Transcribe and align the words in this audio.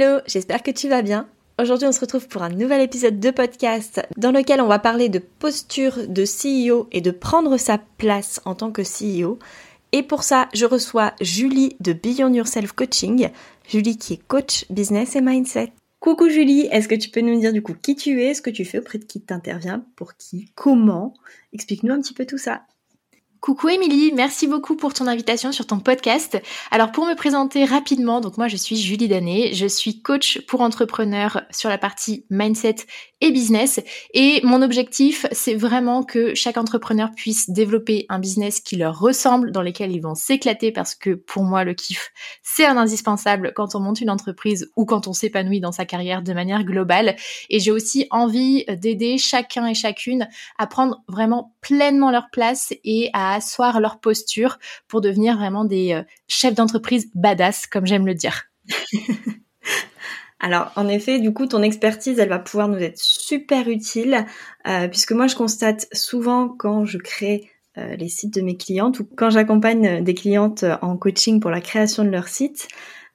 Hello, 0.00 0.20
j'espère 0.26 0.62
que 0.62 0.70
tu 0.70 0.88
vas 0.88 1.02
bien. 1.02 1.28
Aujourd'hui, 1.60 1.86
on 1.86 1.92
se 1.92 2.00
retrouve 2.00 2.26
pour 2.26 2.42
un 2.42 2.48
nouvel 2.48 2.80
épisode 2.80 3.20
de 3.20 3.30
podcast 3.30 4.00
dans 4.16 4.30
lequel 4.30 4.62
on 4.62 4.66
va 4.66 4.78
parler 4.78 5.10
de 5.10 5.18
posture 5.18 6.08
de 6.08 6.24
CEO 6.24 6.88
et 6.90 7.02
de 7.02 7.10
prendre 7.10 7.58
sa 7.58 7.76
place 7.98 8.40
en 8.46 8.54
tant 8.54 8.70
que 8.70 8.80
CEO. 8.80 9.38
Et 9.92 10.02
pour 10.02 10.22
ça, 10.22 10.48
je 10.54 10.64
reçois 10.64 11.12
Julie 11.20 11.76
de 11.80 11.92
Beyond 11.92 12.32
Yourself 12.32 12.72
Coaching. 12.72 13.28
Julie 13.68 13.98
qui 13.98 14.14
est 14.14 14.26
coach 14.26 14.64
business 14.70 15.16
et 15.16 15.20
mindset. 15.20 15.70
Coucou 15.98 16.30
Julie, 16.30 16.66
est-ce 16.72 16.88
que 16.88 16.94
tu 16.94 17.10
peux 17.10 17.20
nous 17.20 17.38
dire 17.38 17.52
du 17.52 17.60
coup 17.60 17.74
qui 17.74 17.94
tu 17.94 18.22
es, 18.22 18.32
ce 18.32 18.40
que 18.40 18.48
tu 18.48 18.64
fais, 18.64 18.78
auprès 18.78 18.96
de 18.96 19.04
qui 19.04 19.20
tu 19.20 19.34
pour 19.96 20.16
qui, 20.16 20.50
comment? 20.54 21.12
Explique-nous 21.52 21.92
un 21.92 22.00
petit 22.00 22.14
peu 22.14 22.24
tout 22.24 22.38
ça. 22.38 22.62
Coucou 23.40 23.70
Émilie, 23.70 24.12
merci 24.14 24.46
beaucoup 24.46 24.76
pour 24.76 24.92
ton 24.92 25.06
invitation 25.06 25.50
sur 25.50 25.66
ton 25.66 25.80
podcast. 25.80 26.38
Alors 26.70 26.92
pour 26.92 27.06
me 27.06 27.14
présenter 27.14 27.64
rapidement, 27.64 28.20
donc 28.20 28.36
moi 28.36 28.48
je 28.48 28.56
suis 28.56 28.76
Julie 28.76 29.08
Danet, 29.08 29.54
je 29.54 29.64
suis 29.64 30.02
coach 30.02 30.42
pour 30.46 30.60
entrepreneurs 30.60 31.40
sur 31.50 31.70
la 31.70 31.78
partie 31.78 32.26
mindset 32.28 32.76
et 33.22 33.32
business. 33.32 33.80
Et 34.12 34.42
mon 34.44 34.60
objectif 34.60 35.24
c'est 35.32 35.54
vraiment 35.54 36.02
que 36.02 36.34
chaque 36.34 36.58
entrepreneur 36.58 37.08
puisse 37.16 37.48
développer 37.48 38.04
un 38.10 38.18
business 38.18 38.60
qui 38.60 38.76
leur 38.76 38.98
ressemble, 38.98 39.52
dans 39.52 39.62
lequel 39.62 39.90
ils 39.90 40.02
vont 40.02 40.14
s'éclater 40.14 40.70
parce 40.70 40.94
que 40.94 41.14
pour 41.14 41.42
moi 41.42 41.64
le 41.64 41.72
kiff 41.72 42.10
c'est 42.42 42.66
un 42.66 42.76
indispensable 42.76 43.54
quand 43.56 43.74
on 43.74 43.80
monte 43.80 44.02
une 44.02 44.10
entreprise 44.10 44.70
ou 44.76 44.84
quand 44.84 45.08
on 45.08 45.14
s'épanouit 45.14 45.60
dans 45.60 45.72
sa 45.72 45.86
carrière 45.86 46.20
de 46.20 46.34
manière 46.34 46.62
globale. 46.62 47.16
Et 47.48 47.58
j'ai 47.58 47.70
aussi 47.70 48.06
envie 48.10 48.66
d'aider 48.68 49.16
chacun 49.16 49.66
et 49.66 49.74
chacune 49.74 50.28
à 50.58 50.66
prendre 50.66 51.02
vraiment 51.08 51.54
pleinement 51.62 52.10
leur 52.10 52.28
place 52.30 52.74
et 52.84 53.08
à 53.14 53.29
asseoir 53.32 53.80
leur 53.80 54.00
posture 54.00 54.58
pour 54.88 55.00
devenir 55.00 55.36
vraiment 55.36 55.64
des 55.64 55.92
euh, 55.92 56.02
chefs 56.28 56.54
d'entreprise 56.54 57.10
badass, 57.14 57.66
comme 57.66 57.86
j'aime 57.86 58.06
le 58.06 58.14
dire. 58.14 58.44
Alors, 60.40 60.72
en 60.76 60.88
effet, 60.88 61.18
du 61.18 61.34
coup, 61.34 61.46
ton 61.46 61.62
expertise, 61.62 62.18
elle 62.18 62.30
va 62.30 62.38
pouvoir 62.38 62.68
nous 62.68 62.78
être 62.78 62.98
super 62.98 63.68
utile, 63.68 64.24
euh, 64.66 64.88
puisque 64.88 65.12
moi, 65.12 65.26
je 65.26 65.36
constate 65.36 65.86
souvent 65.92 66.48
quand 66.48 66.86
je 66.86 66.96
crée 66.96 67.50
euh, 67.76 67.94
les 67.96 68.08
sites 68.08 68.34
de 68.34 68.40
mes 68.40 68.56
clientes 68.56 69.00
ou 69.00 69.04
quand 69.04 69.28
j'accompagne 69.28 70.02
des 70.02 70.14
clientes 70.14 70.64
en 70.80 70.96
coaching 70.96 71.40
pour 71.40 71.50
la 71.50 71.60
création 71.60 72.04
de 72.04 72.08
leur 72.08 72.28
site, 72.28 72.68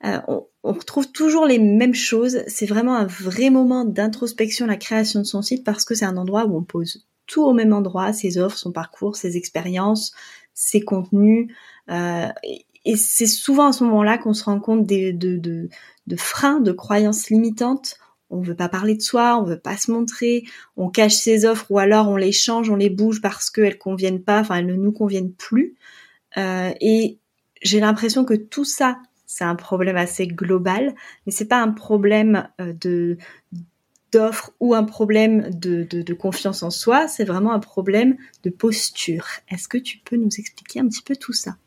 on, 0.03 0.45
on, 0.63 0.73
retrouve 0.73 1.11
toujours 1.11 1.47
les 1.47 1.57
mêmes 1.57 1.95
choses. 1.95 2.44
C'est 2.45 2.67
vraiment 2.67 2.95
un 2.95 3.07
vrai 3.07 3.50
moment 3.50 3.85
d'introspection, 3.85 4.67
la 4.67 4.77
création 4.77 5.19
de 5.22 5.25
son 5.25 5.41
site, 5.41 5.63
parce 5.63 5.83
que 5.83 5.95
c'est 5.95 6.05
un 6.05 6.17
endroit 6.17 6.45
où 6.45 6.55
on 6.55 6.63
pose 6.63 7.07
tout 7.27 7.43
au 7.43 7.53
même 7.53 7.73
endroit, 7.73 8.13
ses 8.13 8.37
offres, 8.37 8.57
son 8.57 8.71
parcours, 8.71 9.15
ses 9.15 9.37
expériences, 9.37 10.13
ses 10.53 10.81
contenus. 10.81 11.51
Euh, 11.89 12.27
et, 12.43 12.95
c'est 12.97 13.25
souvent 13.25 13.67
à 13.67 13.71
ce 13.73 13.83
moment-là 13.85 14.19
qu'on 14.19 14.33
se 14.33 14.43
rend 14.43 14.59
compte 14.59 14.85
de, 14.85 15.11
de, 15.11 15.69
freins, 16.17 16.59
de 16.59 16.71
croyances 16.71 17.29
limitantes. 17.29 17.97
On 18.29 18.41
veut 18.41 18.55
pas 18.55 18.69
parler 18.69 18.95
de 18.95 19.01
soi, 19.01 19.39
on 19.39 19.43
veut 19.43 19.59
pas 19.59 19.75
se 19.75 19.91
montrer, 19.91 20.44
on 20.77 20.89
cache 20.89 21.16
ses 21.16 21.45
offres 21.45 21.66
ou 21.72 21.79
alors 21.79 22.09
on 22.09 22.16
les 22.16 22.31
change, 22.31 22.69
on 22.69 22.75
les 22.75 22.91
bouge 22.91 23.22
parce 23.22 23.50
qu'elles 23.50 23.79
conviennent 23.79 24.21
pas, 24.21 24.39
enfin 24.39 24.57
elles 24.57 24.67
ne 24.67 24.75
nous 24.75 24.91
conviennent 24.91 25.33
plus. 25.33 25.75
Euh, 26.38 26.71
et 26.79 27.17
j'ai 27.63 27.79
l'impression 27.79 28.23
que 28.23 28.35
tout 28.35 28.66
ça, 28.66 29.00
c'est 29.25 29.44
un 29.44 29.55
problème 29.55 29.97
assez 29.97 30.27
global, 30.27 30.94
mais 31.25 31.31
c'est 31.31 31.47
pas 31.47 31.61
un 31.61 31.71
problème 31.71 32.47
euh, 32.61 32.73
de 32.73 33.17
d'offre 34.15 34.51
ou 34.61 34.73
un 34.73 34.85
problème 34.85 35.49
de, 35.49 36.13
confiance 36.13 36.63
en 36.63 36.69
soi, 36.69 37.09
c'est 37.09 37.25
vraiment 37.25 37.51
un 37.51 37.59
problème 37.59 38.15
de 38.43 38.49
posture. 38.49 39.25
Est-ce 39.49 39.67
que 39.67 39.77
tu 39.77 39.97
peux 39.97 40.15
nous 40.15 40.29
expliquer 40.37 40.79
un 40.79 40.87
petit 40.87 41.01
peu 41.01 41.17
tout 41.17 41.33
ça? 41.33 41.57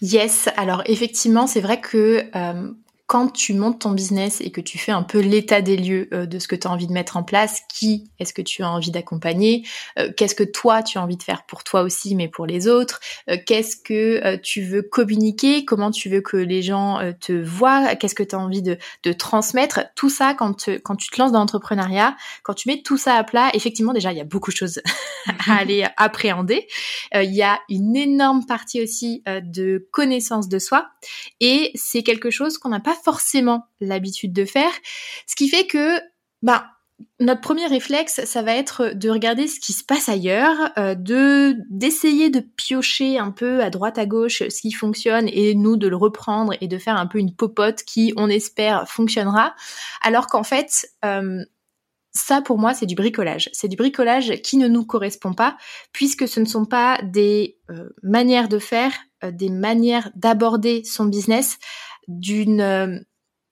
Yes, 0.00 0.48
alors 0.56 0.82
effectivement, 0.86 1.48
c'est 1.48 1.60
vrai 1.60 1.80
que 1.80 2.24
euh, 2.34 2.70
quand 3.10 3.32
tu 3.32 3.54
montes 3.54 3.80
ton 3.80 3.90
business 3.90 4.40
et 4.40 4.52
que 4.52 4.60
tu 4.60 4.78
fais 4.78 4.92
un 4.92 5.02
peu 5.02 5.18
l'état 5.18 5.62
des 5.62 5.76
lieux 5.76 6.08
euh, 6.12 6.26
de 6.26 6.38
ce 6.38 6.46
que 6.46 6.54
tu 6.54 6.68
as 6.68 6.70
envie 6.70 6.86
de 6.86 6.92
mettre 6.92 7.16
en 7.16 7.24
place, 7.24 7.62
qui 7.68 8.08
est-ce 8.20 8.32
que 8.32 8.40
tu 8.40 8.62
as 8.62 8.70
envie 8.70 8.92
d'accompagner, 8.92 9.66
euh, 9.98 10.12
qu'est-ce 10.16 10.36
que 10.36 10.44
toi 10.44 10.84
tu 10.84 10.96
as 10.96 11.02
envie 11.02 11.16
de 11.16 11.22
faire 11.24 11.44
pour 11.44 11.64
toi 11.64 11.82
aussi 11.82 12.14
mais 12.14 12.28
pour 12.28 12.46
les 12.46 12.68
autres, 12.68 13.00
euh, 13.28 13.36
qu'est-ce 13.44 13.74
que 13.74 14.36
tu 14.36 14.62
veux 14.62 14.82
communiquer, 14.82 15.64
comment 15.64 15.90
tu 15.90 16.08
veux 16.08 16.20
que 16.20 16.36
les 16.36 16.62
gens 16.62 17.00
te 17.18 17.32
voient, 17.32 17.96
qu'est-ce 17.96 18.14
que 18.14 18.22
tu 18.22 18.36
as 18.36 18.38
envie 18.38 18.62
de, 18.62 18.78
de, 19.02 19.12
transmettre, 19.12 19.80
tout 19.96 20.08
ça 20.08 20.34
quand, 20.34 20.70
quand 20.84 20.94
tu 20.94 21.10
te 21.10 21.20
lances 21.20 21.32
dans 21.32 21.40
l'entrepreneuriat, 21.40 22.16
quand 22.44 22.54
tu 22.54 22.68
mets 22.68 22.80
tout 22.80 22.96
ça 22.96 23.16
à 23.16 23.24
plat, 23.24 23.50
effectivement 23.54 23.92
déjà 23.92 24.12
il 24.12 24.18
y 24.18 24.20
a 24.20 24.24
beaucoup 24.24 24.52
de 24.52 24.56
choses 24.56 24.80
à 25.48 25.56
aller 25.56 25.84
appréhender, 25.96 26.68
il 27.12 27.34
y 27.34 27.42
a 27.42 27.58
une 27.68 27.96
énorme 27.96 28.46
partie 28.46 28.80
aussi 28.80 29.24
de 29.26 29.88
connaissance 29.90 30.48
de 30.48 30.60
soi. 30.60 30.86
Et 31.40 31.72
c'est 31.74 32.04
quelque 32.04 32.30
chose 32.30 32.58
qu'on 32.58 32.68
n'a 32.68 32.78
pas 32.78 32.94
forcément 33.02 33.66
l'habitude 33.80 34.32
de 34.32 34.44
faire. 34.44 34.72
Ce 35.26 35.36
qui 35.36 35.48
fait 35.48 35.66
que, 35.66 36.00
bah, 36.42 36.66
notre 37.18 37.40
premier 37.40 37.66
réflexe, 37.66 38.24
ça 38.24 38.42
va 38.42 38.54
être 38.54 38.92
de 38.94 39.10
regarder 39.10 39.46
ce 39.46 39.60
qui 39.60 39.72
se 39.72 39.84
passe 39.84 40.08
ailleurs, 40.08 40.56
euh, 40.78 40.94
de 40.94 41.56
d'essayer 41.70 42.30
de 42.30 42.40
piocher 42.40 43.18
un 43.18 43.30
peu 43.30 43.62
à 43.62 43.70
droite 43.70 43.98
à 43.98 44.06
gauche 44.06 44.42
ce 44.48 44.60
qui 44.60 44.72
fonctionne 44.72 45.28
et 45.28 45.54
nous 45.54 45.76
de 45.76 45.88
le 45.88 45.96
reprendre 45.96 46.54
et 46.60 46.68
de 46.68 46.78
faire 46.78 46.96
un 46.96 47.06
peu 47.06 47.18
une 47.18 47.34
popote 47.34 47.82
qui, 47.82 48.12
on 48.16 48.28
espère, 48.28 48.88
fonctionnera. 48.88 49.54
Alors 50.02 50.26
qu'en 50.26 50.42
fait, 50.42 50.88
euh, 51.04 51.44
ça 52.12 52.42
pour 52.42 52.58
moi 52.58 52.74
c'est 52.74 52.86
du 52.86 52.94
bricolage. 52.94 53.50
C'est 53.52 53.68
du 53.68 53.76
bricolage 53.76 54.40
qui 54.42 54.56
ne 54.56 54.68
nous 54.68 54.84
correspond 54.84 55.32
pas 55.32 55.56
puisque 55.92 56.26
ce 56.26 56.40
ne 56.40 56.46
sont 56.46 56.64
pas 56.64 56.98
des 57.02 57.58
euh, 57.70 57.90
manières 58.02 58.48
de 58.48 58.58
faire, 58.58 58.92
des 59.22 59.50
manières 59.50 60.10
d'aborder 60.14 60.82
son 60.84 61.04
business 61.04 61.58
d'une 62.08 62.60
euh, 62.60 62.98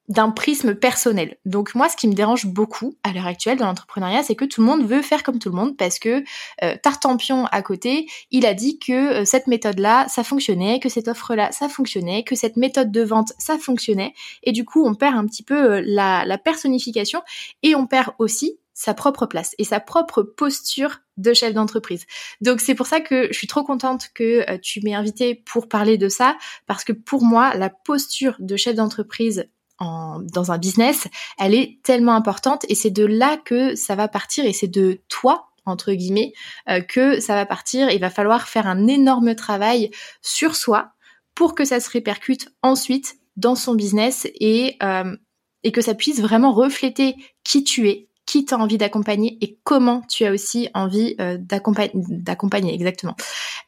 d'un 0.08 0.30
prisme 0.30 0.74
personnel. 0.74 1.36
Donc 1.44 1.74
moi, 1.74 1.88
ce 1.88 1.96
qui 1.96 2.08
me 2.08 2.14
dérange 2.14 2.46
beaucoup 2.46 2.94
à 3.04 3.12
l'heure 3.12 3.26
actuelle 3.26 3.58
dans 3.58 3.66
l'entrepreneuriat, 3.66 4.22
c'est 4.22 4.34
que 4.34 4.46
tout 4.46 4.62
le 4.62 4.66
monde 4.66 4.86
veut 4.86 5.02
faire 5.02 5.22
comme 5.22 5.38
tout 5.38 5.50
le 5.50 5.54
monde 5.54 5.76
parce 5.76 5.98
que 5.98 6.24
euh, 6.62 6.76
Tartampion 6.82 7.44
à 7.46 7.60
côté, 7.60 8.08
il 8.30 8.46
a 8.46 8.54
dit 8.54 8.78
que 8.78 9.20
euh, 9.20 9.24
cette 9.26 9.46
méthode-là, 9.46 10.06
ça 10.08 10.24
fonctionnait, 10.24 10.80
que 10.80 10.88
cette 10.88 11.08
offre-là, 11.08 11.52
ça 11.52 11.68
fonctionnait, 11.68 12.24
que 12.24 12.34
cette 12.34 12.56
méthode 12.56 12.90
de 12.90 13.02
vente, 13.02 13.34
ça 13.38 13.58
fonctionnait. 13.58 14.14
Et 14.42 14.52
du 14.52 14.64
coup, 14.64 14.86
on 14.86 14.94
perd 14.94 15.14
un 15.14 15.26
petit 15.26 15.42
peu 15.42 15.80
la, 15.80 16.24
la 16.24 16.38
personnification 16.38 17.20
et 17.62 17.74
on 17.74 17.86
perd 17.86 18.14
aussi 18.18 18.58
sa 18.78 18.94
propre 18.94 19.26
place 19.26 19.56
et 19.58 19.64
sa 19.64 19.80
propre 19.80 20.22
posture 20.22 21.00
de 21.16 21.34
chef 21.34 21.52
d'entreprise. 21.52 22.06
Donc 22.40 22.60
c'est 22.60 22.76
pour 22.76 22.86
ça 22.86 23.00
que 23.00 23.26
je 23.26 23.36
suis 23.36 23.48
trop 23.48 23.64
contente 23.64 24.10
que 24.14 24.48
euh, 24.48 24.56
tu 24.62 24.80
m'aies 24.84 24.94
invité 24.94 25.34
pour 25.34 25.68
parler 25.68 25.98
de 25.98 26.08
ça 26.08 26.38
parce 26.68 26.84
que 26.84 26.92
pour 26.92 27.24
moi 27.24 27.56
la 27.56 27.70
posture 27.70 28.36
de 28.38 28.56
chef 28.56 28.76
d'entreprise 28.76 29.50
en, 29.80 30.20
dans 30.20 30.52
un 30.52 30.58
business, 30.58 31.08
elle 31.40 31.54
est 31.54 31.80
tellement 31.82 32.14
importante 32.14 32.64
et 32.68 32.76
c'est 32.76 32.90
de 32.90 33.04
là 33.04 33.36
que 33.36 33.74
ça 33.74 33.96
va 33.96 34.06
partir 34.06 34.44
et 34.44 34.52
c'est 34.52 34.68
de 34.68 35.00
toi 35.08 35.48
entre 35.64 35.92
guillemets 35.92 36.32
euh, 36.68 36.80
que 36.80 37.18
ça 37.18 37.34
va 37.34 37.46
partir. 37.46 37.90
Il 37.90 38.00
va 38.00 38.10
falloir 38.10 38.46
faire 38.46 38.68
un 38.68 38.86
énorme 38.86 39.34
travail 39.34 39.90
sur 40.22 40.54
soi 40.54 40.92
pour 41.34 41.56
que 41.56 41.64
ça 41.64 41.80
se 41.80 41.90
répercute 41.90 42.50
ensuite 42.62 43.16
dans 43.36 43.56
son 43.56 43.74
business 43.74 44.28
et 44.34 44.76
euh, 44.84 45.16
et 45.64 45.72
que 45.72 45.80
ça 45.80 45.94
puisse 45.94 46.20
vraiment 46.20 46.52
refléter 46.52 47.16
qui 47.42 47.64
tu 47.64 47.88
es, 47.88 48.07
qui 48.28 48.44
t'as 48.44 48.56
envie 48.56 48.76
d'accompagner 48.76 49.38
et 49.40 49.58
comment 49.64 50.02
tu 50.02 50.26
as 50.26 50.30
aussi 50.30 50.68
envie 50.74 51.16
euh, 51.18 51.38
d'accompagner, 51.40 52.74
exactement. 52.74 53.16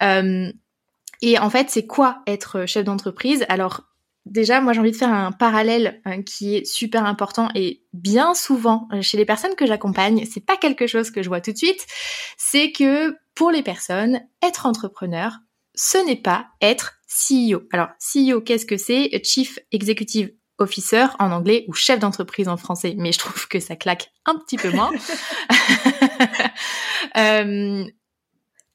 Euh, 0.03 0.53
et 1.23 1.39
en 1.39 1.49
fait, 1.49 1.71
c'est 1.71 1.87
quoi 1.87 2.23
être 2.27 2.67
chef 2.67 2.85
d'entreprise? 2.85 3.47
Alors 3.49 3.85
déjà, 4.27 4.61
moi 4.61 4.75
j'ai 4.75 4.81
envie 4.81 4.91
de 4.91 4.97
faire 4.97 5.13
un 5.13 5.33
parallèle 5.33 6.03
euh, 6.07 6.23
qui 6.23 6.57
est 6.57 6.67
super 6.67 7.07
important 7.07 7.49
et 7.55 7.83
bien 7.95 8.35
souvent 8.35 8.87
chez 9.01 9.17
les 9.17 9.25
personnes 9.25 9.55
que 9.55 9.67
j'accompagne, 9.67 10.27
c'est 10.31 10.45
pas 10.45 10.59
quelque 10.59 10.87
chose 10.87 11.11
que 11.11 11.23
je 11.23 11.29
vois 11.29 11.41
tout 11.41 11.53
de 11.53 11.57
suite, 11.57 11.87
c'est 12.37 12.71
que 12.71 13.17
pour 13.35 13.51
les 13.51 13.63
personnes, 13.63 14.21
être 14.43 14.67
entrepreneur, 14.67 15.39
ce 15.75 15.97
n'est 16.05 16.21
pas 16.21 16.49
être 16.61 17.01
CEO. 17.09 17.63
Alors 17.73 17.89
CEO, 17.99 18.43
qu'est-ce 18.43 18.67
que 18.67 18.77
c'est? 18.77 19.11
Chief 19.25 19.59
Executive 19.73 20.33
officer 20.61 21.07
en 21.19 21.33
anglais 21.33 21.65
ou 21.69 21.73
chef 21.73 21.99
d'entreprise 21.99 22.49
en 22.49 22.57
français, 22.57 22.95
mais 22.97 23.13
je 23.13 23.19
trouve 23.19 23.49
que 23.49 23.61
ça 23.61 23.77
claque 23.77 24.13
un 24.27 24.37
petit 24.37 24.57
peu 24.57 24.71
moins. 24.71 24.93
euh, 27.17 27.85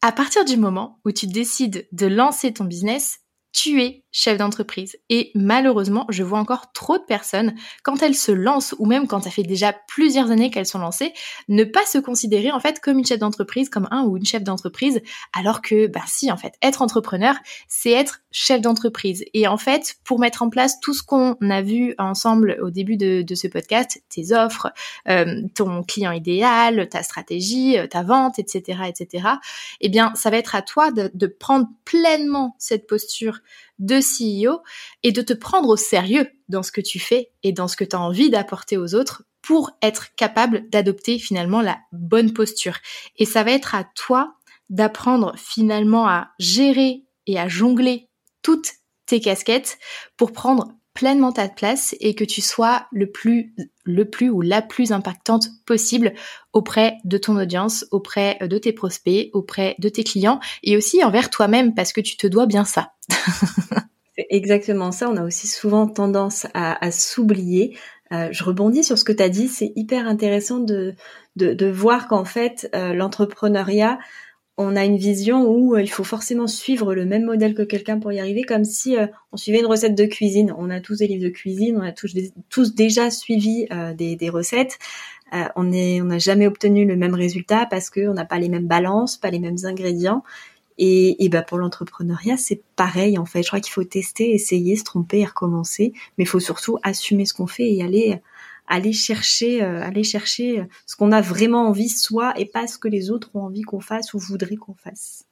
à 0.02 0.12
partir 0.12 0.46
du 0.46 0.58
moment 0.58 1.00
où 1.06 1.12
tu 1.12 1.28
décides 1.28 1.88
de 1.92 2.08
lancer 2.08 2.54
ton 2.54 2.66
business, 2.66 3.20
tu 3.52 3.82
es 3.82 4.05
chef 4.16 4.38
d'entreprise. 4.38 4.96
Et 5.10 5.32
malheureusement, 5.36 6.06
je 6.08 6.24
vois 6.24 6.40
encore 6.40 6.72
trop 6.72 6.98
de 6.98 7.04
personnes, 7.04 7.54
quand 7.84 8.02
elles 8.02 8.16
se 8.16 8.32
lancent, 8.32 8.74
ou 8.80 8.86
même 8.86 9.08
quand 9.08 9.22
ça 9.22 9.30
fait 9.30 9.44
déjà 9.44 9.74
plusieurs 9.90 10.32
années 10.32 10.50
qu'elles 10.50 10.66
sont 10.66 10.80
lancées, 10.80 11.12
ne 11.50 11.66
pas 11.66 11.86
se 11.86 11.98
considérer 11.98 12.50
en 12.50 12.62
fait 12.62 12.80
comme 12.80 12.98
une 12.98 13.06
chef 13.06 13.20
d'entreprise, 13.20 13.68
comme 13.68 13.90
un 13.92 14.04
ou 14.04 14.16
une 14.16 14.26
chef 14.26 14.42
d'entreprise, 14.42 15.02
alors 15.38 15.62
que, 15.62 15.88
bah 15.88 16.00
si, 16.08 16.32
en 16.32 16.38
fait, 16.38 16.54
être 16.62 16.82
entrepreneur, 16.82 17.36
c'est 17.68 17.92
être 17.92 18.22
chef 18.32 18.62
d'entreprise. 18.62 19.26
Et 19.34 19.50
en 19.50 19.58
fait, 19.58 19.96
pour 20.06 20.18
mettre 20.18 20.44
en 20.44 20.50
place 20.50 20.80
tout 20.80 20.94
ce 20.94 21.04
qu'on 21.04 21.36
a 21.42 21.62
vu 21.62 21.94
ensemble 21.98 22.58
au 22.62 22.70
début 22.70 22.96
de, 22.96 23.26
ce 23.36 23.50
podcast, 23.50 24.02
tes 24.08 24.32
offres, 24.32 24.72
euh, 25.10 25.42
ton 25.56 25.84
client 25.84 26.14
idéal, 26.14 26.88
ta 26.88 27.04
stratégie, 27.04 27.76
ta 27.90 28.04
vente, 28.04 28.40
etc., 28.40 28.80
etc., 28.88 29.28
eh 29.82 29.90
bien, 29.90 30.14
ça 30.16 30.30
va 30.30 30.38
être 30.38 30.56
à 30.56 30.62
toi 30.62 30.92
de 30.92 31.28
prendre 31.28 31.68
pleinement 31.84 32.56
cette 32.60 32.88
posture 32.88 33.42
de 33.80 34.00
CEO 34.00 34.62
et 35.04 35.12
de 35.12 35.22
te 35.22 35.33
prendre 35.33 35.69
au 35.69 35.77
sérieux 35.77 36.30
dans 36.50 36.63
ce 36.63 36.72
que 36.72 36.81
tu 36.81 37.00
fais 37.00 37.31
et 37.44 37.51
dans 37.51 37.68
ce 37.68 37.75
que 37.75 37.83
tu 37.83 37.95
as 37.95 38.01
envie 38.01 38.30
d'apporter 38.30 38.77
aux 38.77 38.95
autres 38.95 39.24
pour 39.42 39.72
être 39.81 40.16
capable 40.16 40.69
d'adopter 40.69 41.19
finalement 41.19 41.62
la 41.62 41.77
bonne 41.92 42.33
posture. 42.33 42.77
Et 43.18 43.25
ça 43.25 43.44
va 43.44 43.51
être 43.51 43.75
à 43.75 43.83
toi 43.83 44.36
d'apprendre 44.69 45.36
finalement 45.38 46.07
à 46.07 46.31
gérer 46.39 47.04
et 47.27 47.39
à 47.39 47.48
jongler 47.48 48.10
toutes 48.42 48.72
tes 49.06 49.19
casquettes 49.19 49.77
pour 50.18 50.31
prendre 50.31 50.74
pleinement 50.96 51.34
ta 51.34 51.48
place 51.48 51.94
et 52.00 52.16
que 52.16 52.24
tu 52.24 52.42
sois 52.42 52.88
le 52.92 53.12
plus, 53.12 53.54
le 53.84 54.10
plus 54.10 54.30
ou 54.30 54.42
la 54.42 54.64
plus 54.64 54.92
impactante 54.92 55.50
possible 55.66 56.14
auprès 56.54 56.98
de 57.04 57.18
ton 57.18 57.38
audience, 57.38 57.86
auprès 57.92 58.40
de 58.42 58.58
tes 58.58 58.74
prospects, 58.74 59.30
auprès 59.34 59.76
de 59.78 59.90
tes 59.90 60.04
clients 60.04 60.40
et 60.64 60.76
aussi 60.78 61.04
envers 61.04 61.30
toi-même 61.30 61.76
parce 61.76 61.94
que 61.94 62.02
tu 62.02 62.18
te 62.18 62.26
dois 62.26 62.48
bien 62.48 62.66
ça. 62.66 62.94
C'est 64.18 64.28
exactement 64.30 64.94
ça. 64.94 65.10
On 65.10 65.18
a 65.18 65.24
aussi 65.24 65.48
souvent 65.48 65.88
tendance 65.88 66.48
à, 66.54 66.90
s'oublier. 66.92 67.78
Euh, 68.14 68.30
je 68.32 68.46
rebondis 68.46 68.86
sur 68.86 68.98
ce 68.98 69.04
que 69.04 69.12
tu 69.12 69.22
as 69.22 69.28
dit. 69.28 69.50
C'est 69.50 69.74
hyper 69.76 70.08
intéressant 70.08 70.60
de, 70.60 70.96
de, 71.36 71.70
voir 71.70 72.08
qu'en 72.08 72.24
fait, 72.24 72.70
euh, 72.74 72.94
l'entrepreneuriat, 72.94 74.00
on 74.57 74.75
a 74.75 74.86
une 74.86 74.98
vision 74.98 75.50
où 75.50 75.75
euh, 75.75 75.81
il 75.81 75.90
faut 75.90 76.04
forcément 76.04 76.48
suivre 76.48 76.96
le 76.96 77.06
même 77.06 77.25
modèle 77.25 77.54
que 77.54 77.63
quelqu'un 77.63 78.00
pour 78.00 78.12
y 78.13 78.19
arriver, 78.19 78.44
comme 78.44 78.63
si 78.63 78.98
euh, 78.98 79.07
on 79.31 79.38
suivait 79.38 79.60
une 79.60 79.66
recette 79.66 79.96
de 79.96 80.06
cuisine. 80.06 80.54
On 80.57 80.69
a 80.69 80.80
tous 80.80 81.00
des 81.00 81.07
livres 81.07 81.24
de 81.24 81.30
cuisine, 81.30 81.78
on 81.78 81.81
a 81.81 81.92
tous, 81.92 82.75
déjà 82.75 83.12
suivi 83.12 83.68
euh, 83.72 83.94
des, 83.94 84.30
recettes. 84.30 84.80
on 85.56 85.63
n'a 85.63 86.19
jamais 86.19 86.48
obtenu 86.48 86.86
le 86.86 86.96
même 86.96 87.16
résultat 87.16 87.68
parce 87.69 87.90
qu'on 87.90 88.13
n'a 88.13 88.25
pas 88.25 88.40
les 88.40 88.50
mêmes 88.50 88.68
balances, 88.68 89.18
pas 89.18 89.30
les 89.30 89.40
mêmes 89.40 89.57
ingrédients. 89.63 90.24
Et, 90.78 91.24
et 91.24 91.30
bah 91.30 91.42
pour 91.42 91.58
l'entrepreneuriat, 91.58 92.36
c'est 92.36 92.62
pareil 92.75 93.18
en 93.18 93.25
fait. 93.25 93.44
Je 93.44 93.48
crois 93.48 93.62
qu'il 93.62 93.72
faut 93.72 93.86
tester, 93.86 94.34
essayer, 94.34 94.75
se 94.75 94.84
tromper 94.84 95.19
et 95.19 95.25
recommencer, 95.25 95.94
mais 96.18 96.25
il 96.25 96.28
faut 96.28 96.42
surtout 96.42 96.78
assumer 96.84 97.25
ce 97.25 97.34
qu'on 97.34 97.48
fait 97.48 97.74
et 97.74 97.81
aller 97.81 98.19
aller 98.68 98.94
chercher, 98.94 99.64
euh, 99.64 99.82
aller 99.82 100.04
chercher 100.04 100.64
ce 100.86 100.96
qu'on 100.96 101.12
a 101.12 101.22
vraiment 101.22 101.68
envie 101.68 101.90
soi 101.90 102.34
et 102.38 102.46
pas 102.46 102.68
ce 102.68 102.78
que 102.78 102.88
les 102.88 103.12
autres 103.12 103.30
ont 103.36 103.42
envie 103.42 103.62
qu'on 103.62 103.80
fasse 103.80 104.14
ou 104.14 104.20
voudraient 104.20 104.56
qu'on 104.56 104.76
fasse. 104.76 105.26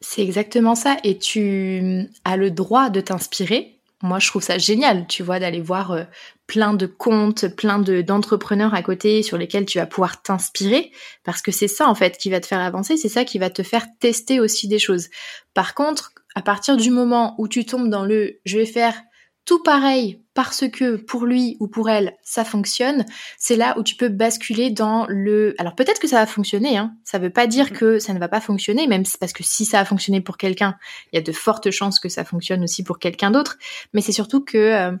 C'est 0.00 0.22
exactement 0.22 0.74
ça. 0.74 0.98
Et 1.02 1.18
tu 1.18 2.06
as 2.24 2.36
le 2.36 2.50
droit 2.50 2.90
de 2.90 3.00
t'inspirer. 3.00 3.80
Moi, 4.02 4.18
je 4.18 4.28
trouve 4.28 4.42
ça 4.42 4.58
génial, 4.58 5.06
tu 5.06 5.22
vois, 5.22 5.40
d'aller 5.40 5.62
voir 5.62 5.92
euh, 5.92 6.04
plein 6.46 6.74
de 6.74 6.84
comptes, 6.84 7.48
plein 7.48 7.78
de 7.78 8.02
d'entrepreneurs 8.02 8.74
à 8.74 8.82
côté 8.82 9.22
sur 9.22 9.38
lesquels 9.38 9.64
tu 9.64 9.78
vas 9.78 9.86
pouvoir 9.86 10.20
t'inspirer, 10.20 10.92
parce 11.24 11.40
que 11.40 11.52
c'est 11.52 11.68
ça 11.68 11.88
en 11.88 11.94
fait 11.94 12.18
qui 12.18 12.28
va 12.28 12.40
te 12.40 12.46
faire 12.46 12.60
avancer, 12.60 12.98
c'est 12.98 13.08
ça 13.08 13.24
qui 13.24 13.38
va 13.38 13.48
te 13.48 13.62
faire 13.62 13.86
tester 14.00 14.40
aussi 14.40 14.68
des 14.68 14.78
choses. 14.78 15.08
Par 15.54 15.74
contre, 15.74 16.12
à 16.34 16.42
partir 16.42 16.76
du 16.76 16.90
moment 16.90 17.34
où 17.38 17.48
tu 17.48 17.64
tombes 17.64 17.88
dans 17.88 18.04
le 18.04 18.40
je 18.44 18.58
vais 18.58 18.66
faire 18.66 18.94
tout 19.44 19.62
pareil 19.62 20.20
parce 20.32 20.68
que 20.68 20.96
pour 20.96 21.26
lui 21.26 21.56
ou 21.60 21.68
pour 21.68 21.90
elle 21.90 22.16
ça 22.22 22.44
fonctionne, 22.44 23.04
c'est 23.38 23.56
là 23.56 23.78
où 23.78 23.82
tu 23.82 23.94
peux 23.94 24.08
basculer 24.08 24.70
dans 24.70 25.06
le. 25.08 25.54
Alors 25.58 25.74
peut-être 25.74 26.00
que 26.00 26.08
ça 26.08 26.16
va 26.16 26.26
fonctionner, 26.26 26.76
hein. 26.76 26.94
Ça 27.04 27.18
veut 27.18 27.30
pas 27.30 27.46
dire 27.46 27.66
mm-hmm. 27.66 27.78
que 27.78 27.98
ça 27.98 28.14
ne 28.14 28.18
va 28.18 28.28
pas 28.28 28.40
fonctionner, 28.40 28.86
même 28.86 29.04
parce 29.20 29.32
que 29.32 29.44
si 29.44 29.64
ça 29.64 29.80
a 29.80 29.84
fonctionné 29.84 30.20
pour 30.20 30.36
quelqu'un, 30.36 30.76
il 31.12 31.16
y 31.16 31.18
a 31.18 31.22
de 31.22 31.32
fortes 31.32 31.70
chances 31.70 32.00
que 32.00 32.08
ça 32.08 32.24
fonctionne 32.24 32.62
aussi 32.62 32.82
pour 32.82 32.98
quelqu'un 32.98 33.30
d'autre. 33.30 33.58
Mais 33.92 34.00
c'est 34.00 34.12
surtout 34.12 34.44
que 34.44 34.58
euh, 34.58 34.92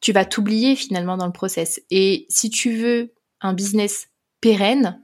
tu 0.00 0.12
vas 0.12 0.24
t'oublier 0.24 0.76
finalement 0.76 1.16
dans 1.16 1.26
le 1.26 1.32
process. 1.32 1.80
Et 1.90 2.26
si 2.28 2.50
tu 2.50 2.76
veux 2.76 3.14
un 3.40 3.52
business 3.52 4.08
pérenne, 4.40 5.00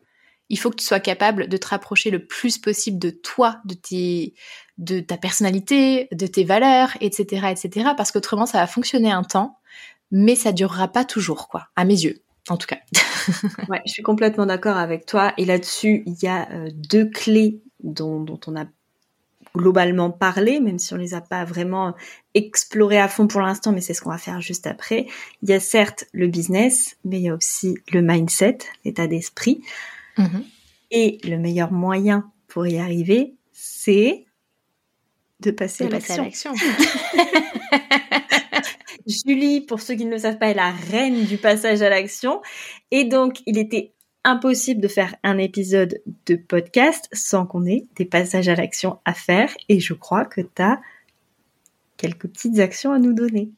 il 0.49 0.59
faut 0.59 0.71
que 0.71 0.77
tu 0.77 0.85
sois 0.85 1.01
capable 1.01 1.49
de 1.49 1.57
te 1.57 1.69
rapprocher 1.69 2.11
le 2.11 2.27
plus 2.27 2.59
possible 2.59 2.99
de 2.99 3.11
toi, 3.11 3.61
de 3.65 5.01
ta 5.01 5.17
personnalité, 5.17 6.09
de 6.13 6.27
tes 6.27 6.45
valeurs, 6.45 6.91
etc., 7.01 7.49
etc. 7.51 7.91
Parce 7.97 8.13
qu'autrement, 8.13 8.47
ça 8.47 8.59
va 8.59 8.67
fonctionner 8.67 9.11
un 9.11 9.23
temps, 9.23 9.59
mais 10.11 10.35
ça 10.35 10.53
durera 10.53 10.89
pas 10.89 11.05
toujours, 11.05 11.49
quoi, 11.49 11.69
à 11.77 11.85
mes 11.85 12.05
yeux, 12.05 12.23
en 12.49 12.57
tout 12.57 12.67
cas. 12.67 12.79
ouais, 13.69 13.81
je 13.87 13.93
suis 13.93 14.03
complètement 14.03 14.47
d'accord 14.47 14.77
avec 14.77 15.07
toi. 15.07 15.33
Et 15.39 15.45
là-dessus, 15.45 16.03
il 16.07 16.17
y 16.23 16.29
a 16.29 16.49
euh, 16.51 16.71
deux 16.73 17.07
clés 17.07 17.61
dont, 17.83 18.21
dont 18.21 18.41
on 18.47 18.57
a 18.57 18.67
globalement 19.57 20.11
parlé, 20.11 20.61
même 20.61 20.79
si 20.79 20.93
on 20.95 20.97
les 20.97 21.15
a 21.15 21.21
pas 21.21 21.45
vraiment 21.45 21.95
explorées 22.35 22.99
à 22.99 23.09
fond 23.09 23.29
pour 23.29 23.41
l'instant, 23.41 23.73
mais 23.73 23.81
c'est 23.81 23.95
ce 23.95 24.03
qu'on 24.03 24.11
va 24.11 24.19
faire 24.19 24.41
juste 24.41 24.67
après. 24.67 25.07
Il 25.43 25.49
y 25.49 25.53
a 25.53 25.61
certes 25.61 26.07
le 26.13 26.27
business, 26.27 26.97
mais 27.05 27.19
il 27.19 27.23
y 27.23 27.29
a 27.29 27.35
aussi 27.35 27.77
le 27.93 28.03
mindset, 28.03 28.59
l'état 28.85 29.07
d'esprit. 29.07 29.63
Mm-hmm. 30.19 30.43
Et 30.91 31.19
le 31.25 31.39
meilleur 31.39 31.73
moyen 31.73 32.31
pour 32.49 32.67
y 32.67 32.79
arriver, 32.79 33.35
c'est 33.53 34.27
de 35.41 35.51
passer, 35.51 35.85
à 35.85 35.89
l'action. 35.89 36.55
Julie, 39.07 39.61
pour 39.61 39.81
ceux 39.81 39.95
qui 39.95 40.05
ne 40.07 40.13
le 40.13 40.19
savent 40.19 40.39
pas, 40.39 40.49
est 40.49 40.55
la 40.55 40.71
reine 40.71 41.25
du 41.25 41.37
passage 41.37 41.83
à 41.83 41.91
l'action. 41.91 42.41
Et 42.91 43.05
donc, 43.05 43.43
il 43.47 43.59
était 43.59 43.93
impossible 44.25 44.81
de 44.81 44.89
faire 44.89 45.15
un 45.23 45.37
épisode 45.39 46.01
de 46.27 46.37
podcast 46.37 47.09
sans 47.13 47.45
qu'on 47.47 47.67
ait 47.67 47.85
des 47.97 48.07
passages 48.07 48.49
à 48.49 48.55
l'action 48.55 48.99
à 49.05 49.13
faire. 49.13 49.55
Et 49.69 49.81
je 49.81 49.93
crois 49.93 50.25
que 50.25 50.41
tu 50.41 50.63
as 50.63 50.81
quelques 51.97 52.29
petites 52.29 52.59
actions 52.59 52.93
à 52.93 52.99
nous 52.99 53.13
donner. 53.13 53.51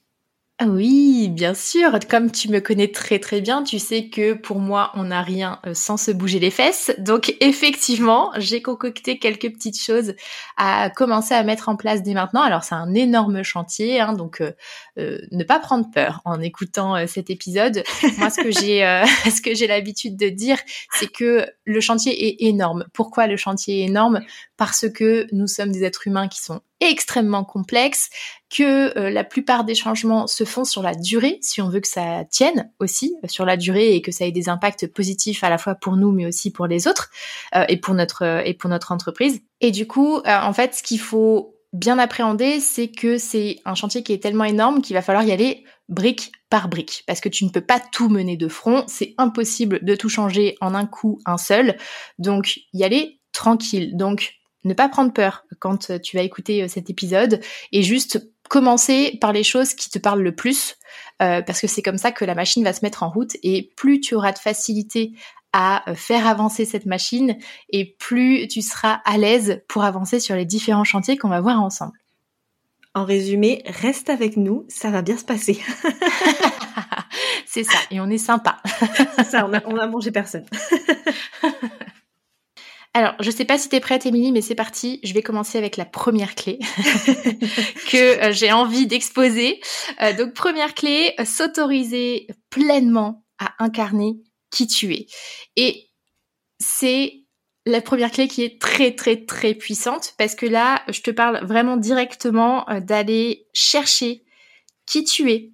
Ah 0.59 0.69
oui, 0.69 1.29
bien 1.29 1.53
sûr. 1.53 1.99
Comme 2.09 2.33
tu 2.33 2.49
me 2.49 2.61
connais 2.61 2.91
très 2.91 3.19
très 3.19 3.43
bien, 3.43 3.63
tu 3.63 3.79
sais 3.79 4.09
que 4.09 4.33
pour 4.33 4.59
moi, 4.59 4.91
on 4.95 5.05
n'a 5.05 5.21
rien 5.21 5.61
euh, 5.67 5.75
sans 5.75 5.99
se 5.99 6.11
bouger 6.11 6.39
les 6.39 6.51
fesses. 6.51 6.91
Donc 6.97 7.37
effectivement, 7.41 8.31
j'ai 8.39 8.63
concocté 8.63 9.19
quelques 9.19 9.53
petites 9.53 9.79
choses 9.79 10.15
à 10.57 10.89
commencer 10.89 11.35
à 11.35 11.43
mettre 11.43 11.69
en 11.69 11.77
place 11.77 12.03
dès 12.03 12.15
maintenant. 12.15 12.41
Alors 12.41 12.65
c'est 12.65 12.75
un 12.75 12.95
énorme 12.95 13.43
chantier, 13.43 14.01
hein, 14.01 14.15
donc 14.15 14.41
euh, 14.41 14.53
euh, 14.99 15.19
ne 15.31 15.45
pas 15.45 15.59
prendre 15.59 15.91
peur 15.91 16.23
en 16.25 16.41
écoutant 16.41 17.07
cet 17.07 17.29
épisode. 17.29 17.85
Moi, 18.17 18.31
ce 18.31 18.41
que 18.41 18.51
j'ai, 18.51 18.81
ce 19.31 19.43
que 19.43 19.55
j'ai 19.55 19.67
l'habitude 19.67 20.17
de 20.17 20.31
dire, 20.31 20.57
c'est 20.95 21.13
que 21.13 21.47
le 21.67 21.81
chantier 21.83 22.29
est 22.29 22.47
énorme. 22.49 22.87
Pourquoi 22.95 23.27
le 23.27 23.37
chantier 23.37 23.83
est 23.83 23.89
énorme? 23.89 24.23
Parce 24.57 24.89
que 24.89 25.27
nous 25.33 25.49
sommes 25.49 25.71
des 25.71 25.85
êtres 25.85 26.07
humains 26.07 26.29
qui 26.29 26.41
sont 26.41 26.63
extrêmement 26.81 27.45
complexe, 27.45 28.11
que 28.51 28.97
euh, 28.99 29.11
la 29.11 29.25
plupart 29.25 29.65
des 29.65 29.75
changements 29.75 30.27
se 30.27 30.45
font 30.45 30.65
sur 30.65 30.83
la 30.83 30.95
durée, 30.95 31.39
si 31.41 31.61
on 31.61 31.69
veut 31.69 31.81
que 31.81 31.89
ça 31.89 32.25
tienne 32.31 32.71
aussi 32.81 33.17
euh, 33.25 33.29
sur 33.29 33.45
la 33.45 33.57
durée 33.57 33.95
et 33.95 34.03
que 34.03 34.13
ça 34.13 34.27
ait 34.27 34.33
des 34.33 34.49
impacts 34.49 34.87
positifs 34.87 35.43
à 35.43 35.51
la 35.51 35.59
fois 35.59 35.75
pour 35.75 35.97
nous 35.97 36.13
mais 36.13 36.27
aussi 36.27 36.51
pour 36.51 36.67
les 36.67 36.87
autres 36.87 37.11
euh, 37.55 37.65
et 37.69 37.77
pour 37.77 37.95
notre 37.95 38.43
et 38.47 38.55
pour 38.55 38.71
notre 38.71 38.93
entreprise. 38.93 39.41
Et 39.61 39.71
du 39.71 39.87
coup, 39.87 40.21
en 40.27 40.53
fait, 40.53 40.75
ce 40.75 40.83
qu'il 40.83 41.01
faut 41.01 41.57
bien 41.73 41.99
appréhender, 41.99 42.61
c'est 42.61 42.89
que 42.89 43.19
c'est 43.19 43.59
un 43.65 43.75
chantier 43.75 44.03
qui 44.03 44.13
est 44.13 44.23
tellement 44.23 44.45
énorme 44.45 44.83
qu'il 44.83 44.95
va 44.95 45.03
falloir 45.03 45.25
y 45.25 45.33
aller 45.33 45.65
brique 45.89 46.33
par 46.51 46.69
brique, 46.69 47.05
parce 47.07 47.21
que 47.21 47.29
tu 47.29 47.45
ne 47.45 47.51
peux 47.51 47.61
pas 47.61 47.81
tout 47.81 48.09
mener 48.09 48.37
de 48.37 48.49
front, 48.49 48.85
c'est 48.87 49.15
impossible 49.19 49.85
de 49.85 49.95
tout 49.95 50.09
changer 50.09 50.57
en 50.61 50.75
un 50.75 50.87
coup, 50.87 51.19
un 51.27 51.39
seul, 51.39 51.77
donc 52.19 52.61
y 52.73 52.85
aller 52.85 53.21
tranquille. 53.33 53.97
Donc 53.97 54.36
ne 54.67 54.75
pas 54.75 54.89
prendre 54.89 55.13
peur 55.13 55.45
quand 55.59 55.91
euh, 55.91 55.99
tu 55.99 56.17
vas 56.17 56.23
écouter 56.23 56.63
euh, 56.63 56.69
cet 56.69 56.91
épisode 56.91 57.41
et 57.73 57.83
juste 57.83 58.31
commencer 58.49 59.19
par 59.21 59.33
les 59.33 59.43
choses 59.43 59.75
qui 59.75 59.91
te 59.91 59.99
parlent 59.99 60.23
le 60.23 60.35
plus 60.35 60.77
euh, 61.23 61.43
parce 61.43 61.61
que 61.61 61.67
c'est 61.67 61.83
comme 61.83 61.99
ça 61.99 62.13
que 62.13 62.25
la 62.25 62.35
machine 62.35 62.63
va 62.63 62.73
se 62.73 62.85
mettre 62.85 63.03
en 63.03 63.11
route 63.11 63.37
et 63.43 63.73
plus 63.77 64.01
tu 64.01 64.15
auras 64.15 64.33
de 64.33 64.39
facilité 64.39 65.13
à 65.53 65.85
faire 65.95 66.27
avancer 66.27 66.65
cette 66.65 66.87
machine 66.87 67.39
et 67.71 67.97
plus 67.99 68.47
tu 68.47 68.61
seras 68.61 69.01
à 69.05 69.17
l'aise 69.17 69.63
pour 69.69 69.85
avancer 69.85 70.21
sur 70.21 70.37
les 70.37 70.45
différents 70.45 70.85
chantiers 70.85 71.17
qu'on 71.17 71.31
va 71.31 71.41
voir 71.41 71.63
ensemble. 71.63 71.99
En 72.95 73.05
résumé, 73.05 73.63
reste 73.67 74.11
avec 74.11 74.37
nous, 74.37 74.65
ça 74.69 74.91
va 74.91 75.03
bien 75.03 75.17
se 75.17 75.25
passer. 75.25 75.61
c'est 77.47 77.65
ça, 77.65 77.79
et 77.91 78.01
on 78.01 78.11
est 78.11 78.19
sympa. 78.19 78.59
ça, 79.31 79.47
on 79.47 79.55
a, 79.55 79.63
on 79.67 79.77
a 79.77 79.87
mangé 79.87 80.11
personne. 80.11 80.45
Alors, 82.97 83.13
je 83.21 83.31
sais 83.31 83.45
pas 83.45 83.59
si 83.59 83.69
tu 83.69 83.79
prête, 83.79 84.07
Émilie, 84.07 84.33
mais 84.33 84.41
c'est 84.41 84.55
parti. 84.55 85.01
Je 85.05 85.13
vais 85.13 85.21
commencer 85.21 85.59
avec 85.59 85.77
la 85.77 85.85
première 85.85 86.35
clé 86.35 86.59
que 87.91 88.25
euh, 88.25 88.33
j'ai 88.33 88.51
envie 88.53 88.87
d'exposer. 88.87 89.61
Euh, 90.01 90.15
donc, 90.15 90.33
première 90.33 90.75
clé, 90.75 91.15
s'autoriser 91.27 92.27
pleinement 92.49 93.23
à 93.39 93.53
incarner 93.63 94.15
qui 94.51 94.67
tu 94.67 94.95
es. 94.95 95.09
Et 95.57 95.91
c'est 96.59 97.27
la 97.67 97.83
première 97.83 98.11
clé 98.11 98.29
qui 98.29 98.43
est 98.43 98.59
très 98.59 98.95
très 98.95 99.27
très 99.27 99.53
puissante 99.53 100.15
parce 100.17 100.35
que 100.35 100.47
là, 100.47 100.83
je 100.89 101.03
te 101.03 101.11
parle 101.11 101.45
vraiment 101.45 101.77
directement 101.77 102.67
euh, 102.71 102.81
d'aller 102.81 103.47
chercher 103.53 104.25
qui 104.87 105.05
tu 105.05 105.31
es, 105.31 105.51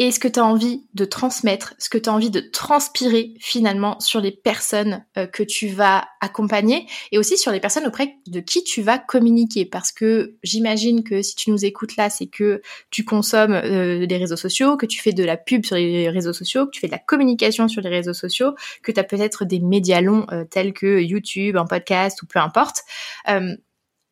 et 0.00 0.12
ce 0.12 0.18
que 0.18 0.28
tu 0.28 0.40
as 0.40 0.44
envie 0.46 0.86
de 0.94 1.04
transmettre, 1.04 1.74
ce 1.78 1.90
que 1.90 1.98
tu 1.98 2.08
as 2.08 2.12
envie 2.14 2.30
de 2.30 2.40
transpirer 2.40 3.34
finalement 3.38 4.00
sur 4.00 4.22
les 4.22 4.30
personnes 4.30 5.04
euh, 5.18 5.26
que 5.26 5.42
tu 5.42 5.68
vas 5.68 6.08
accompagner 6.22 6.86
et 7.12 7.18
aussi 7.18 7.36
sur 7.36 7.52
les 7.52 7.60
personnes 7.60 7.86
auprès 7.86 8.16
de 8.26 8.40
qui 8.40 8.64
tu 8.64 8.80
vas 8.80 8.98
communiquer? 8.98 9.66
Parce 9.66 9.92
que 9.92 10.36
j'imagine 10.42 11.04
que 11.04 11.20
si 11.20 11.36
tu 11.36 11.50
nous 11.50 11.66
écoutes 11.66 11.96
là, 11.96 12.08
c'est 12.08 12.28
que 12.28 12.62
tu 12.90 13.04
consommes 13.04 13.52
euh, 13.52 14.06
les 14.06 14.16
réseaux 14.16 14.36
sociaux, 14.36 14.78
que 14.78 14.86
tu 14.86 15.02
fais 15.02 15.12
de 15.12 15.22
la 15.22 15.36
pub 15.36 15.66
sur 15.66 15.76
les 15.76 16.08
réseaux 16.08 16.32
sociaux, 16.32 16.64
que 16.64 16.70
tu 16.70 16.80
fais 16.80 16.88
de 16.88 16.92
la 16.92 16.98
communication 16.98 17.68
sur 17.68 17.82
les 17.82 17.90
réseaux 17.90 18.14
sociaux, 18.14 18.54
que 18.82 18.92
tu 18.92 19.00
as 19.00 19.04
peut-être 19.04 19.44
des 19.44 19.60
médias 19.60 20.00
longs 20.00 20.24
euh, 20.32 20.44
tels 20.46 20.72
que 20.72 20.98
YouTube, 21.02 21.58
un 21.58 21.66
podcast 21.66 22.22
ou 22.22 22.26
peu 22.26 22.38
importe. 22.38 22.84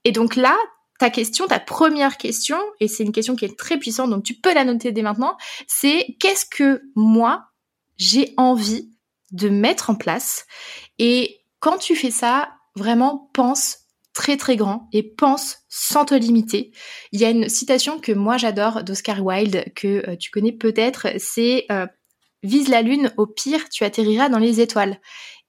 et 0.04 0.12
donc 0.12 0.37
là, 0.37 0.54
ta 0.98 1.10
question, 1.10 1.46
ta 1.46 1.60
première 1.60 2.18
question, 2.18 2.58
et 2.80 2.88
c'est 2.88 3.04
une 3.04 3.12
question 3.12 3.36
qui 3.36 3.44
est 3.44 3.58
très 3.58 3.78
puissante, 3.78 4.10
donc 4.10 4.24
tu 4.24 4.34
peux 4.34 4.52
la 4.52 4.64
noter 4.64 4.92
dès 4.92 5.02
maintenant, 5.02 5.36
c'est 5.66 6.16
qu'est-ce 6.18 6.44
que 6.44 6.82
moi, 6.96 7.46
j'ai 7.96 8.34
envie 8.36 8.90
de 9.30 9.48
mettre 9.48 9.90
en 9.90 9.94
place? 9.94 10.46
Et 10.98 11.40
quand 11.60 11.78
tu 11.78 11.94
fais 11.94 12.10
ça, 12.10 12.50
vraiment 12.74 13.30
pense 13.32 13.78
très 14.12 14.36
très 14.36 14.56
grand 14.56 14.88
et 14.92 15.04
pense 15.04 15.58
sans 15.68 16.04
te 16.04 16.14
limiter. 16.14 16.72
Il 17.12 17.20
y 17.20 17.24
a 17.24 17.30
une 17.30 17.48
citation 17.48 18.00
que 18.00 18.10
moi 18.10 18.36
j'adore 18.36 18.82
d'Oscar 18.82 19.24
Wilde, 19.24 19.72
que 19.76 20.08
euh, 20.08 20.16
tu 20.16 20.30
connais 20.30 20.52
peut-être, 20.52 21.08
c'est 21.18 21.66
euh, 21.70 21.86
Vise 22.44 22.68
la 22.68 22.82
lune, 22.82 23.12
au 23.16 23.26
pire 23.26 23.68
tu 23.68 23.84
atterriras 23.84 24.28
dans 24.28 24.38
les 24.38 24.60
étoiles. 24.60 25.00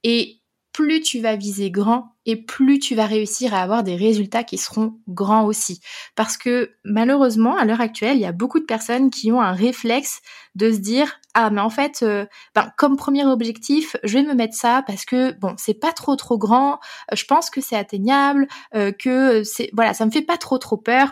Et 0.03 0.38
plus 0.73 1.01
tu 1.01 1.19
vas 1.19 1.35
viser 1.35 1.71
grand 1.71 2.15
et 2.25 2.35
plus 2.35 2.79
tu 2.79 2.95
vas 2.95 3.05
réussir 3.05 3.53
à 3.53 3.61
avoir 3.61 3.83
des 3.83 3.95
résultats 3.95 4.43
qui 4.43 4.57
seront 4.57 4.99
grands 5.07 5.45
aussi. 5.45 5.81
Parce 6.15 6.37
que 6.37 6.71
malheureusement, 6.83 7.57
à 7.57 7.65
l'heure 7.65 7.81
actuelle, 7.81 8.17
il 8.17 8.21
y 8.21 8.25
a 8.25 8.31
beaucoup 8.31 8.59
de 8.59 8.65
personnes 8.65 9.09
qui 9.09 9.31
ont 9.31 9.41
un 9.41 9.53
réflexe 9.53 10.21
de 10.55 10.71
se 10.71 10.77
dire 10.77 11.19
ah 11.33 11.49
mais 11.49 11.61
en 11.61 11.69
fait, 11.69 11.99
euh, 12.03 12.25
ben, 12.55 12.71
comme 12.77 12.97
premier 12.97 13.25
objectif, 13.25 13.95
je 14.03 14.13
vais 14.17 14.23
me 14.23 14.33
mettre 14.33 14.55
ça 14.55 14.83
parce 14.85 15.05
que 15.05 15.31
bon 15.39 15.55
c'est 15.57 15.73
pas 15.79 15.91
trop 15.93 16.15
trop 16.15 16.37
grand, 16.37 16.79
je 17.13 17.23
pense 17.25 17.49
que 17.49 17.61
c'est 17.61 17.75
atteignable, 17.75 18.47
euh, 18.75 18.91
que 18.91 19.43
c'est 19.43 19.69
voilà 19.73 19.93
ça 19.93 20.05
me 20.05 20.11
fait 20.11 20.21
pas 20.21 20.37
trop 20.37 20.57
trop 20.57 20.77
peur. 20.77 21.11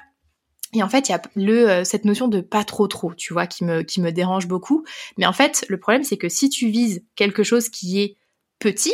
Et 0.74 0.84
en 0.84 0.90
fait, 0.90 1.08
il 1.08 1.14
y 1.14 1.16
a 1.16 1.22
le 1.36 1.70
euh, 1.70 1.84
cette 1.84 2.04
notion 2.06 2.28
de 2.28 2.42
pas 2.42 2.64
trop 2.66 2.88
trop, 2.88 3.14
tu 3.14 3.34
vois, 3.34 3.48
qui 3.48 3.64
me 3.64 3.84
qui 3.84 4.02
me 4.02 4.12
dérange 4.12 4.48
beaucoup. 4.48 4.84
Mais 5.18 5.26
en 5.26 5.34
fait, 5.34 5.66
le 5.70 5.80
problème 5.80 6.04
c'est 6.04 6.18
que 6.18 6.30
si 6.30 6.50
tu 6.50 6.70
vises 6.70 7.04
quelque 7.16 7.44
chose 7.44 7.70
qui 7.70 8.02
est 8.02 8.18
petit, 8.60 8.94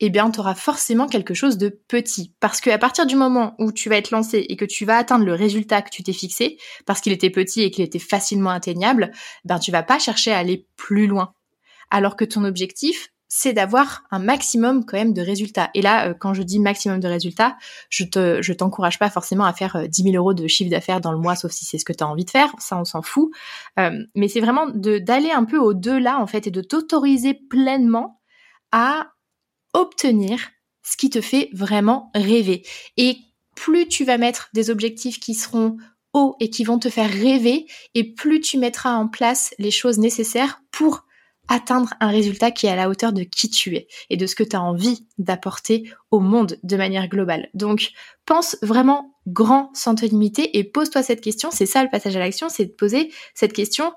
eh 0.00 0.10
bien, 0.10 0.30
tu 0.30 0.40
auras 0.40 0.54
forcément 0.54 1.06
quelque 1.06 1.34
chose 1.34 1.58
de 1.58 1.68
petit. 1.68 2.34
Parce 2.40 2.60
qu'à 2.60 2.78
partir 2.78 3.06
du 3.06 3.16
moment 3.16 3.54
où 3.58 3.70
tu 3.70 3.88
vas 3.88 3.96
être 3.96 4.10
lancé 4.10 4.46
et 4.48 4.56
que 4.56 4.64
tu 4.64 4.84
vas 4.84 4.96
atteindre 4.96 5.24
le 5.24 5.34
résultat 5.34 5.82
que 5.82 5.90
tu 5.90 6.02
t'es 6.02 6.12
fixé, 6.12 6.58
parce 6.86 7.00
qu'il 7.00 7.12
était 7.12 7.30
petit 7.30 7.62
et 7.62 7.70
qu'il 7.70 7.84
était 7.84 7.98
facilement 7.98 8.50
atteignable, 8.50 9.12
ben, 9.44 9.58
tu 9.58 9.70
vas 9.70 9.82
pas 9.82 9.98
chercher 9.98 10.32
à 10.32 10.38
aller 10.38 10.66
plus 10.76 11.06
loin. 11.06 11.34
Alors 11.90 12.16
que 12.16 12.24
ton 12.24 12.44
objectif, 12.44 13.10
c'est 13.32 13.52
d'avoir 13.52 14.02
un 14.10 14.18
maximum 14.18 14.84
quand 14.84 14.96
même 14.96 15.12
de 15.12 15.22
résultats. 15.22 15.70
Et 15.74 15.82
là, 15.82 16.08
euh, 16.08 16.14
quand 16.18 16.34
je 16.34 16.42
dis 16.42 16.58
maximum 16.58 16.98
de 16.98 17.06
résultats, 17.06 17.56
je 17.88 18.04
te, 18.04 18.42
je 18.42 18.52
t'encourage 18.52 18.98
pas 18.98 19.08
forcément 19.08 19.44
à 19.44 19.52
faire 19.52 19.88
10 19.88 20.02
euh, 20.02 20.04
000 20.12 20.16
euros 20.16 20.34
de 20.34 20.48
chiffre 20.48 20.70
d'affaires 20.70 21.00
dans 21.00 21.12
le 21.12 21.18
mois, 21.18 21.36
sauf 21.36 21.52
si 21.52 21.64
c'est 21.64 21.78
ce 21.78 21.84
que 21.84 21.92
tu 21.92 22.02
as 22.02 22.08
envie 22.08 22.24
de 22.24 22.30
faire. 22.30 22.52
Ça, 22.58 22.76
on 22.76 22.84
s'en 22.84 23.02
fout. 23.02 23.30
Euh, 23.78 23.92
mais 24.16 24.26
c'est 24.26 24.40
vraiment 24.40 24.66
de, 24.66 24.98
d'aller 24.98 25.30
un 25.30 25.44
peu 25.44 25.58
au-delà, 25.58 26.18
en 26.18 26.26
fait, 26.26 26.48
et 26.48 26.50
de 26.50 26.60
t'autoriser 26.60 27.34
pleinement 27.34 28.20
à 28.72 29.12
obtenir 29.72 30.38
ce 30.82 30.96
qui 30.96 31.10
te 31.10 31.20
fait 31.20 31.50
vraiment 31.52 32.10
rêver. 32.14 32.62
Et 32.96 33.16
plus 33.54 33.86
tu 33.88 34.04
vas 34.04 34.18
mettre 34.18 34.48
des 34.54 34.70
objectifs 34.70 35.20
qui 35.20 35.34
seront 35.34 35.76
hauts 36.12 36.36
et 36.40 36.50
qui 36.50 36.64
vont 36.64 36.78
te 36.78 36.90
faire 36.90 37.10
rêver, 37.10 37.66
et 37.94 38.14
plus 38.14 38.40
tu 38.40 38.58
mettras 38.58 38.94
en 38.94 39.06
place 39.06 39.54
les 39.58 39.70
choses 39.70 39.98
nécessaires 39.98 40.62
pour 40.72 41.04
atteindre 41.48 41.92
un 42.00 42.08
résultat 42.08 42.52
qui 42.52 42.66
est 42.66 42.70
à 42.70 42.76
la 42.76 42.88
hauteur 42.88 43.12
de 43.12 43.24
qui 43.24 43.50
tu 43.50 43.74
es 43.74 43.88
et 44.08 44.16
de 44.16 44.26
ce 44.26 44.36
que 44.36 44.44
tu 44.44 44.54
as 44.54 44.62
envie 44.62 45.06
d'apporter 45.18 45.90
au 46.10 46.20
monde 46.20 46.58
de 46.62 46.76
manière 46.76 47.08
globale. 47.08 47.50
Donc, 47.54 47.90
pense 48.24 48.56
vraiment 48.62 49.16
grand 49.26 49.70
sans 49.74 49.96
te 49.96 50.06
limiter 50.06 50.58
et 50.58 50.64
pose-toi 50.64 51.02
cette 51.02 51.20
question. 51.20 51.50
C'est 51.50 51.66
ça 51.66 51.82
le 51.82 51.90
passage 51.90 52.16
à 52.16 52.20
l'action, 52.20 52.48
c'est 52.48 52.66
de 52.66 52.72
poser 52.72 53.12
cette 53.34 53.52
question. 53.52 53.92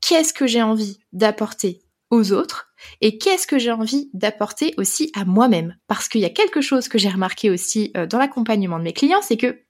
Qu'est-ce 0.00 0.32
que 0.32 0.46
j'ai 0.46 0.62
envie 0.62 0.98
d'apporter 1.12 1.82
aux 2.12 2.32
autres 2.32 2.68
et 3.00 3.18
qu'est-ce 3.18 3.46
que 3.46 3.58
j'ai 3.58 3.72
envie 3.72 4.10
d'apporter 4.12 4.74
aussi 4.76 5.10
à 5.14 5.24
moi-même. 5.24 5.76
Parce 5.88 6.08
qu'il 6.08 6.20
y 6.20 6.26
a 6.26 6.30
quelque 6.30 6.60
chose 6.60 6.86
que 6.86 6.98
j'ai 6.98 7.08
remarqué 7.08 7.50
aussi 7.50 7.90
euh, 7.96 8.06
dans 8.06 8.18
l'accompagnement 8.18 8.78
de 8.78 8.84
mes 8.84 8.92
clients, 8.92 9.22
c'est 9.22 9.38
que 9.38 9.62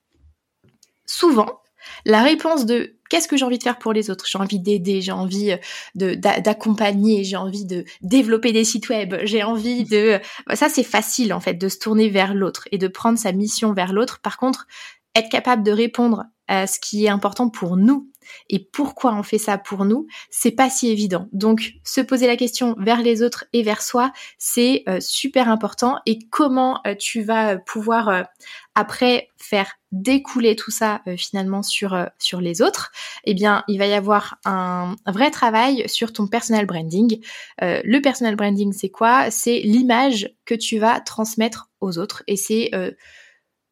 souvent, 1.07 1.61
la 2.05 2.23
réponse 2.23 2.67
de 2.67 2.97
qu'est-ce 3.09 3.29
que 3.29 3.37
j'ai 3.37 3.45
envie 3.45 3.59
de 3.59 3.63
faire 3.63 3.79
pour 3.79 3.93
les 3.93 4.11
autres? 4.11 4.27
J'ai 4.27 4.39
envie 4.39 4.59
d'aider, 4.59 5.01
j'ai 5.01 5.13
envie 5.13 5.53
euh, 5.53 6.17
d'accompagner, 6.17 7.23
j'ai 7.23 7.37
envie 7.37 7.65
de 7.65 7.85
développer 8.01 8.51
des 8.51 8.65
sites 8.65 8.89
web, 8.89 9.15
j'ai 9.23 9.45
envie 9.45 9.85
de... 9.85 10.19
Euh, 10.19 10.19
ça, 10.55 10.69
c'est 10.69 10.83
facile 10.83 11.33
en 11.33 11.41
fait, 11.41 11.55
de 11.55 11.69
se 11.69 11.79
tourner 11.79 12.09
vers 12.09 12.35
l'autre 12.35 12.67
et 12.73 12.79
de 12.79 12.89
prendre 12.89 13.19
sa 13.19 13.31
mission 13.31 13.73
vers 13.73 13.93
l'autre. 13.93 14.21
Par 14.21 14.37
contre, 14.37 14.67
être 15.15 15.31
capable 15.31 15.63
de 15.63 15.71
répondre 15.71 16.25
à 16.49 16.67
ce 16.67 16.81
qui 16.81 17.05
est 17.05 17.09
important 17.09 17.49
pour 17.51 17.77
nous 17.77 18.12
et 18.49 18.59
pourquoi 18.73 19.15
on 19.15 19.23
fait 19.23 19.39
ça 19.39 19.59
pour 19.59 19.85
nous, 19.85 20.07
c'est 20.31 20.51
pas 20.51 20.71
si 20.71 20.89
évident. 20.91 21.29
Donc, 21.33 21.75
se 21.85 22.01
poser 22.01 22.27
la 22.27 22.37
question 22.37 22.75
vers 22.79 23.01
les 23.01 23.23
autres 23.23 23.45
et 23.53 23.63
vers 23.63 23.83
soi, 23.83 24.13
c'est 24.39 24.85
euh, 24.89 24.99
super 25.01 25.49
important. 25.49 25.99
Et 26.07 26.19
comment 26.31 26.81
euh, 26.87 26.95
tu 26.95 27.23
vas 27.23 27.59
pouvoir 27.59 28.09
euh, 28.09 28.23
après 28.75 29.29
faire 29.37 29.73
découler 29.91 30.57
tout 30.57 30.71
ça 30.71 31.03
finalement 31.19 31.63
sur 31.63 32.09
sur 32.19 32.41
les 32.41 32.63
autres 32.63 32.91
Eh 33.25 33.35
bien, 33.35 33.63
il 33.69 33.79
va 33.79 33.87
y 33.87 33.93
avoir 33.93 34.39
un, 34.47 34.97
un 35.05 35.13
vrai 35.13 35.31
travail 35.31 35.87
sur 35.87 36.15
ton 36.15 36.27
personal 36.27 36.65
branding. 36.65 37.21
le 37.61 38.01
personal 38.01 38.35
branding, 38.35 38.73
c'est 38.73 38.89
quoi? 38.89 39.31
C'est 39.31 39.61
l'image 39.61 40.31
que 40.47 40.55
tu 40.55 40.79
vas 40.79 41.01
transmettre 41.01 41.69
aux 41.83 41.99
autres 41.99 42.23
et 42.27 42.37
c'est 42.37 42.71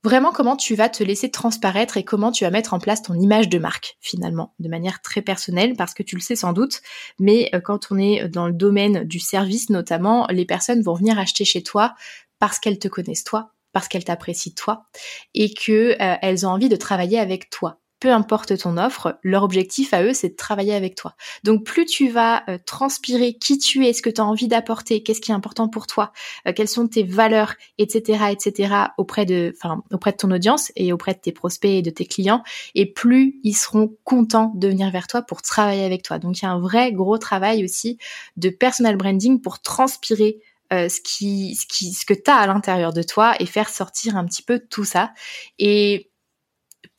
vraiment 0.04 0.32
comment 0.32 0.56
tu 0.56 0.74
vas 0.74 0.88
te 0.88 1.02
laisser 1.02 1.30
transparaître 1.30 1.96
et 1.96 2.04
comment 2.04 2.32
tu 2.32 2.44
vas 2.44 2.50
mettre 2.50 2.74
en 2.74 2.78
place 2.78 3.02
ton 3.02 3.14
image 3.14 3.48
de 3.48 3.58
marque 3.58 3.96
finalement, 4.00 4.54
de 4.58 4.68
manière 4.68 5.02
très 5.02 5.22
personnelle, 5.22 5.74
parce 5.76 5.94
que 5.94 6.02
tu 6.02 6.16
le 6.16 6.20
sais 6.20 6.36
sans 6.36 6.52
doute, 6.52 6.80
mais 7.18 7.50
euh, 7.54 7.60
quand 7.60 7.90
on 7.90 7.98
est 7.98 8.28
dans 8.28 8.46
le 8.46 8.52
domaine 8.52 9.04
du 9.04 9.20
service 9.20 9.70
notamment, 9.70 10.26
les 10.30 10.44
personnes 10.44 10.82
vont 10.82 10.94
venir 10.94 11.18
acheter 11.18 11.44
chez 11.44 11.62
toi 11.62 11.94
parce 12.38 12.58
qu'elles 12.58 12.78
te 12.78 12.88
connaissent 12.88 13.24
toi, 13.24 13.52
parce 13.72 13.88
qu'elles 13.88 14.04
t'apprécient 14.04 14.54
toi, 14.56 14.86
et 15.34 15.52
que 15.52 15.92
euh, 16.00 16.16
elles 16.22 16.46
ont 16.46 16.50
envie 16.50 16.68
de 16.68 16.76
travailler 16.76 17.18
avec 17.18 17.50
toi 17.50 17.79
peu 18.00 18.10
importe 18.10 18.56
ton 18.58 18.78
offre, 18.78 19.18
leur 19.22 19.42
objectif 19.42 19.92
à 19.92 20.02
eux, 20.02 20.14
c'est 20.14 20.30
de 20.30 20.36
travailler 20.36 20.74
avec 20.74 20.94
toi. 20.94 21.14
Donc 21.44 21.64
plus 21.64 21.84
tu 21.84 22.08
vas 22.08 22.42
euh, 22.48 22.58
transpirer 22.64 23.34
qui 23.34 23.58
tu 23.58 23.86
es, 23.86 23.92
ce 23.92 24.00
que 24.00 24.10
tu 24.10 24.20
as 24.20 24.24
envie 24.24 24.48
d'apporter, 24.48 25.02
qu'est-ce 25.02 25.20
qui 25.20 25.30
est 25.30 25.34
important 25.34 25.68
pour 25.68 25.86
toi, 25.86 26.12
euh, 26.48 26.52
quelles 26.54 26.68
sont 26.68 26.88
tes 26.88 27.02
valeurs, 27.02 27.54
etc., 27.78 28.24
etc., 28.30 28.74
auprès 28.96 29.26
de, 29.26 29.52
enfin, 29.56 29.82
auprès 29.92 30.12
de 30.12 30.16
ton 30.16 30.30
audience 30.30 30.72
et 30.76 30.92
auprès 30.92 31.12
de 31.12 31.20
tes 31.20 31.32
prospects 31.32 31.70
et 31.70 31.82
de 31.82 31.90
tes 31.90 32.06
clients, 32.06 32.42
et 32.74 32.90
plus 32.90 33.38
ils 33.44 33.54
seront 33.54 33.94
contents 34.04 34.52
de 34.56 34.68
venir 34.68 34.90
vers 34.90 35.06
toi 35.06 35.22
pour 35.22 35.42
travailler 35.42 35.84
avec 35.84 36.02
toi. 36.02 36.18
Donc 36.18 36.40
il 36.40 36.44
y 36.44 36.48
a 36.48 36.50
un 36.50 36.60
vrai 36.60 36.92
gros 36.92 37.18
travail 37.18 37.64
aussi 37.64 37.98
de 38.38 38.48
personal 38.48 38.96
branding 38.96 39.40
pour 39.42 39.60
transpirer 39.60 40.38
euh, 40.72 40.88
ce 40.88 41.00
qui, 41.00 41.56
ce 41.56 41.66
qui, 41.66 41.92
ce 41.92 42.06
que 42.06 42.14
tu 42.14 42.30
as 42.30 42.36
à 42.36 42.46
l'intérieur 42.46 42.92
de 42.92 43.02
toi 43.02 43.34
et 43.40 43.46
faire 43.46 43.68
sortir 43.68 44.16
un 44.16 44.24
petit 44.24 44.42
peu 44.42 44.60
tout 44.70 44.84
ça. 44.84 45.12
Et 45.58 46.09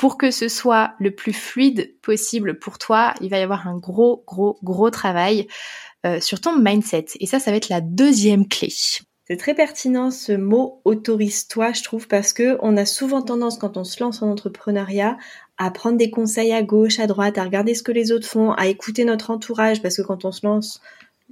pour 0.01 0.17
que 0.17 0.31
ce 0.31 0.48
soit 0.48 0.96
le 0.98 1.12
plus 1.12 1.31
fluide 1.31 1.93
possible 2.01 2.58
pour 2.58 2.79
toi, 2.79 3.13
il 3.22 3.29
va 3.29 3.38
y 3.38 3.43
avoir 3.43 3.67
un 3.67 3.77
gros, 3.77 4.24
gros, 4.25 4.58
gros 4.63 4.89
travail 4.89 5.48
euh, 6.08 6.20
sur 6.20 6.41
ton 6.41 6.58
mindset. 6.58 7.05
Et 7.20 7.27
ça, 7.27 7.39
ça 7.39 7.51
va 7.51 7.58
être 7.58 7.70
la 7.70 7.81
deuxième 7.81 8.48
clé. 8.48 8.70
C'est 9.27 9.38
très 9.38 9.53
pertinent 9.53 10.10
ce 10.10 10.31
mot 10.31 10.81
autorise-toi, 10.86 11.74
je 11.74 11.84
trouve, 11.84 12.08
parce 12.08 12.34
que 12.34 12.58
on 12.63 12.77
a 12.77 12.86
souvent 12.88 13.22
tendance, 13.22 13.60
quand 13.60 13.77
on 13.77 13.84
se 13.84 14.03
lance 14.03 14.24
en 14.24 14.31
entrepreneuriat, 14.31 15.20
à 15.60 15.70
prendre 15.70 16.00
des 16.00 16.10
conseils 16.10 16.51
à 16.51 16.63
gauche, 16.63 16.98
à 16.98 17.05
droite, 17.05 17.38
à 17.38 17.43
regarder 17.43 17.75
ce 17.75 17.84
que 17.84 17.91
les 17.91 18.12
autres 18.12 18.27
font, 18.27 18.53
à 18.53 18.65
écouter 18.70 19.05
notre 19.05 19.29
entourage, 19.29 19.84
parce 19.84 19.98
que 19.98 20.01
quand 20.01 20.25
on 20.25 20.31
se 20.31 20.48
lance, 20.48 20.81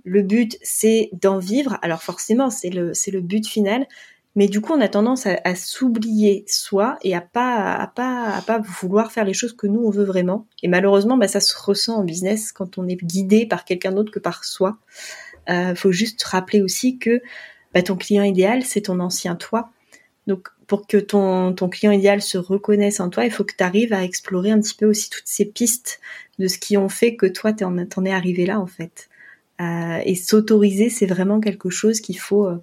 le 0.04 0.22
but 0.22 0.60
c'est 0.62 1.10
d'en 1.20 1.40
vivre. 1.40 1.80
Alors 1.82 2.04
forcément, 2.04 2.52
c'est 2.52 2.70
le, 2.70 2.94
c'est 2.94 3.10
le 3.10 3.22
but 3.22 3.48
final, 3.48 3.88
mais 4.36 4.48
du 4.48 4.62
coup, 4.62 4.74
on 4.74 4.82
a 4.82 4.88
tendance 4.88 5.26
à, 5.26 5.56
s'oublier 5.56 6.46
soi 6.48 6.98
et 7.02 7.16
à 7.16 7.22
pas, 7.22 7.74
à 7.76 7.88
pas, 7.88 8.36
à 8.36 8.42
pas 8.42 8.60
vouloir 8.60 9.12
faire 9.12 9.26
les 9.26 9.34
choses 9.34 9.54
que 9.54 9.68
nous 9.68 9.82
on 9.82 9.90
veut 9.90 10.04
vraiment. 10.04 10.46
Et 10.62 10.68
malheureusement, 10.68 11.18
bah, 11.18 11.28
ça 11.28 11.40
se 11.40 11.56
ressent 11.58 11.98
en 11.98 12.04
business 12.04 12.52
quand 12.52 12.78
on 12.78 12.88
est 12.88 12.96
guidé 12.96 13.46
par 13.46 13.66
quelqu'un 13.66 13.92
d'autre 13.92 14.12
que 14.12 14.20
par 14.20 14.46
soi. 14.46 14.78
Euh, 15.50 15.74
faut 15.74 15.92
juste 15.92 16.24
rappeler 16.24 16.62
aussi 16.62 17.00
que 17.00 17.22
bah, 17.74 17.82
ton 17.82 17.96
client 17.96 18.24
idéal, 18.24 18.64
c'est 18.64 18.82
ton 18.82 19.00
ancien 19.00 19.36
toi. 19.36 19.72
Donc, 20.28 20.50
pour 20.68 20.86
que 20.86 20.98
ton, 20.98 21.54
ton 21.54 21.70
client 21.70 21.92
idéal 21.92 22.22
se 22.22 22.38
reconnaisse 22.38 23.00
en 23.00 23.10
toi, 23.10 23.26
il 23.26 23.32
faut 23.32 23.44
que 23.44 23.56
tu 23.58 23.64
arrives 23.64 23.94
à 23.94 24.04
explorer 24.04 24.52
un 24.52 24.62
petit 24.62 24.76
peu 24.76 24.86
aussi 24.86 25.10
toutes 25.10 25.26
ces 25.26 25.46
pistes 25.46 26.00
de 26.38 26.48
ce 26.48 26.60
qui 26.60 26.78
ont 26.78 26.90
fait 26.90 27.16
que 27.16 27.26
toi, 27.26 27.52
t'en, 27.52 27.76
en 27.76 28.06
es 28.06 28.12
arrivé 28.12 28.46
là, 28.46 28.60
en 28.60 28.68
fait. 28.68 29.10
Euh, 29.60 30.00
et 30.06 30.14
s'autoriser, 30.14 30.90
c'est 30.90 31.08
vraiment 31.08 31.40
quelque 31.40 31.72
chose 31.72 32.00
qu'il 32.00 32.20
faut, 32.20 32.46
euh, 32.46 32.62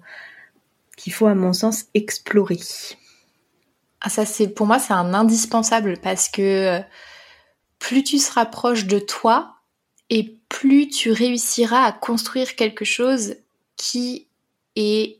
qu'il 0.97 1.13
faut 1.13 1.27
à 1.27 1.35
mon 1.35 1.53
sens 1.53 1.85
explorer 1.93 2.59
ah, 4.01 4.09
ça 4.09 4.25
c'est 4.25 4.49
pour 4.49 4.67
moi 4.67 4.79
c'est 4.79 4.93
un 4.93 5.13
indispensable 5.13 5.97
parce 6.01 6.29
que 6.29 6.81
plus 7.79 8.03
tu 8.03 8.19
se 8.19 8.31
rapproches 8.31 8.85
de 8.85 8.99
toi 8.99 9.55
et 10.09 10.37
plus 10.49 10.87
tu 10.87 11.11
réussiras 11.11 11.83
à 11.83 11.91
construire 11.91 12.55
quelque 12.55 12.85
chose 12.85 13.35
qui 13.75 14.27
est 14.75 15.19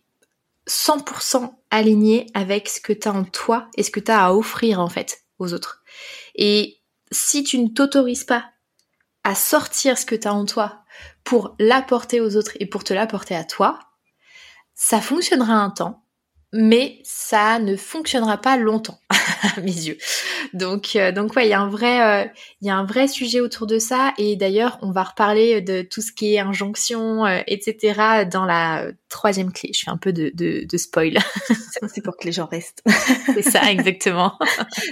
100% 0.68 1.54
aligné 1.72 2.28
avec 2.34 2.68
ce 2.68 2.82
que 2.82 2.94
tu 2.94 3.08
as 3.08 3.14
en 3.14 3.24
toi 3.24 3.68
et 3.76 3.84
ce 3.84 3.92
que 3.92 4.00
tu 4.00 4.12
as 4.12 4.26
à 4.26 4.34
offrir 4.34 4.80
en 4.80 4.90
fait 4.90 5.24
aux 5.40 5.54
autres. 5.54 5.84
Et 6.36 6.78
si 7.12 7.44
tu 7.44 7.60
ne 7.60 7.70
t'autorises 7.70 8.24
pas 8.24 8.46
à 9.24 9.36
sortir 9.36 9.98
ce 9.98 10.06
que 10.06 10.16
tu 10.16 10.28
as 10.28 10.34
en 10.34 10.46
toi 10.46 10.84
pour 11.24 11.56
l'apporter 11.60 12.22
aux 12.22 12.36
autres 12.36 12.54
et 12.60 12.66
pour 12.66 12.84
te 12.84 12.94
l'apporter 12.94 13.36
à 13.36 13.44
toi, 13.44 13.80
ça 14.78 15.02
fonctionnera 15.02 15.56
un 15.56 15.72
temps, 15.72 16.04
mais 16.54 17.00
ça 17.04 17.60
ne 17.60 17.76
fonctionnera 17.76 18.38
pas 18.38 18.58
longtemps 18.58 19.00
à 19.10 19.60
mes 19.60 19.72
yeux. 19.72 19.98
Donc 20.54 20.96
euh, 20.96 21.12
donc 21.12 21.36
ouais, 21.36 21.48
il 21.48 21.50
y 21.50 21.54
a 21.54 21.60
un 21.60 21.68
vrai 21.68 22.26
euh, 22.26 22.30
il 22.62 22.68
y 22.68 22.70
a 22.70 22.78
un 22.78 22.86
vrai 22.86 23.08
sujet 23.08 23.42
autour 23.42 23.66
de 23.66 23.80
ça 23.80 24.14
et 24.20 24.36
d'ailleurs 24.36 24.78
on 24.84 24.92
va 24.92 25.04
reparler 25.04 25.62
de 25.62 25.82
tout 25.82 26.02
ce 26.02 26.12
qui 26.14 26.36
est 26.36 26.40
injonction 26.40 27.26
euh, 27.26 27.42
etc 27.48 28.26
dans 28.32 28.46
la 28.46 28.86
troisième 29.10 29.52
clé. 29.52 29.72
Je 29.74 29.82
fais 29.86 29.92
un 29.92 29.98
peu 29.98 30.14
de 30.14 30.32
de, 30.34 30.66
de 30.66 30.78
spoil. 30.78 31.18
C'est 31.94 32.04
pour 32.04 32.16
que 32.16 32.26
les 32.26 32.32
gens 32.32 32.46
restent. 32.46 32.84
C'est 33.34 33.42
ça 33.42 33.72
exactement. 33.72 34.38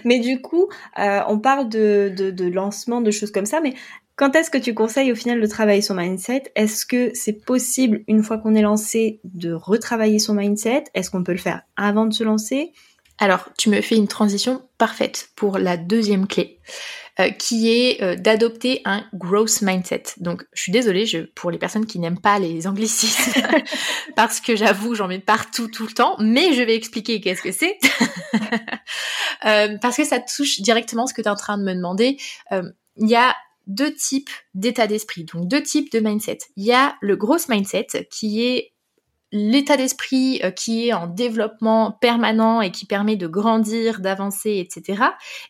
mais 0.04 0.20
du 0.20 0.42
coup, 0.42 0.68
on 0.98 1.40
parle 1.40 1.70
de, 1.70 2.12
de 2.16 2.32
de 2.32 2.46
lancement 2.50 3.02
de 3.02 3.12
choses 3.12 3.32
comme 3.32 3.46
ça, 3.46 3.62
mais 3.62 3.76
quand 4.16 4.36
est-ce 4.36 4.50
que 4.50 4.58
tu 4.58 4.74
conseilles 4.74 5.12
au 5.12 5.16
final 5.16 5.42
de 5.42 5.48
travailler 5.48 5.82
son 5.82 5.96
mindset? 5.96 6.44
Est-ce 6.56 6.86
que 6.86 7.12
c'est 7.14 7.46
possible, 7.46 8.04
une 8.08 8.24
fois 8.24 8.38
qu'on 8.38 8.56
est 8.56 8.62
lancé, 8.62 9.20
de 9.26 9.52
retravailler 9.52 10.20
son 10.20 10.36
mindset? 10.36 10.86
Est-ce 10.94 11.12
qu'on 11.12 11.24
peut 11.24 11.34
le 11.34 11.38
faire 11.38 11.64
avant 11.76 12.06
de 12.06 12.14
se 12.14 12.24
lancer? 12.24 12.72
Alors, 13.18 13.50
tu 13.58 13.70
me 13.70 13.82
fais 13.82 13.96
une 13.96 14.08
transition 14.08 14.62
parfaite 14.78 15.30
pour 15.36 15.58
la 15.58 15.78
deuxième 15.78 16.28
clé, 16.28 16.60
euh, 17.20 17.30
qui 17.30 17.72
est 17.72 18.02
euh, 18.02 18.16
d'adopter 18.16 18.82
un 18.84 19.06
growth 19.14 19.62
mindset. 19.62 20.04
Donc, 20.18 20.46
je 20.54 20.62
suis 20.62 20.72
désolée 20.72 21.06
je, 21.06 21.20
pour 21.20 21.52
les 21.52 21.58
personnes 21.58 21.86
qui 21.86 22.00
n'aiment 22.00 22.20
pas 22.20 22.40
les 22.40 22.68
anglicismes, 22.68 23.42
parce 24.16 24.40
que 24.40 24.56
j'avoue, 24.56 24.96
j'en 24.96 25.08
mets 25.08 25.20
partout 25.20 25.68
tout 25.68 25.86
le 25.88 25.94
temps, 25.94 26.16
mais 26.20 26.54
je 26.54 26.62
vais 26.62 26.76
expliquer 26.76 27.20
qu'est-ce 27.22 27.42
que 27.42 27.54
c'est. 27.54 27.78
euh, 29.46 29.78
parce 29.82 29.98
que 29.98 30.06
ça 30.06 30.20
touche 30.20 30.62
directement 30.62 31.06
ce 31.06 31.14
que 31.14 31.22
tu 31.22 31.28
es 31.28 31.32
en 31.32 31.36
train 31.36 31.58
de 31.58 31.64
me 31.64 31.74
demander. 31.74 32.18
Il 32.98 33.10
y 33.10 33.16
a 33.16 33.36
deux 33.68 33.94
types 33.94 34.30
d'état 34.54 34.88
d'esprit, 34.88 35.26
donc 35.26 35.48
deux 35.48 35.64
types 35.64 35.92
de 35.92 36.00
mindset. 36.00 36.40
Il 36.56 36.66
y 36.66 36.74
a 36.74 36.96
le 37.02 37.16
gross 37.16 37.50
mindset 37.50 38.08
qui 38.12 38.46
est 38.46 38.75
l'état 39.36 39.76
d'esprit 39.76 40.40
euh, 40.44 40.50
qui 40.50 40.88
est 40.88 40.94
en 40.94 41.08
développement 41.08 41.92
permanent 41.92 42.62
et 42.62 42.72
qui 42.72 42.86
permet 42.86 43.18
de 43.18 43.28
grandir, 43.28 44.00
d'avancer, 44.00 44.66
etc. 44.66 45.04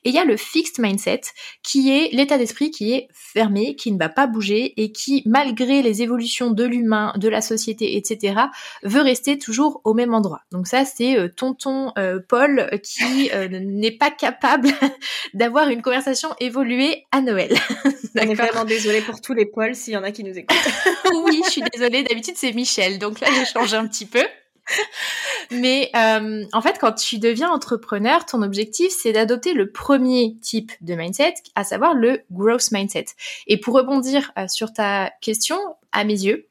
Et 0.03 0.09
il 0.09 0.15
y 0.15 0.17
a 0.17 0.25
le 0.25 0.37
fixed 0.37 0.79
mindset 0.79 1.21
qui 1.61 1.91
est 1.91 2.09
l'état 2.11 2.37
d'esprit 2.37 2.71
qui 2.71 2.93
est 2.93 3.07
fermé, 3.13 3.75
qui 3.75 3.91
ne 3.91 3.99
va 3.99 4.09
pas 4.09 4.25
bouger 4.25 4.73
et 4.81 4.91
qui, 4.91 5.21
malgré 5.27 5.83
les 5.83 6.01
évolutions 6.01 6.49
de 6.49 6.63
l'humain, 6.63 7.13
de 7.17 7.29
la 7.29 7.41
société, 7.41 7.95
etc., 7.95 8.41
veut 8.83 9.01
rester 9.01 9.37
toujours 9.37 9.81
au 9.83 9.93
même 9.93 10.13
endroit. 10.13 10.41
Donc 10.51 10.67
ça, 10.67 10.83
c'est 10.83 11.17
euh, 11.17 11.27
tonton 11.27 11.91
euh, 11.99 12.19
Paul 12.27 12.69
qui 12.81 13.29
n'est 13.49 13.91
pas 13.91 14.09
capable 14.09 14.69
d'avoir 15.35 15.69
une 15.69 15.83
conversation 15.83 16.29
évoluée 16.39 17.05
à 17.11 17.21
Noël. 17.21 17.53
On 18.15 18.21
est 18.21 18.33
vraiment 18.33 18.65
désolé 18.65 19.01
pour 19.01 19.21
tous 19.21 19.33
les 19.33 19.45
Pauls 19.45 19.75
s'il 19.75 19.93
y 19.93 19.97
en 19.97 20.03
a 20.03 20.11
qui 20.11 20.23
nous 20.23 20.35
écoutent. 20.35 20.57
oui, 21.25 21.41
je 21.45 21.51
suis 21.51 21.63
désolée. 21.73 22.03
D'habitude, 22.03 22.35
c'est 22.37 22.53
Michel. 22.53 22.97
Donc 22.97 23.19
là, 23.19 23.27
j'ai 23.35 23.45
changé 23.45 23.74
un 23.75 23.87
petit 23.87 24.05
peu. 24.05 24.23
Mais 25.51 25.91
euh, 25.95 26.45
en 26.51 26.61
fait, 26.61 26.77
quand 26.79 26.93
tu 26.93 27.19
deviens 27.19 27.51
entrepreneur, 27.51 28.25
ton 28.25 28.41
objectif, 28.41 28.91
c'est 28.91 29.11
d'adopter 29.11 29.53
le 29.53 29.71
premier 29.71 30.37
type 30.41 30.71
de 30.81 30.95
mindset, 30.95 31.35
à 31.55 31.63
savoir 31.63 31.93
le 31.93 32.23
growth 32.31 32.71
mindset. 32.71 33.05
Et 33.47 33.59
pour 33.59 33.75
rebondir 33.75 34.31
euh, 34.37 34.47
sur 34.47 34.73
ta 34.73 35.11
question, 35.21 35.57
à 35.91 36.03
mes 36.03 36.23
yeux, 36.23 36.49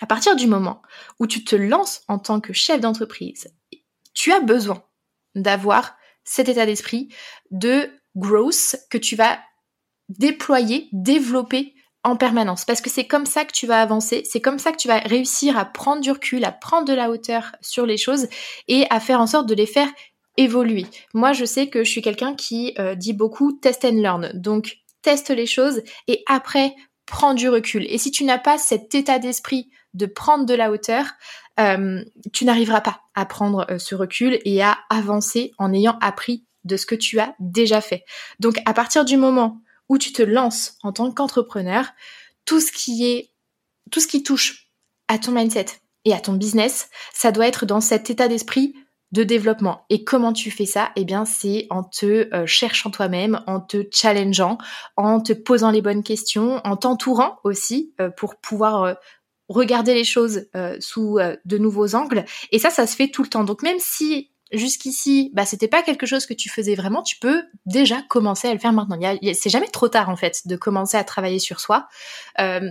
à 0.00 0.06
partir 0.06 0.36
du 0.36 0.46
moment 0.46 0.82
où 1.18 1.26
tu 1.26 1.44
te 1.44 1.56
lances 1.56 2.02
en 2.08 2.18
tant 2.18 2.40
que 2.40 2.52
chef 2.52 2.80
d'entreprise, 2.80 3.48
tu 4.14 4.32
as 4.32 4.40
besoin 4.40 4.82
d'avoir 5.34 5.96
cet 6.24 6.48
état 6.48 6.66
d'esprit 6.66 7.08
de 7.50 7.90
growth 8.16 8.76
que 8.90 8.98
tu 8.98 9.16
vas 9.16 9.38
déployer, 10.08 10.88
développer 10.92 11.74
en 12.04 12.16
permanence 12.16 12.64
parce 12.64 12.80
que 12.80 12.90
c'est 12.90 13.06
comme 13.06 13.26
ça 13.26 13.44
que 13.44 13.52
tu 13.52 13.66
vas 13.66 13.82
avancer, 13.82 14.22
c'est 14.24 14.40
comme 14.40 14.58
ça 14.58 14.72
que 14.72 14.76
tu 14.76 14.88
vas 14.88 14.98
réussir 14.98 15.58
à 15.58 15.64
prendre 15.64 16.00
du 16.00 16.10
recul, 16.10 16.44
à 16.44 16.52
prendre 16.52 16.86
de 16.86 16.94
la 16.94 17.10
hauteur 17.10 17.56
sur 17.60 17.86
les 17.86 17.96
choses 17.96 18.28
et 18.68 18.86
à 18.90 19.00
faire 19.00 19.20
en 19.20 19.26
sorte 19.26 19.48
de 19.48 19.54
les 19.54 19.66
faire 19.66 19.88
évoluer. 20.36 20.86
Moi, 21.14 21.32
je 21.32 21.44
sais 21.44 21.68
que 21.68 21.84
je 21.84 21.90
suis 21.90 22.02
quelqu'un 22.02 22.34
qui 22.34 22.72
euh, 22.78 22.94
dit 22.94 23.12
beaucoup 23.12 23.52
test 23.52 23.84
and 23.84 24.00
learn. 24.00 24.30
Donc, 24.34 24.78
teste 25.02 25.30
les 25.30 25.46
choses 25.46 25.82
et 26.06 26.22
après, 26.26 26.74
prends 27.06 27.34
du 27.34 27.48
recul. 27.48 27.84
Et 27.88 27.98
si 27.98 28.10
tu 28.10 28.24
n'as 28.24 28.38
pas 28.38 28.58
cet 28.58 28.94
état 28.94 29.18
d'esprit 29.18 29.70
de 29.94 30.06
prendre 30.06 30.46
de 30.46 30.54
la 30.54 30.70
hauteur, 30.70 31.06
euh, 31.58 32.04
tu 32.32 32.44
n'arriveras 32.44 32.80
pas 32.80 33.00
à 33.14 33.26
prendre 33.26 33.66
euh, 33.70 33.78
ce 33.78 33.94
recul 33.94 34.38
et 34.44 34.62
à 34.62 34.78
avancer 34.90 35.52
en 35.58 35.72
ayant 35.72 35.98
appris 36.00 36.44
de 36.64 36.76
ce 36.76 36.86
que 36.86 36.94
tu 36.94 37.18
as 37.18 37.34
déjà 37.40 37.80
fait. 37.80 38.04
Donc, 38.38 38.58
à 38.64 38.74
partir 38.74 39.04
du 39.04 39.16
moment 39.16 39.60
où 39.88 39.98
tu 39.98 40.12
te 40.12 40.22
lances 40.22 40.76
en 40.82 40.92
tant 40.92 41.10
qu'entrepreneur, 41.10 41.86
tout 42.44 42.60
ce 42.60 42.72
qui 42.72 43.06
est, 43.06 43.32
tout 43.90 44.00
ce 44.00 44.06
qui 44.06 44.22
touche 44.22 44.68
à 45.08 45.18
ton 45.18 45.32
mindset 45.32 45.66
et 46.04 46.12
à 46.12 46.20
ton 46.20 46.34
business, 46.34 46.88
ça 47.12 47.32
doit 47.32 47.46
être 47.46 47.66
dans 47.66 47.80
cet 47.80 48.10
état 48.10 48.28
d'esprit 48.28 48.74
de 49.12 49.24
développement. 49.24 49.86
Et 49.88 50.04
comment 50.04 50.32
tu 50.32 50.50
fais 50.50 50.66
ça? 50.66 50.90
Eh 50.96 51.04
bien, 51.04 51.24
c'est 51.24 51.66
en 51.70 51.82
te 51.82 52.34
euh, 52.34 52.46
cherchant 52.46 52.90
toi-même, 52.90 53.42
en 53.46 53.60
te 53.60 53.84
challengeant, 53.90 54.58
en 54.96 55.20
te 55.20 55.32
posant 55.32 55.70
les 55.70 55.80
bonnes 55.80 56.02
questions, 56.02 56.60
en 56.64 56.76
t'entourant 56.76 57.38
aussi 57.44 57.94
euh, 58.00 58.10
pour 58.10 58.36
pouvoir 58.36 58.82
euh, 58.82 58.94
regarder 59.48 59.94
les 59.94 60.04
choses 60.04 60.46
sous 60.78 61.18
de 61.46 61.56
nouveaux 61.56 61.94
angles. 61.94 62.26
Et 62.52 62.58
ça, 62.58 62.68
ça 62.68 62.86
se 62.86 62.94
fait 62.94 63.08
tout 63.08 63.22
le 63.22 63.30
temps. 63.30 63.44
Donc 63.44 63.62
même 63.62 63.78
si 63.78 64.30
jusqu'ici, 64.52 65.30
bah 65.34 65.44
c'était 65.44 65.68
pas 65.68 65.82
quelque 65.82 66.06
chose 66.06 66.26
que 66.26 66.34
tu 66.34 66.48
faisais 66.48 66.74
vraiment, 66.74 67.02
tu 67.02 67.18
peux 67.18 67.42
déjà 67.66 68.02
commencer 68.08 68.48
à 68.48 68.52
le 68.52 68.58
faire 68.58 68.72
maintenant. 68.72 68.98
c'est 69.34 69.50
jamais 69.50 69.68
trop 69.68 69.88
tard 69.88 70.08
en 70.08 70.16
fait 70.16 70.46
de 70.46 70.56
commencer 70.56 70.96
à 70.96 71.04
travailler 71.04 71.38
sur 71.38 71.60
soi. 71.60 71.88
Euh, 72.40 72.70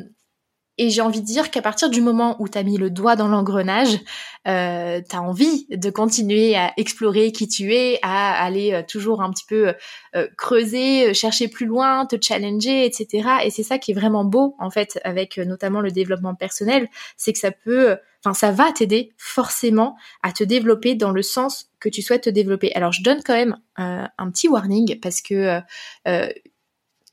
et 0.78 0.90
j'ai 0.90 1.02
envie 1.02 1.22
de 1.22 1.26
dire 1.26 1.50
qu'à 1.50 1.62
partir 1.62 1.90
du 1.90 2.02
moment 2.02 2.36
où 2.40 2.48
tu 2.48 2.58
as 2.58 2.63
mis 2.63 2.78
le 2.78 2.90
doigt 2.90 3.16
dans 3.16 3.28
l'engrenage, 3.28 4.00
euh, 4.48 5.02
tu 5.08 5.16
as 5.16 5.22
envie 5.22 5.66
de 5.70 5.90
continuer 5.90 6.56
à 6.56 6.72
explorer 6.78 7.32
qui 7.32 7.48
tu 7.48 7.74
es, 7.74 8.00
à 8.04 8.44
aller 8.44 8.74
euh, 8.74 8.84
toujours 8.88 9.22
un 9.22 9.32
petit 9.32 9.46
peu 9.48 9.74
euh, 10.16 10.28
creuser, 10.38 11.13
chercher 11.13 11.48
plus 11.48 11.66
loin, 11.66 12.06
te 12.06 12.16
challenger, 12.22 12.86
etc. 12.86 13.30
Et 13.44 13.50
c'est 13.50 13.63
ça 13.63 13.80
qui 13.80 13.92
est 13.92 13.96
vraiment 13.96 14.24
beau 14.24 14.56
en 14.60 14.70
fait 14.70 15.00
avec 15.04 15.38
notamment 15.38 15.82
le 15.82 15.92
développement 15.92 16.36
personnel, 16.36 16.88
c'est 17.18 17.34
que 17.34 17.40
ça 17.40 17.52
peut, 17.52 17.98
enfin 18.24 18.36
ça 18.36 18.52
va 18.52 18.72
t'aider 18.72 19.13
forcément 19.18 19.96
à 20.22 20.32
te 20.32 20.44
développer 20.44 20.94
dans 20.94 21.12
le 21.12 21.24
sens 21.24 21.72
que 21.80 21.90
tu 21.90 22.02
souhaites 22.04 22.24
te 22.24 22.30
développer. 22.30 22.72
Alors 22.76 22.92
je 22.92 23.02
donne 23.02 23.22
quand 23.26 23.34
même 23.34 23.58
un 23.76 24.32
petit 24.32 24.48
warning 24.48 25.00
parce 25.00 25.22
que 25.22 25.62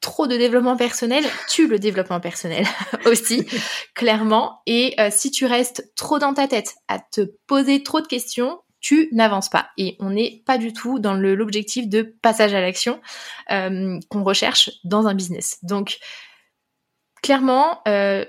trop 0.04 0.26
de 0.26 0.36
développement 0.36 0.76
personnel 0.76 1.24
tue 1.48 1.66
le 1.66 1.78
développement 1.78 2.20
personnel 2.20 2.66
aussi, 3.06 3.46
clairement. 3.94 4.60
Et 4.66 4.94
euh, 5.00 5.08
si 5.10 5.30
tu 5.30 5.46
restes 5.46 5.92
trop 5.96 6.18
dans 6.18 6.34
ta 6.34 6.46
tête 6.46 6.74
à 6.88 6.98
te 6.98 7.22
poser 7.46 7.82
trop 7.82 8.02
de 8.02 8.06
questions, 8.06 8.60
tu 8.80 9.08
n'avances 9.12 9.48
pas. 9.48 9.70
Et 9.78 9.96
on 10.00 10.10
n'est 10.10 10.42
pas 10.44 10.58
du 10.58 10.74
tout 10.74 10.98
dans 10.98 11.14
l'objectif 11.14 11.88
de 11.88 12.02
passage 12.20 12.52
à 12.52 12.60
l'action 12.60 13.00
euh, 13.50 13.98
qu'on 14.10 14.22
recherche 14.24 14.70
dans 14.84 15.06
un 15.06 15.14
business. 15.14 15.56
Donc, 15.62 15.96
clairement, 17.22 17.80
euh, 17.88 18.26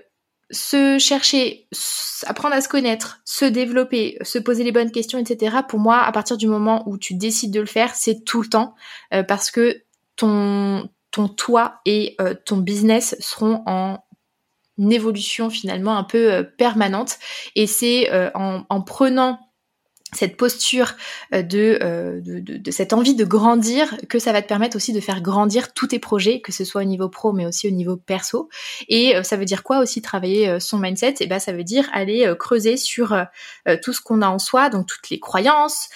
se 0.51 0.97
chercher, 0.97 1.67
apprendre 2.25 2.55
à 2.55 2.61
se 2.61 2.69
connaître, 2.69 3.19
se 3.25 3.43
développer, 3.43 4.17
se 4.21 4.39
poser 4.39 4.63
les 4.63 4.71
bonnes 4.71 4.91
questions, 4.91 5.19
etc. 5.19 5.57
Pour 5.67 5.79
moi, 5.79 6.01
à 6.03 6.11
partir 6.13 6.37
du 6.37 6.47
moment 6.47 6.87
où 6.87 6.97
tu 6.97 7.15
décides 7.15 7.51
de 7.51 7.59
le 7.59 7.65
faire, 7.65 7.93
c'est 7.95 8.23
tout 8.23 8.41
le 8.41 8.47
temps 8.47 8.75
parce 9.27 9.51
que 9.51 9.81
ton 10.15 10.87
ton 11.15 11.29
toi 11.29 11.79
et 11.85 12.17
euh, 12.19 12.33
ton 12.45 12.57
business 12.57 13.15
seront 13.21 13.63
en 13.67 13.99
évolution 14.77 15.49
finalement 15.49 15.97
un 15.97 16.03
peu 16.03 16.33
euh, 16.33 16.43
permanente. 16.43 17.17
Et 17.55 17.67
c'est 17.67 18.11
euh, 18.11 18.29
en, 18.33 18.81
prenant 18.81 19.39
cette 20.15 20.37
posture 20.37 20.93
euh, 21.33 21.43
euh, 21.53 22.21
de, 22.21 22.39
de, 22.39 22.71
cette 22.71 22.93
envie 22.93 23.15
de 23.15 23.25
grandir 23.25 23.95
que 24.09 24.19
ça 24.19 24.31
va 24.31 24.41
te 24.41 24.47
permettre 24.47 24.75
aussi 24.75 24.93
de 24.93 24.99
faire 24.99 25.21
grandir 25.21 25.73
tous 25.73 25.87
tes 25.87 25.99
projets, 25.99 26.41
que 26.41 26.51
ce 26.51 26.63
soit 26.63 26.81
au 26.81 26.85
niveau 26.85 27.09
pro 27.09 27.33
mais 27.33 27.45
aussi 27.45 27.67
au 27.67 27.71
niveau 27.71 27.97
perso. 27.97 28.49
Et 28.87 29.15
euh, 29.15 29.23
ça 29.23 29.37
veut 29.37 29.45
dire 29.45 29.63
quoi 29.63 29.79
aussi 29.79 30.01
travailler 30.01 30.59
son 30.59 30.77
mindset? 30.77 31.09
Et 31.09 31.15
eh 31.21 31.27
ben 31.27 31.39
ça 31.39 31.51
veut 31.51 31.63
dire 31.63 31.89
aller 31.93 32.33
creuser 32.39 32.77
sur 32.77 33.17
tout 33.81 33.93
ce 33.93 34.01
qu'on 34.01 34.21
a 34.21 34.27
en 34.27 34.39
soi, 34.39 34.69
donc 34.69 34.87
toutes 34.87 35.09
les 35.09 35.19
croyances, 35.19 35.89